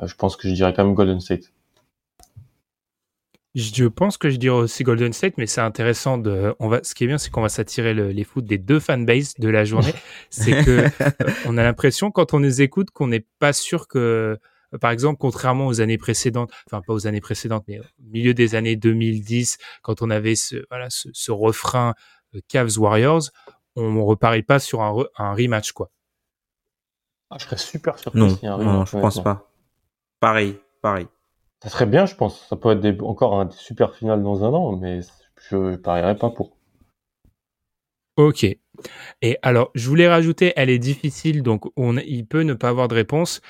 [0.00, 1.52] euh, je pense que je dirais quand même Golden State.
[3.56, 6.54] Je pense que je dirais aussi Golden State, mais c'est intéressant de.
[6.60, 6.84] On va.
[6.84, 9.48] Ce qui est bien, c'est qu'on va s'attirer le- les foot des deux fanbases de
[9.48, 9.92] la journée.
[10.30, 11.10] c'est que euh,
[11.46, 14.38] on a l'impression quand on les écoute qu'on n'est pas sûr que,
[14.80, 18.54] par exemple, contrairement aux années précédentes, enfin pas aux années précédentes, mais au milieu des
[18.54, 21.94] années 2010, quand on avait ce voilà ce, ce refrain
[22.46, 23.30] Cavs Warriors,
[23.76, 25.90] on reparie pas sur un, re- un rematch quoi.
[27.30, 29.48] Ah, je serais super surpris Non, s'il y a un non, rematch, je pense pas.
[30.20, 31.08] Pareil, pareil.
[31.62, 32.46] Ça serait bien, je pense.
[32.48, 35.00] Ça peut être des, encore un super final dans un an, mais
[35.48, 36.56] je parierais pas pour.
[38.16, 38.44] Ok.
[39.22, 42.88] Et alors, je voulais rajouter, elle est difficile, donc on, il peut ne pas avoir
[42.88, 43.40] de réponse.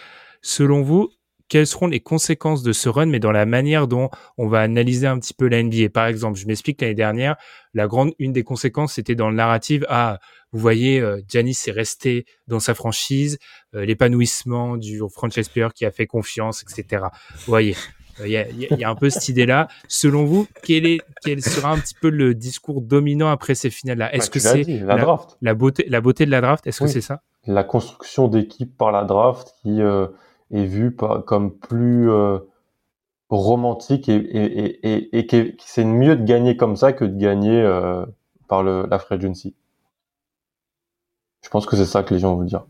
[0.42, 1.10] Selon vous,
[1.52, 5.06] quelles seront les conséquences de ce run, mais dans la manière dont on va analyser
[5.06, 7.36] un petit peu la NBA Par exemple, je m'explique l'année dernière,
[7.74, 10.18] la grande, une des conséquences, c'était dans le narrative, ah,
[10.52, 13.38] vous voyez, euh, Giannis est resté dans sa franchise,
[13.74, 17.04] euh, l'épanouissement du franchise player qui a fait confiance, etc.
[17.34, 17.76] Vous voyez,
[18.24, 19.68] il y, a, il y a- un peu cette idée-là.
[19.88, 24.14] Selon vous, quel, est, quel sera un petit peu le discours dominant après ces finales-là?
[24.14, 25.36] Est-ce Bah, que c'est la la- draft.
[25.42, 26.66] la beauté, la beauté de la draft?
[26.66, 27.20] Est-ce que c'est ça?
[27.46, 30.06] La construction d'équipe par la draft qui euh,
[30.52, 32.38] est par- comme plus euh,
[33.30, 37.60] romantique et, et, et, et, qui c'est mieux de gagner comme ça que de gagner
[37.62, 38.04] euh,
[38.48, 39.54] par le, la free agency.
[41.42, 42.66] Je pense que c'est ça que les gens veulent dire.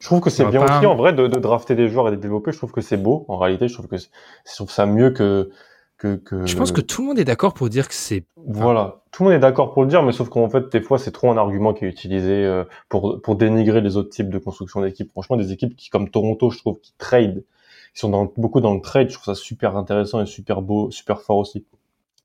[0.00, 2.10] Je trouve que c'est bien pas- aussi en vrai de, de drafter des joueurs et
[2.10, 2.52] de les développer.
[2.52, 3.24] Je trouve que c'est beau.
[3.28, 4.06] En réalité, je trouve que je
[4.54, 5.50] trouve ça mieux que
[5.98, 8.24] que, que Je pense que tout le monde est d'accord pour dire que c'est.
[8.36, 10.98] voilà, tout le monde est d'accord pour le dire, mais sauf qu'en fait, des fois,
[10.98, 14.38] c'est trop un argument qui est utilisé euh, pour pour dénigrer les autres types de
[14.38, 15.10] construction d'équipes.
[15.10, 17.44] Franchement, des équipes qui, comme Toronto, je trouve, qui trade,
[17.92, 20.90] qui sont dans, beaucoup dans le trade, je trouve ça super intéressant et super beau,
[20.90, 21.66] super fort aussi.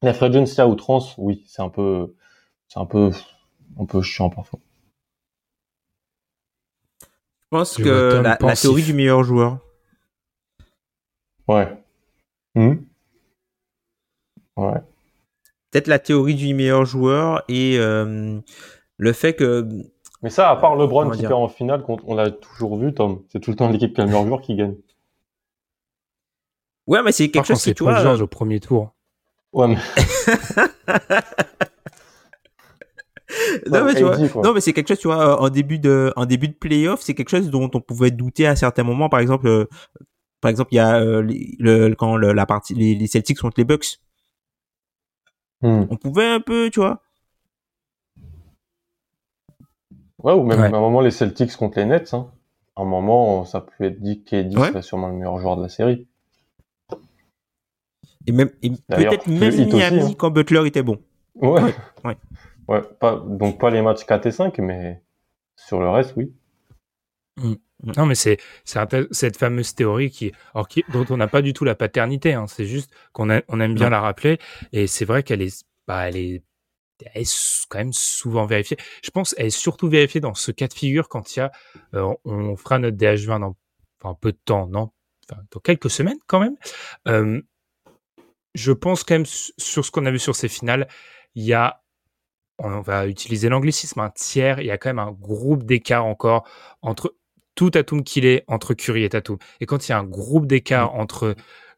[0.02, 2.14] La free agency à outrance, oui, c'est un peu,
[2.68, 3.10] c'est un peu,
[3.80, 4.60] un peu chiant parfois.
[7.42, 9.60] Je pense que la, la théorie du meilleur joueur.
[11.48, 11.68] Ouais.
[12.56, 12.76] Hmm?
[14.58, 14.80] Ouais.
[15.72, 18.40] Peut-être la théorie du meilleur joueur et euh,
[18.98, 19.68] le fait que
[20.22, 23.24] Mais ça, à part LeBron Comment qui perd en finale, on l'a toujours vu, Tom.
[23.32, 24.76] C'est tout le temps l'équipe qui a le meilleur joueur qui gagne.
[26.88, 28.94] ouais mais c'est quelque Par chose qui c'est tu vois George au premier tour.
[29.54, 29.78] Ouais, mais
[33.68, 36.26] non mais tu vois non mais c'est quelque chose tu vois en début de en
[36.26, 39.48] début de playoff c'est quelque chose dont on pouvait douter à certains moments par exemple
[39.48, 39.66] euh,
[40.42, 41.24] par exemple il y a euh,
[41.60, 44.00] le, quand le- la partie les, les Celtics contre les Bucks
[45.64, 45.86] Hmm.
[45.90, 47.02] on pouvait un peu tu vois
[50.20, 50.66] Ouais, ou même Ouais.
[50.66, 52.14] à un moment les Celtics contre les Nets.
[52.14, 52.30] Hein.
[52.76, 54.70] À un moment, ça peut être dit qu'Eddie Ouais.
[54.70, 56.08] serait sûrement le meilleur joueur de la série.
[58.26, 60.14] et même et peut-être même aussi, Miami hein.
[60.18, 60.98] quand Butler était bon
[61.36, 61.62] Ouais.
[61.62, 61.74] Ouais,
[62.06, 62.18] ouais.
[62.70, 65.02] Ouais, pas, donc pas les matchs 4 et 5, mais
[65.58, 66.34] sur le reste, oui.
[67.98, 71.66] Non, mais c'est cette fameuse théorie qui, alors qui, dont on n'a pas du tout
[71.66, 72.34] la paternité.
[72.34, 74.40] Hein, c'est juste qu'on on aime bien la rappeler.
[74.72, 76.44] Et c'est vrai qu'elle est, bah, elle est,
[77.14, 78.78] elle est quand même souvent vérifiée.
[79.04, 81.52] Je pense elle est surtout vérifiée dans ce cas de figure quand il y a,
[81.96, 83.56] euh, on fera notre DH20 dans
[84.02, 84.92] enfin, peu de temps, non,
[85.30, 86.56] enfin, dans quelques semaines quand même.
[87.08, 87.42] Euh,
[88.56, 90.88] je pense quand même su- sur ce qu'on a vu sur ces finales,
[91.36, 91.82] il y a,
[92.60, 96.48] on va utiliser l'anglicisme, un tiers, il y a quand même un groupe d'écart encore
[96.82, 97.16] entre
[97.56, 99.38] tout Tatum qu'il est entre Curry et Tatum.
[99.60, 101.36] Et quand il y a un groupe d'écart entre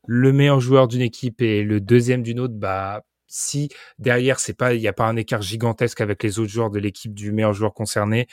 [0.08, 4.74] le meilleur joueur d'une équipe et le deuxième d'une autre, bah si derrière c'est pas
[4.76, 7.54] il y a pas un écart gigantesque avec les autres joueurs de l'équipe du meilleur
[7.54, 8.28] joueur concerné,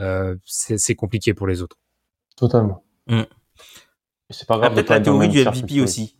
[0.00, 1.76] euh, c'est compliqué pour les autres.
[2.36, 2.84] Totalement.
[3.08, 3.24] Et
[4.30, 6.16] C'est pas Ah, grave de peut-être la théorie du MVP aussi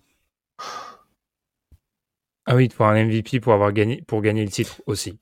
[2.46, 5.18] Ah oui, pour un MVP pour avoir gagné pour gagner le titre aussi.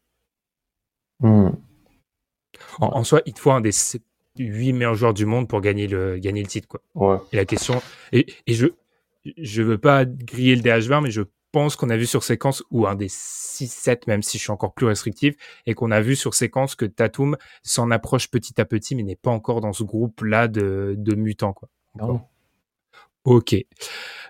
[1.20, 1.51] Hmm.
[2.78, 3.72] En, en soi, il te faut un des
[4.36, 6.80] sept- huit meilleurs joueurs du monde pour gagner le gagner le titre quoi.
[6.94, 7.18] Ouais.
[7.32, 7.80] Et la question,
[8.12, 8.66] et, et je
[9.36, 11.22] je veux pas griller le DH20, mais je
[11.52, 14.74] pense qu'on a vu sur séquence, ou un des 6-7, même si je suis encore
[14.74, 15.34] plus restrictif,
[15.66, 19.16] et qu'on a vu sur séquence que Tatum s'en approche petit à petit, mais n'est
[19.16, 21.54] pas encore dans ce groupe-là de, de mutants.
[21.54, 21.68] Quoi.
[21.98, 22.20] Non.
[23.27, 23.57] Ok.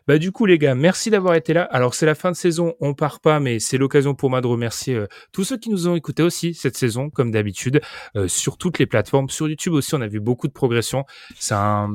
[0.07, 1.65] Bah du coup les gars, merci d'avoir été là.
[1.65, 4.47] Alors c'est la fin de saison, on part pas, mais c'est l'occasion pour moi de
[4.47, 7.83] remercier euh, tous ceux qui nous ont écoutés aussi cette saison, comme d'habitude,
[8.17, 9.29] euh, sur toutes les plateformes.
[9.29, 11.05] Sur YouTube aussi, on a vu beaucoup de progression.
[11.39, 11.91] C'est un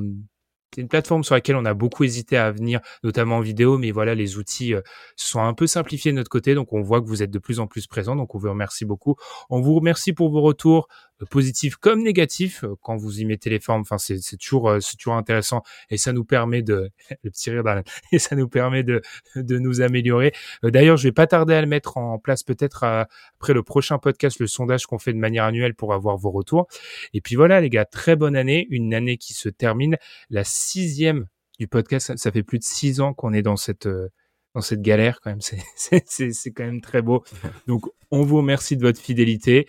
[0.73, 3.91] c'est une plateforme sur laquelle on a beaucoup hésité à venir, notamment en vidéo, mais
[3.91, 4.81] voilà, les outils euh,
[5.17, 7.59] sont un peu simplifiés de notre côté, donc on voit que vous êtes de plus
[7.59, 9.15] en plus présents, donc on vous remercie beaucoup.
[9.49, 10.87] On vous remercie pour vos retours
[11.25, 13.81] positifs comme négatifs quand vous y mettez les formes.
[13.81, 16.89] Enfin, c'est c'est toujours c'est toujours intéressant et ça nous permet de
[17.23, 17.63] le petit rire
[18.11, 19.01] et ça nous permet de
[19.35, 20.33] de nous améliorer.
[20.63, 24.39] D'ailleurs, je vais pas tarder à le mettre en place peut-être après le prochain podcast,
[24.39, 26.67] le sondage qu'on fait de manière annuelle pour avoir vos retours.
[27.13, 29.97] Et puis voilà, les gars, très bonne année, une année qui se termine,
[30.29, 31.27] la sixième
[31.59, 32.17] du podcast.
[32.17, 34.09] Ça, fait plus de six ans qu'on est dans cette euh,
[34.53, 35.41] dans cette galère quand même.
[35.75, 37.23] C'est quand même très beau.
[37.67, 39.67] Donc on vous remercie de votre fidélité.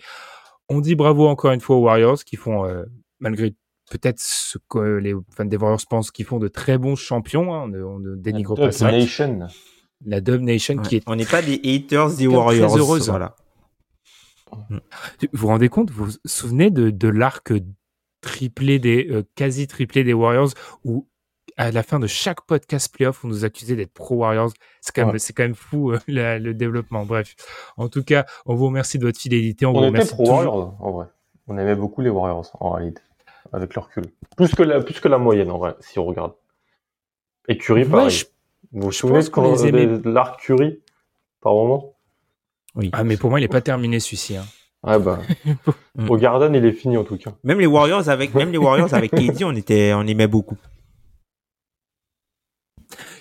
[0.73, 2.83] On dit bravo encore une fois aux Warriors qui font euh,
[3.19, 3.55] malgré
[3.91, 7.53] peut-être ce que les fans des Warriors pensent qu'ils font de très bons champions.
[7.53, 7.71] Hein.
[7.73, 8.91] On, ne, dénigre pas ça.
[8.91, 9.47] Nation.
[10.05, 11.03] La Dub Nation qui est.
[11.05, 12.71] On n'est pas des haters des Warriors.
[12.71, 13.09] Très heureuse.
[13.09, 13.35] Voilà.
[14.69, 14.79] Vous
[15.33, 17.53] vous rendez compte Vous vous souvenez de, de l'arc
[18.21, 20.49] triplé des euh, quasi triplé des Warriors
[20.83, 21.07] où
[21.57, 24.51] à la fin de chaque podcast playoff, on nous accusait d'être pro Warriors.
[24.81, 27.05] C'est quand même, c'est quand même fou euh, le développement.
[27.05, 27.35] Bref,
[27.77, 29.65] en tout cas, on vous remercie de votre fidélité.
[29.65, 31.05] On, était pro Warriors en vrai.
[31.47, 33.01] On aimait beaucoup les Warriors en réalité,
[33.51, 34.05] avec leur recul.
[34.37, 36.33] Plus que la, plus que la moyenne en vrai, si on regarde.
[37.47, 38.23] Et Curry, pareil.
[38.71, 40.79] vous vous souvenez de l'arc Curry
[41.41, 41.95] par moment?
[42.75, 42.89] Oui.
[42.93, 44.37] Ah mais pour moi, il n'est pas terminé celui-ci.
[44.37, 44.45] Hein.
[44.83, 45.19] Ouais bah.
[46.09, 47.31] Au Garden, il est fini en tout cas.
[47.43, 50.57] Même les Warriors avec, même les Warriors avec KD, on était, on aimait beaucoup.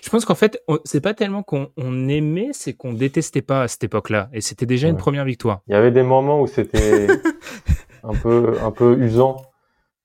[0.02, 3.84] Je pense qu'en fait, c'est pas tellement qu'on aimait, c'est qu'on détestait pas à cette
[3.84, 4.28] époque-là.
[4.32, 5.60] Et c'était déjà une première victoire.
[5.68, 7.06] Il y avait des moments où c'était
[8.02, 9.42] un peu, un peu usant.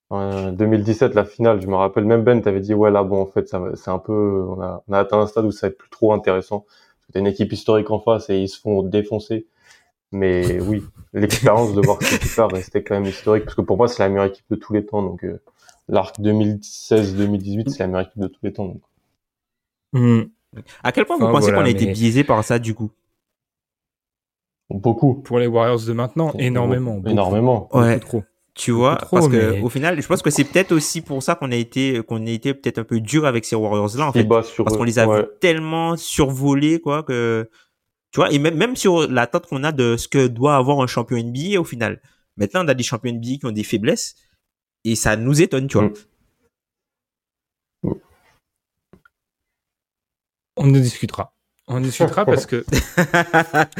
[0.09, 3.25] En 2017, la finale, je me rappelle même Ben, t'avais dit ouais là bon en
[3.25, 5.77] fait c'est un peu, on a, on a atteint un stade où ça va être
[5.77, 6.65] plus trop intéressant.
[7.05, 9.47] C'était une équipe historique en face et ils se font défoncer.
[10.13, 13.87] Mais oui, l'expérience de voir cette équipe-là restait quand même historique parce que pour moi
[13.87, 15.01] c'est la meilleure équipe de tous les temps.
[15.01, 15.41] Donc euh,
[15.89, 18.67] l'arc 2016-2018 c'est la meilleure équipe de tous les temps.
[18.67, 18.81] Donc.
[19.93, 20.23] Hmm.
[20.83, 22.91] À quel point vous pensez qu'on a été biaisé par ça du coup?
[24.69, 25.15] Beaucoup.
[25.15, 27.01] Pour les Warriors de maintenant, énormément.
[27.05, 27.69] Énormément.
[27.73, 27.99] Ouais.
[27.99, 28.23] trop.
[28.53, 31.51] Tu vois, parce que au final, je pense que c'est peut-être aussi pour ça qu'on
[31.51, 34.23] a été qu'on a été peut-être un peu dur avec ces Warriors là en fait,
[34.23, 37.47] parce qu'on les a tellement survolés quoi que
[38.11, 40.87] tu vois et même même sur l'attente qu'on a de ce que doit avoir un
[40.87, 42.01] champion NBA au final.
[42.35, 44.15] Maintenant, on a des champions NBA qui ont des faiblesses
[44.83, 45.87] et ça nous étonne, tu vois.
[45.87, 45.93] Mm.
[50.57, 51.33] On en discutera.
[51.67, 52.65] On en discutera parce que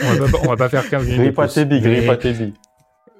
[0.04, 1.20] on, va pas, va pas faire 15 minutes.
[1.20, 2.54] Grille pas tes billes, grille pas tes billes.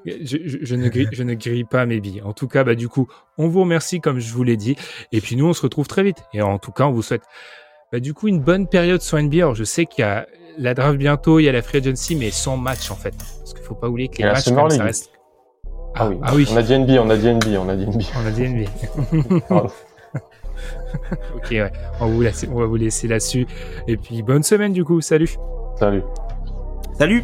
[0.06, 2.22] Je, je, ne grille, je ne grille pas mes billes.
[2.22, 3.08] En tout cas, bah, du coup,
[3.38, 4.78] on vous remercie comme je vous l'ai dit.
[5.12, 6.24] Et puis nous, on se retrouve très vite.
[6.34, 7.24] Et en tout cas, on vous souhaite
[7.92, 9.38] bah, du coup une bonne période sur NBA.
[9.38, 10.28] Alors, je sais qu'il y a
[10.58, 13.16] la draft bientôt, il y a la free agency, mais sans match en fait.
[13.40, 15.12] Parce qu'il faut pas oublier que les matchs, comme ça reste.
[15.96, 16.18] Ah, oui.
[16.24, 16.48] ah oui.
[16.52, 18.06] On a dit NBA, on a dit NBA, on a dit NBA.
[18.16, 19.68] On a dit NBA.
[21.36, 21.72] ok, ouais.
[22.00, 23.48] On, vous laisse, on va vous laisser là-dessus.
[23.88, 25.02] Et puis, bonne semaine du coup.
[25.02, 25.36] Salut.
[25.80, 26.04] Salut.
[26.98, 27.24] Salut.